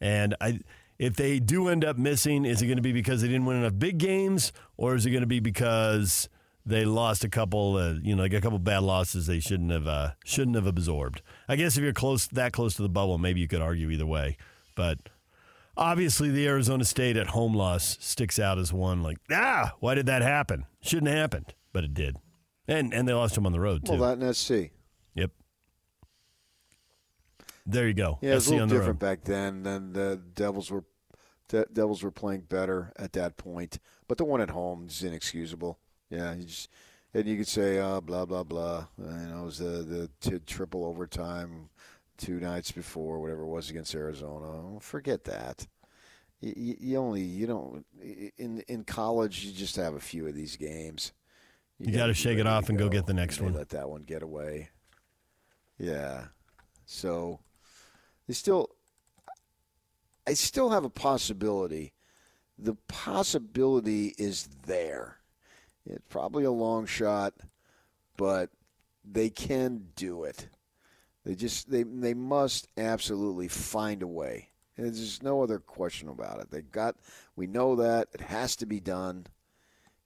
And 0.00 0.34
I, 0.40 0.60
if 0.98 1.16
they 1.16 1.38
do 1.40 1.68
end 1.68 1.84
up 1.84 1.98
missing, 1.98 2.44
is 2.44 2.62
it 2.62 2.66
going 2.66 2.76
to 2.76 2.82
be 2.82 2.92
because 2.92 3.22
they 3.22 3.28
didn't 3.28 3.46
win 3.46 3.56
enough 3.56 3.78
big 3.78 3.98
games, 3.98 4.52
or 4.76 4.94
is 4.94 5.06
it 5.06 5.10
going 5.10 5.22
to 5.22 5.26
be 5.26 5.40
because 5.40 6.28
they 6.66 6.84
lost 6.84 7.24
a 7.24 7.28
couple, 7.28 7.76
uh, 7.76 7.94
you 8.02 8.14
know, 8.14 8.22
like 8.22 8.32
a 8.32 8.40
couple 8.40 8.58
bad 8.58 8.82
losses 8.82 9.26
they 9.26 9.40
shouldn't 9.40 9.70
have 9.70 9.86
uh, 9.86 10.12
shouldn't 10.24 10.56
have 10.56 10.66
absorbed? 10.66 11.22
I 11.48 11.56
guess 11.56 11.76
if 11.76 11.82
you're 11.82 11.92
close 11.92 12.26
that 12.28 12.52
close 12.52 12.74
to 12.76 12.82
the 12.82 12.88
bubble, 12.88 13.18
maybe 13.18 13.40
you 13.40 13.48
could 13.48 13.62
argue 13.62 13.90
either 13.90 14.06
way, 14.06 14.36
but. 14.74 14.98
Obviously, 15.76 16.30
the 16.30 16.46
Arizona 16.46 16.84
State 16.84 17.16
at 17.16 17.26
home 17.26 17.52
loss 17.52 17.98
sticks 18.00 18.38
out 18.38 18.60
as 18.60 18.72
one. 18.72 19.02
Like, 19.02 19.16
ah, 19.32 19.72
why 19.80 19.96
did 19.96 20.06
that 20.06 20.22
happen? 20.22 20.66
Shouldn't 20.80 21.08
have 21.08 21.18
happened, 21.18 21.52
but 21.72 21.82
it 21.82 21.92
did, 21.92 22.16
and 22.68 22.92
and 22.92 23.06
they 23.08 23.12
lost 23.12 23.36
him 23.36 23.46
on 23.46 23.52
the 23.52 23.60
road 23.60 23.84
too. 23.84 23.92
Well, 23.92 24.16
that 24.16 24.24
in 24.24 24.34
SC. 24.34 24.70
Yep. 25.14 25.30
There 27.66 27.88
you 27.88 27.94
go. 27.94 28.18
Yeah, 28.20 28.32
it 28.32 28.34
was 28.34 28.48
a 28.48 28.52
little 28.52 28.66
different 28.66 28.88
road. 28.88 28.98
back 28.98 29.24
then. 29.24 29.62
Then 29.62 29.92
the 29.92 30.20
Devils 30.34 30.70
were 30.70 30.84
the 31.48 31.66
Devils 31.72 32.02
were 32.02 32.10
playing 32.10 32.42
better 32.42 32.92
at 32.96 33.12
that 33.14 33.36
point, 33.36 33.78
but 34.08 34.18
the 34.18 34.24
one 34.24 34.40
at 34.40 34.50
home 34.50 34.86
is 34.88 35.02
inexcusable. 35.02 35.78
Yeah, 36.10 36.34
you 36.34 36.44
just 36.44 36.68
and 37.12 37.26
you 37.26 37.36
could 37.36 37.48
say, 37.48 37.78
uh, 37.78 38.00
blah 38.00 38.24
blah 38.24 38.42
blah. 38.42 38.86
You 38.98 39.04
know, 39.04 39.42
it 39.42 39.44
was 39.44 39.58
the 39.58 39.64
the 39.64 40.10
t- 40.20 40.40
triple 40.46 40.84
overtime 40.84 41.70
two 42.16 42.40
nights 42.40 42.72
before, 42.72 43.20
whatever 43.20 43.42
it 43.42 43.48
was 43.48 43.70
against 43.70 43.94
Arizona. 43.94 44.80
Forget 44.80 45.24
that. 45.24 45.66
You, 46.40 46.76
you 46.78 46.98
only 46.98 47.22
you 47.22 47.46
don't 47.46 47.86
in 48.36 48.62
in 48.68 48.84
college. 48.84 49.44
You 49.44 49.52
just 49.52 49.76
have 49.76 49.94
a 49.94 50.00
few 50.00 50.26
of 50.26 50.34
these 50.34 50.56
games. 50.56 51.12
You, 51.78 51.90
you 51.90 51.96
got 51.96 52.06
to 52.06 52.14
shake 52.14 52.38
it 52.38 52.46
off 52.46 52.68
and 52.68 52.78
go, 52.78 52.86
go 52.86 52.90
get 52.90 53.06
the 53.06 53.14
next 53.14 53.40
one. 53.40 53.52
Let 53.52 53.70
that 53.70 53.88
one 53.88 54.02
get 54.02 54.22
away. 54.22 54.70
Yeah. 55.78 56.26
So 56.86 57.40
they 58.26 58.34
still. 58.34 58.70
I 60.26 60.32
still 60.32 60.70
have 60.70 60.84
a 60.84 60.90
possibility. 60.90 61.92
The 62.58 62.76
possibility 62.88 64.14
is 64.16 64.48
there. 64.66 65.18
It's 65.84 66.04
probably 66.08 66.44
a 66.44 66.50
long 66.50 66.86
shot, 66.86 67.34
but 68.16 68.48
they 69.04 69.28
can 69.28 69.88
do 69.96 70.24
it. 70.24 70.48
They 71.24 71.34
just 71.34 71.70
they 71.70 71.82
they 71.82 72.14
must 72.14 72.68
absolutely 72.76 73.48
find 73.48 74.02
a 74.02 74.06
way. 74.06 74.50
And 74.76 74.86
there's 74.86 75.22
no 75.22 75.42
other 75.42 75.58
question 75.58 76.08
about 76.08 76.40
it. 76.40 76.50
They 76.50 76.62
got 76.62 76.96
we 77.36 77.46
know 77.46 77.76
that 77.76 78.08
it 78.14 78.20
has 78.22 78.56
to 78.56 78.66
be 78.66 78.80
done, 78.80 79.26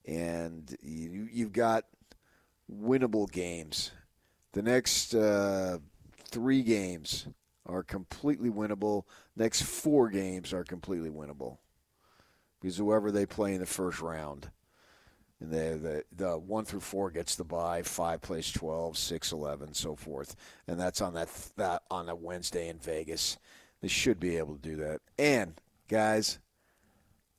and 0.09 0.75
you 0.81 1.29
you've 1.31 1.53
got 1.53 1.85
winnable 2.71 3.31
games. 3.31 3.91
The 4.53 4.63
next 4.63 5.13
uh, 5.13 5.77
three 6.25 6.63
games 6.63 7.27
are 7.65 7.83
completely 7.83 8.49
winnable. 8.49 9.03
Next 9.35 9.61
four 9.61 10.09
games 10.09 10.51
are 10.53 10.63
completely 10.63 11.11
winnable 11.11 11.59
because 12.59 12.77
whoever 12.77 13.11
they 13.11 13.27
play 13.27 13.53
in 13.53 13.59
the 13.59 13.67
first 13.67 14.01
round 14.01 14.49
and 15.39 15.51
the, 15.51 16.03
the, 16.17 16.25
the 16.25 16.37
1 16.37 16.65
through 16.65 16.81
4 16.81 17.11
gets 17.11 17.35
the 17.35 17.45
bye, 17.45 17.81
5 17.81 18.21
plays 18.21 18.51
12, 18.51 18.97
6, 18.97 19.31
11, 19.31 19.73
so 19.73 19.95
forth. 19.95 20.35
And 20.67 20.79
that's 20.79 20.99
on 20.99 21.13
that, 21.13 21.29
that 21.55 21.83
on 21.89 22.09
a 22.09 22.15
Wednesday 22.15 22.67
in 22.67 22.77
Vegas. 22.79 23.37
They 23.81 23.87
should 23.87 24.19
be 24.19 24.37
able 24.37 24.55
to 24.55 24.61
do 24.61 24.75
that. 24.77 24.99
And, 25.17 25.53
guys, 25.87 26.39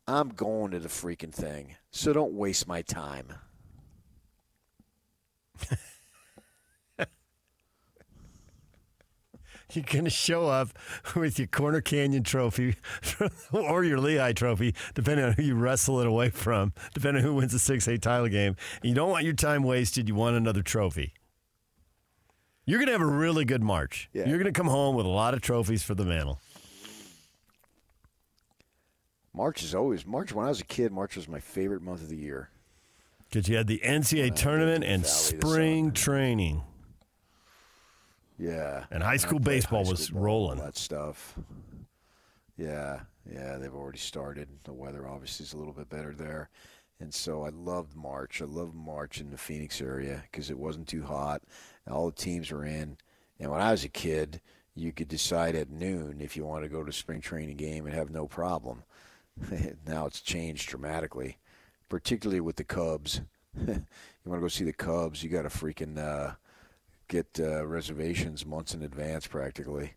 I'm 0.07 0.31
going 0.31 0.73
to 0.73 0.81
the 0.81 0.89
freaking 0.89 1.33
thing, 1.33 1.77
so 1.91 2.13
don't 2.13 2.33
waste 2.33 2.67
my 2.67 2.83
time. 2.83 3.27
you're 9.75 9.85
going 9.85 10.05
to 10.05 10.11
show 10.11 10.49
up 10.49 10.71
with 11.15 11.39
your 11.39 11.49
Corner 11.49 11.81
Canyon 11.81 12.23
trophy 12.23 12.77
or 13.53 13.85
your 13.85 13.99
Lehi 13.99 14.35
trophy, 14.35 14.75
depending 14.95 15.25
on 15.25 15.33
who 15.33 15.43
you 15.43 15.55
wrestle 15.55 16.01
it 16.01 16.07
away 16.07 16.31
from, 16.31 16.73
depending 16.95 17.23
on 17.25 17.29
who 17.31 17.35
wins 17.37 17.53
the 17.53 17.59
6A 17.59 18.01
title 18.01 18.29
game. 18.29 18.57
And 18.83 18.89
you 18.89 18.95
don't 18.95 19.11
want 19.11 19.25
your 19.25 19.35
time 19.35 19.63
wasted. 19.63 20.09
You 20.09 20.15
want 20.15 20.37
another 20.37 20.63
trophy. 20.63 21.15
You're 22.67 22.79
going 22.79 22.87
to 22.87 22.93
have 22.93 23.01
a 23.01 23.07
really 23.07 23.45
good 23.45 23.63
March. 23.63 24.09
Yeah. 24.13 24.29
You're 24.29 24.39
going 24.39 24.53
to 24.53 24.59
come 24.59 24.69
home 24.69 24.95
with 24.95 25.07
a 25.07 25.11
lot 25.11 25.35
of 25.35 25.41
trophies 25.41 25.83
for 25.83 25.95
the 25.95 26.05
mantle. 26.05 26.41
March 29.33 29.63
is 29.63 29.75
always 29.75 30.07
March. 30.07 30.33
When 30.33 30.47
I 30.47 30.49
was 30.49 30.61
a 30.61 30.65
kid, 30.65 30.93
March 30.93 31.17
was 31.17 31.29
my 31.29 31.41
favorite 31.41 31.83
month 31.83 32.03
of 32.03 32.09
the 32.09 32.17
year. 32.17 32.51
Because 33.29 33.49
you 33.49 33.57
had 33.57 33.69
the 33.69 33.81
NCAA 33.85 34.35
tournament 34.35 34.85
and 34.85 35.07
spring 35.07 35.93
training. 35.93 36.63
Yeah. 38.39 38.85
And 38.91 39.03
high 39.03 39.19
school 39.19 39.39
baseball 39.39 39.85
high 39.85 39.91
was 39.91 40.13
rolling. 40.13 40.59
that 40.59 40.77
stuff. 40.77 41.37
Yeah, 42.57 43.01
yeah, 43.31 43.57
they've 43.59 43.75
already 43.75 43.99
started. 43.99 44.49
The 44.65 44.73
weather 44.73 45.07
obviously 45.07 45.45
is 45.45 45.53
a 45.53 45.57
little 45.57 45.73
bit 45.73 45.89
better 45.89 46.13
there. 46.13 46.51
And 46.99 47.15
so 47.15 47.45
I 47.45 47.51
loved 47.51 47.97
March. 47.97 48.43
I 48.43 48.47
loved 48.47 48.75
March 48.75 49.21
in 49.21 49.31
the 49.31 49.39
Phoenix 49.39 49.81
area 49.81 50.25
because 50.31 50.51
it 50.51 50.59
wasn't 50.59 50.89
too 50.89 51.03
hot. 51.03 51.43
All 51.91 52.07
the 52.07 52.13
teams 52.17 52.51
were 52.51 52.65
in. 52.65 52.99
And 53.39 53.51
when 53.51 53.61
I 53.61 53.71
was 53.71 53.85
a 53.85 53.89
kid, 53.89 54.41
you 54.75 54.93
could 54.93 55.09
decide 55.09 55.55
at 55.55 55.71
noon 55.71 56.21
if 56.21 56.37
you 56.37 56.45
want 56.45 56.63
to 56.65 56.69
go 56.69 56.83
to 56.83 56.91
a 56.91 56.93
spring 56.93 57.21
training 57.21 57.57
game 57.57 57.87
and 57.87 57.95
have 57.95 58.11
no 58.11 58.27
problem. 58.27 58.83
now 59.87 60.07
it's 60.07 60.21
changed 60.21 60.69
dramatically, 60.69 61.39
particularly 61.89 62.41
with 62.41 62.57
the 62.57 62.65
Cubs. 62.65 63.21
you 63.55 63.85
want 64.25 64.39
to 64.39 64.41
go 64.41 64.49
see 64.49 64.65
the 64.65 64.73
Cubs, 64.73 65.23
you 65.23 65.29
got 65.29 65.43
to 65.43 65.49
freaking 65.49 65.99
uh, 65.99 66.35
get 67.09 67.27
uh, 67.41 67.67
reservations 67.67 68.47
months 68.47 68.75
in 68.75 68.83
advance 68.83 69.27
practically. 69.27 69.95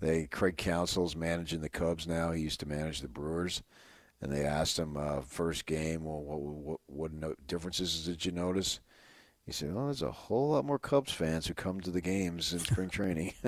They 0.00 0.26
Craig 0.26 0.56
Counsell's 0.56 1.16
managing 1.16 1.60
the 1.62 1.68
Cubs 1.68 2.06
now. 2.06 2.32
He 2.32 2.42
used 2.42 2.60
to 2.60 2.68
manage 2.68 3.00
the 3.00 3.08
Brewers, 3.08 3.62
and 4.20 4.30
they 4.30 4.44
asked 4.44 4.78
him 4.78 4.96
uh, 4.96 5.22
first 5.22 5.64
game, 5.66 6.04
well, 6.04 6.22
what, 6.22 6.40
what, 6.40 6.80
what 6.86 7.12
no- 7.12 7.34
differences 7.46 8.04
did 8.04 8.24
you 8.24 8.32
notice? 8.32 8.80
He 9.46 9.52
said, 9.52 9.72
"Well, 9.72 9.84
there's 9.86 10.02
a 10.02 10.10
whole 10.10 10.50
lot 10.50 10.64
more 10.64 10.78
Cubs 10.78 11.12
fans 11.12 11.46
who 11.46 11.54
come 11.54 11.80
to 11.80 11.90
the 11.90 12.00
games 12.00 12.52
in 12.52 12.58
spring 12.58 12.90
training. 12.90 13.32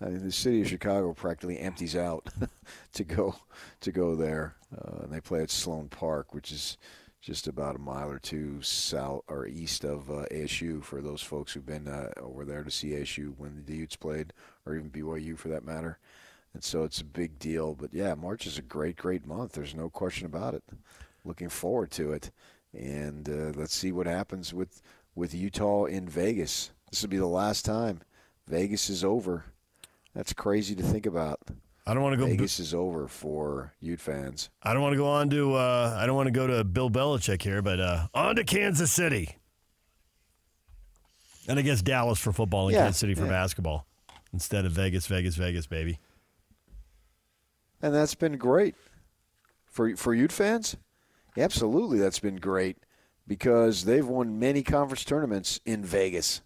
I 0.00 0.04
mean, 0.06 0.22
the 0.22 0.30
city 0.30 0.62
of 0.62 0.68
Chicago 0.68 1.12
practically 1.12 1.58
empties 1.58 1.96
out 1.96 2.28
to 2.92 3.04
go 3.04 3.34
to 3.80 3.92
go 3.92 4.14
there, 4.14 4.54
uh, 4.72 5.02
and 5.02 5.12
they 5.12 5.20
play 5.20 5.42
at 5.42 5.50
Sloan 5.50 5.88
Park, 5.88 6.34
which 6.34 6.52
is." 6.52 6.76
just 7.22 7.48
about 7.48 7.74
a 7.74 7.80
mile 7.80 8.08
or 8.08 8.20
two 8.20 8.62
south 8.62 9.20
or 9.26 9.48
east 9.48 9.84
of 9.84 10.08
uh, 10.10 10.26
ASU 10.30 10.80
for 10.84 11.00
those 11.02 11.20
folks 11.20 11.52
who've 11.52 11.66
been 11.66 11.88
uh, 11.88 12.08
over 12.18 12.44
there 12.44 12.62
to 12.62 12.70
see 12.70 12.90
ASU 12.90 13.34
when 13.36 13.64
the 13.66 13.74
Utes 13.74 13.96
played, 13.96 14.32
or 14.64 14.76
even 14.76 14.90
BYU 14.90 15.36
for 15.36 15.48
that 15.48 15.64
matter. 15.64 15.98
And 16.54 16.62
so 16.62 16.84
it's 16.84 17.00
a 17.00 17.04
big 17.04 17.36
deal. 17.40 17.74
But 17.74 17.92
yeah, 17.92 18.14
March 18.14 18.46
is 18.46 18.58
a 18.58 18.62
great, 18.62 18.96
great 18.96 19.26
month. 19.26 19.52
There's 19.52 19.74
no 19.74 19.90
question 19.90 20.26
about 20.26 20.54
it. 20.54 20.62
Looking 21.24 21.48
forward 21.48 21.90
to 21.92 22.12
it. 22.12 22.30
And 22.72 23.28
uh, 23.28 23.58
let's 23.58 23.74
see 23.74 23.90
what 23.90 24.06
happens 24.06 24.54
with, 24.54 24.80
with 25.16 25.34
Utah 25.34 25.86
in 25.86 26.08
Vegas. 26.08 26.70
This 26.90 27.02
will 27.02 27.08
be 27.08 27.16
the 27.16 27.26
last 27.26 27.64
time. 27.64 28.02
Vegas 28.46 28.88
is 28.88 29.02
over. 29.02 29.46
That's 30.14 30.32
crazy 30.32 30.76
to 30.76 30.82
think 30.82 31.06
about. 31.06 31.40
I 31.86 31.94
don't 31.94 32.02
want 32.02 32.12
to 32.12 32.18
go. 32.18 32.26
Vegas 32.26 32.58
b- 32.58 32.62
is 32.62 32.74
over 32.74 33.08
for 33.08 33.72
Ute 33.80 34.00
fans. 34.00 34.50
I 34.62 34.72
don't 34.72 34.82
want 34.82 34.92
to 34.92 34.98
go 34.98 35.06
on 35.06 35.30
to. 35.30 35.54
Uh, 35.54 35.96
I 35.98 36.06
don't 36.06 36.16
want 36.16 36.26
to 36.26 36.32
go 36.32 36.46
to 36.46 36.62
Bill 36.62 36.90
Belichick 36.90 37.42
here, 37.42 37.62
but 37.62 37.80
uh, 37.80 38.06
on 38.14 38.36
to 38.36 38.44
Kansas 38.44 38.92
City, 38.92 39.36
and 41.48 41.58
I 41.58 41.62
guess 41.62 41.82
Dallas 41.82 42.18
for 42.18 42.32
football 42.32 42.68
and 42.68 42.74
yeah, 42.74 42.84
Kansas 42.84 42.98
City 42.98 43.14
for 43.14 43.24
yeah. 43.24 43.30
basketball, 43.30 43.86
instead 44.32 44.64
of 44.64 44.72
Vegas, 44.72 45.06
Vegas, 45.06 45.36
Vegas, 45.36 45.66
baby. 45.66 45.98
And 47.82 47.94
that's 47.94 48.14
been 48.14 48.36
great 48.36 48.74
for 49.66 49.96
for 49.96 50.14
Ute 50.14 50.32
fans. 50.32 50.76
Absolutely, 51.36 51.98
that's 51.98 52.18
been 52.18 52.36
great 52.36 52.78
because 53.26 53.84
they've 53.84 54.06
won 54.06 54.38
many 54.38 54.62
conference 54.62 55.04
tournaments 55.04 55.60
in 55.64 55.84
Vegas. 55.84 56.40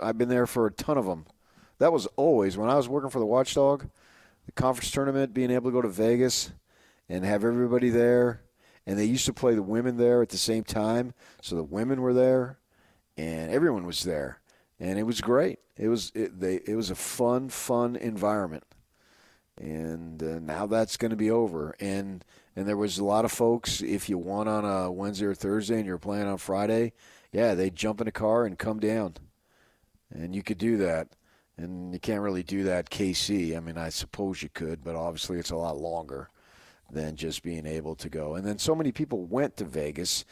I've 0.00 0.18
been 0.18 0.28
there 0.28 0.46
for 0.46 0.66
a 0.66 0.72
ton 0.72 0.96
of 0.98 1.06
them 1.06 1.26
that 1.82 1.92
was 1.92 2.06
always 2.14 2.56
when 2.56 2.70
I 2.70 2.76
was 2.76 2.88
working 2.88 3.10
for 3.10 3.18
the 3.18 3.26
Watchdog, 3.26 3.88
the 4.46 4.52
conference 4.52 4.92
tournament, 4.92 5.34
being 5.34 5.50
able 5.50 5.70
to 5.70 5.74
go 5.74 5.82
to 5.82 5.88
Vegas 5.88 6.52
and 7.08 7.24
have 7.24 7.44
everybody 7.44 7.90
there. 7.90 8.42
And 8.86 8.96
they 8.96 9.04
used 9.04 9.26
to 9.26 9.32
play 9.32 9.56
the 9.56 9.64
women 9.64 9.96
there 9.96 10.22
at 10.22 10.28
the 10.28 10.38
same 10.38 10.62
time, 10.62 11.12
so 11.40 11.56
the 11.56 11.64
women 11.64 12.00
were 12.00 12.14
there, 12.14 12.58
and 13.16 13.50
everyone 13.50 13.84
was 13.84 14.02
there, 14.02 14.40
and 14.80 14.98
it 14.98 15.04
was 15.04 15.20
great. 15.20 15.58
It 15.76 15.88
was 15.88 16.10
it, 16.14 16.40
they, 16.40 16.60
it 16.66 16.74
was 16.74 16.90
a 16.90 16.96
fun, 16.96 17.48
fun 17.48 17.94
environment, 17.94 18.64
and 19.56 20.22
uh, 20.22 20.38
now 20.40 20.66
that's 20.66 20.96
going 20.96 21.10
to 21.10 21.16
be 21.16 21.30
over. 21.30 21.76
And 21.78 22.24
and 22.56 22.66
there 22.66 22.76
was 22.76 22.98
a 22.98 23.04
lot 23.04 23.24
of 23.24 23.32
folks. 23.32 23.80
If 23.80 24.08
you 24.08 24.18
won 24.18 24.48
on 24.48 24.64
a 24.64 24.90
Wednesday 24.90 25.26
or 25.26 25.34
Thursday, 25.34 25.76
and 25.76 25.86
you're 25.86 25.98
playing 25.98 26.26
on 26.26 26.38
Friday, 26.38 26.92
yeah, 27.32 27.54
they 27.54 27.70
jump 27.70 28.00
in 28.00 28.08
a 28.08 28.12
car 28.12 28.44
and 28.44 28.58
come 28.58 28.78
down, 28.78 29.14
and 30.10 30.34
you 30.34 30.42
could 30.42 30.58
do 30.58 30.76
that. 30.78 31.08
And 31.58 31.92
you 31.92 32.00
can't 32.00 32.22
really 32.22 32.42
do 32.42 32.64
that 32.64 32.90
KC. 32.90 33.56
I 33.56 33.60
mean, 33.60 33.76
I 33.76 33.90
suppose 33.90 34.42
you 34.42 34.48
could, 34.48 34.82
but 34.82 34.96
obviously 34.96 35.38
it's 35.38 35.50
a 35.50 35.56
lot 35.56 35.76
longer 35.76 36.30
than 36.90 37.14
just 37.16 37.42
being 37.42 37.66
able 37.66 37.94
to 37.96 38.08
go. 38.08 38.34
And 38.34 38.46
then 38.46 38.58
so 38.58 38.74
many 38.74 38.90
people 38.90 39.24
went 39.24 39.56
to 39.58 39.64
Vegas, 39.64 40.24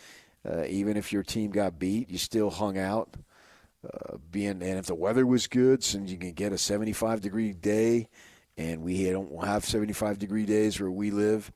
uh, 0.48 0.64
even 0.64 0.96
if 0.96 1.12
your 1.12 1.22
team 1.22 1.50
got 1.50 1.78
beat, 1.78 2.10
you 2.10 2.18
still 2.18 2.50
hung 2.50 2.78
out. 2.78 3.16
Uh, 3.82 4.18
being 4.30 4.62
and 4.62 4.78
if 4.78 4.84
the 4.84 4.94
weather 4.94 5.26
was 5.26 5.46
good, 5.46 5.82
so 5.82 5.98
you 5.98 6.18
can 6.18 6.32
get 6.32 6.52
a 6.52 6.58
75 6.58 7.22
degree 7.22 7.54
day, 7.54 8.08
and 8.58 8.82
we 8.82 9.10
don't 9.10 9.42
have 9.42 9.64
75 9.64 10.18
degree 10.18 10.44
days 10.44 10.78
where 10.78 10.90
we 10.90 11.10
live, 11.10 11.50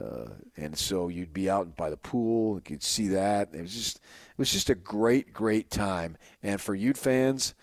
uh, 0.00 0.30
and 0.56 0.76
so 0.76 1.08
you'd 1.08 1.32
be 1.32 1.50
out 1.50 1.76
by 1.76 1.90
the 1.90 1.96
pool, 1.96 2.56
you 2.56 2.60
could 2.60 2.82
see 2.82 3.08
that. 3.08 3.50
It 3.52 3.62
was 3.62 3.74
just 3.74 3.96
it 3.96 4.38
was 4.38 4.52
just 4.52 4.70
a 4.70 4.74
great 4.74 5.32
great 5.32 5.70
time. 5.70 6.16
And 6.42 6.60
for 6.60 6.74
Ute 6.74 6.98
fans, 6.98 7.54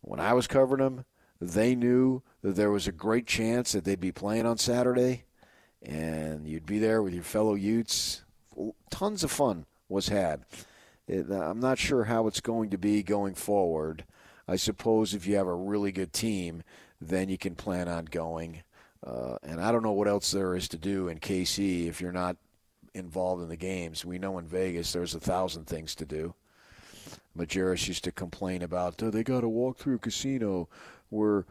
when 0.00 0.20
I 0.20 0.32
was 0.32 0.46
covering 0.46 0.82
them, 0.82 1.04
they 1.40 1.74
knew 1.74 2.22
that 2.42 2.56
there 2.56 2.70
was 2.70 2.86
a 2.86 2.92
great 2.92 3.26
chance 3.26 3.72
that 3.72 3.84
they'd 3.84 4.00
be 4.00 4.12
playing 4.12 4.46
on 4.46 4.58
Saturday 4.58 5.24
and 5.82 6.46
you'd 6.46 6.66
be 6.66 6.78
there 6.78 7.02
with 7.02 7.14
your 7.14 7.22
fellow 7.22 7.54
Utes. 7.54 8.24
Tons 8.90 9.22
of 9.22 9.30
fun 9.30 9.66
was 9.88 10.08
had. 10.08 10.44
It, 11.06 11.30
uh, 11.30 11.34
I'm 11.34 11.60
not 11.60 11.78
sure 11.78 12.04
how 12.04 12.26
it's 12.26 12.40
going 12.40 12.70
to 12.70 12.78
be 12.78 13.02
going 13.02 13.34
forward. 13.34 14.04
I 14.48 14.56
suppose 14.56 15.14
if 15.14 15.26
you 15.26 15.36
have 15.36 15.46
a 15.46 15.54
really 15.54 15.92
good 15.92 16.12
team, 16.12 16.62
then 17.00 17.28
you 17.28 17.38
can 17.38 17.54
plan 17.54 17.88
on 17.88 18.06
going. 18.06 18.62
Uh, 19.06 19.36
and 19.44 19.60
I 19.60 19.70
don't 19.70 19.84
know 19.84 19.92
what 19.92 20.08
else 20.08 20.32
there 20.32 20.56
is 20.56 20.68
to 20.68 20.78
do 20.78 21.08
in 21.08 21.20
KC 21.20 21.86
if 21.86 22.00
you're 22.00 22.10
not 22.10 22.36
involved 22.92 23.42
in 23.42 23.48
the 23.48 23.56
games. 23.56 24.04
We 24.04 24.18
know 24.18 24.38
in 24.38 24.46
Vegas 24.46 24.92
there's 24.92 25.14
a 25.14 25.20
thousand 25.20 25.66
things 25.66 25.94
to 25.96 26.04
do. 26.04 26.34
Majerus 27.38 27.86
used 27.86 28.04
to 28.04 28.12
complain 28.12 28.62
about, 28.62 29.00
oh, 29.02 29.10
they 29.10 29.22
got 29.22 29.42
to 29.42 29.48
walk 29.48 29.78
through 29.78 29.96
a 29.96 29.98
casino 29.98 30.68
where 31.10 31.44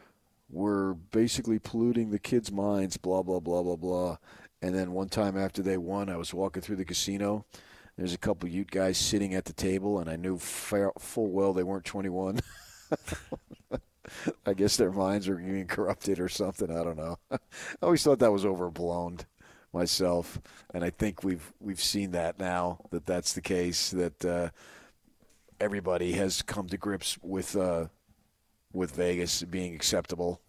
we're 0.50 0.94
basically 0.94 1.58
polluting 1.58 2.10
the 2.10 2.18
kids' 2.18 2.52
minds, 2.52 2.96
blah, 2.96 3.22
blah, 3.22 3.40
blah, 3.40 3.62
blah, 3.62 3.76
blah. 3.76 4.16
And 4.60 4.74
then 4.74 4.92
one 4.92 5.08
time 5.08 5.38
after 5.38 5.62
they 5.62 5.76
won, 5.76 6.10
I 6.10 6.16
was 6.16 6.34
walking 6.34 6.62
through 6.62 6.76
the 6.76 6.84
casino. 6.84 7.46
There's 7.96 8.14
a 8.14 8.18
couple 8.18 8.48
Ute 8.48 8.70
guys 8.70 8.98
sitting 8.98 9.34
at 9.34 9.46
the 9.46 9.52
table, 9.52 9.98
and 9.98 10.10
I 10.10 10.16
knew 10.16 10.38
full 10.38 10.92
well 11.30 11.52
they 11.52 11.62
weren't 11.62 11.84
21. 11.84 12.40
I 14.46 14.54
guess 14.54 14.76
their 14.76 14.92
minds 14.92 15.28
are 15.28 15.36
being 15.36 15.66
corrupted 15.66 16.20
or 16.20 16.28
something. 16.28 16.70
I 16.70 16.84
don't 16.84 16.96
know. 16.96 17.18
I 17.30 17.38
always 17.82 18.02
thought 18.02 18.18
that 18.20 18.32
was 18.32 18.46
overblown 18.46 19.18
myself, 19.72 20.40
and 20.72 20.84
I 20.84 20.90
think 20.90 21.24
we've 21.24 21.52
we've 21.60 21.80
seen 21.80 22.12
that 22.12 22.38
now 22.38 22.78
that 22.90 23.06
that's 23.06 23.32
the 23.32 23.40
case. 23.40 23.90
That 23.90 24.24
uh, 24.24 24.50
everybody 25.60 26.12
has 26.12 26.42
come 26.42 26.68
to 26.68 26.76
grips 26.76 27.18
with 27.22 27.56
uh, 27.56 27.86
with 28.72 28.92
Vegas 28.92 29.42
being 29.42 29.74
acceptable. 29.74 30.40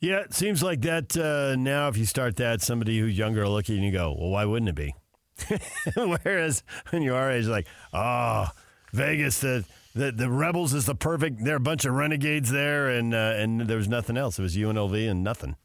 Yeah, 0.00 0.20
it 0.20 0.32
seems 0.32 0.62
like 0.62 0.80
that 0.82 1.16
uh, 1.16 1.56
now. 1.56 1.88
If 1.88 1.98
you 1.98 2.06
start 2.06 2.36
that, 2.36 2.62
somebody 2.62 2.98
who's 2.98 3.18
younger 3.18 3.44
will 3.44 3.52
look 3.52 3.66
at 3.66 3.76
you 3.76 3.82
you 3.82 3.92
go, 3.92 4.16
"Well, 4.18 4.30
why 4.30 4.44
wouldn't 4.44 4.68
it 4.68 4.74
be?" 4.74 4.94
Whereas 5.96 6.62
when 6.90 7.02
you're 7.02 7.16
our 7.16 7.30
age, 7.30 7.46
like, 7.46 7.66
"Oh, 7.92 8.48
Vegas, 8.92 9.40
the 9.40 9.64
the 9.94 10.12
the 10.12 10.30
Rebels 10.30 10.74
is 10.74 10.86
the 10.86 10.94
perfect. 10.94 11.44
There 11.44 11.54
are 11.54 11.56
a 11.56 11.60
bunch 11.60 11.84
of 11.84 11.94
renegades 11.94 12.50
there, 12.50 12.88
and 12.88 13.14
uh, 13.14 13.34
and 13.36 13.62
there 13.62 13.76
was 13.76 13.88
nothing 13.88 14.16
else. 14.16 14.38
It 14.38 14.42
was 14.42 14.56
UNLV 14.56 15.10
and 15.10 15.22
nothing. 15.22 15.56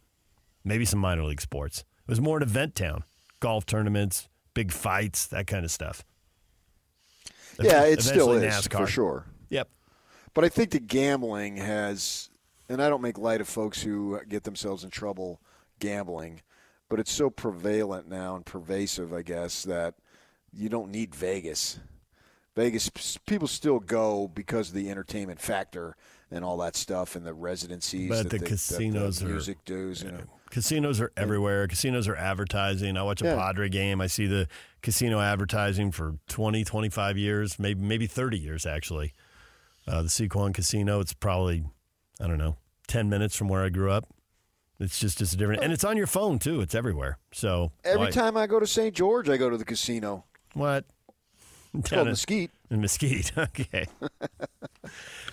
Maybe 0.64 0.86
some 0.86 1.00
minor 1.00 1.24
league 1.24 1.42
sports. 1.42 1.80
It 1.80 2.10
was 2.10 2.22
more 2.22 2.38
an 2.38 2.44
event 2.44 2.76
town, 2.76 3.04
golf 3.40 3.66
tournaments, 3.66 4.28
big 4.54 4.72
fights, 4.72 5.28
that 5.28 5.48
kind 5.48 5.64
of 5.64 5.72
stuff. 5.72 6.04
Yeah, 7.62 7.84
it 7.84 8.02
still 8.02 8.34
is 8.34 8.44
NASCAR. 8.44 8.80
for 8.80 8.88
sure. 8.88 9.26
Yep. 9.50 9.70
But 10.34 10.44
I 10.44 10.50
think 10.50 10.72
the 10.72 10.80
gambling 10.80 11.58
has, 11.58 12.30
and 12.68 12.82
I 12.82 12.90
don't 12.90 13.02
make 13.02 13.18
light 13.18 13.42
of 13.42 13.48
folks 13.48 13.82
who 13.82 14.20
get 14.28 14.44
themselves 14.44 14.84
in 14.84 14.90
trouble 14.90 15.40
gambling, 15.80 16.42
but 16.90 17.00
it's 17.00 17.12
so 17.12 17.30
prevalent 17.30 18.10
now 18.10 18.36
and 18.36 18.46
pervasive, 18.46 19.14
I 19.14 19.22
guess, 19.22 19.64
that 19.64 19.96
you 20.52 20.70
don't 20.70 20.92
need 20.92 21.16
Vegas. 21.16 21.80
Vegas, 22.56 22.89
people 23.26 23.47
still 23.47 23.80
go 23.80 24.28
because 24.28 24.70
of 24.70 24.76
the 24.76 24.89
entertainment 24.89 25.39
factor 25.39 25.95
and 26.32 26.43
all 26.43 26.58
that 26.58 26.76
stuff 26.76 27.16
and 27.16 27.26
the 27.26 27.34
residencies. 27.34 28.10
But 28.10 28.30
the 28.30 28.38
they, 28.38 28.45
casinos 28.45 29.20
the 29.20 29.26
music 29.26 29.58
are, 29.58 29.66
dues, 29.66 30.03
you 30.03 30.12
know. 30.12 30.22
Casinos 30.51 31.01
are 31.01 31.12
everywhere. 31.18 31.68
Casinos 31.68 32.08
are 32.08 32.16
advertising. 32.16 32.95
I 32.97 33.03
watch 33.03 33.22
a 33.22 33.26
yeah. 33.26 33.36
Padre 33.36 33.68
game. 33.68 33.99
I 33.99 34.08
see 34.08 34.26
the 34.26 34.47
casino 34.82 35.20
advertising 35.20 35.91
for 35.91 36.16
20, 36.30 36.64
25 36.64 37.18
years, 37.18 37.60
maybe 37.60 37.82
maybe 37.82 38.08
30 38.08 38.39
years 38.39 38.66
actually 38.66 39.14
uh, 39.88 40.01
the 40.01 40.08
Sycuan 40.08 40.53
Casino. 40.53 40.99
It's 40.99 41.14
probably, 41.14 41.64
I 42.20 42.28
don't 42.28 42.38
know, 42.38 42.58
10 42.88 43.10
minutes 43.10 43.36
from 43.36 43.47
where 43.47 43.64
I 43.64 43.70
grew 43.70 43.91
up. 43.91 44.08
It's 44.78 44.99
just 44.99 45.22
it's 45.22 45.32
different, 45.32 45.64
and 45.64 45.72
it's 45.72 45.86
on 45.86 45.95
your 45.95 46.08
phone 46.08 46.38
too. 46.38 46.60
It's 46.60 46.76
everywhere. 46.76 47.18
So 47.32 47.72
every 47.86 48.12
time 48.12 48.36
I 48.36 48.45
go 48.45 48.60
to 48.60 48.68
St. 48.68 48.93
George, 48.93 49.30
I 49.30 49.38
go 49.38 49.49
to 49.49 49.58
the 49.58 49.64
casino. 49.64 50.26
What? 50.53 50.84
It's 51.80 51.90
called 51.90 52.08
Mesquite. 52.08 52.52
In 52.70 52.82
Mesquite. 52.86 53.32
Okay. 53.38 53.86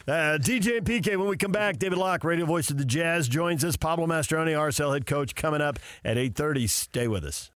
uh, 0.08 0.38
DJ 0.38 0.78
and 0.78 0.86
PK. 0.86 1.16
When 1.16 1.28
we 1.28 1.36
come 1.36 1.52
back, 1.52 1.78
David 1.78 1.98
Locke, 1.98 2.24
radio 2.24 2.46
voice 2.46 2.70
of 2.70 2.78
the 2.78 2.84
Jazz, 2.84 3.28
joins 3.28 3.64
us. 3.64 3.76
Pablo 3.76 4.06
Mastroeni, 4.06 4.52
RSL 4.52 4.92
head 4.92 5.06
coach, 5.06 5.34
coming 5.34 5.60
up 5.60 5.78
at 6.04 6.16
eight 6.18 6.34
thirty. 6.34 6.66
Stay 6.66 7.08
with 7.08 7.24
us. 7.24 7.50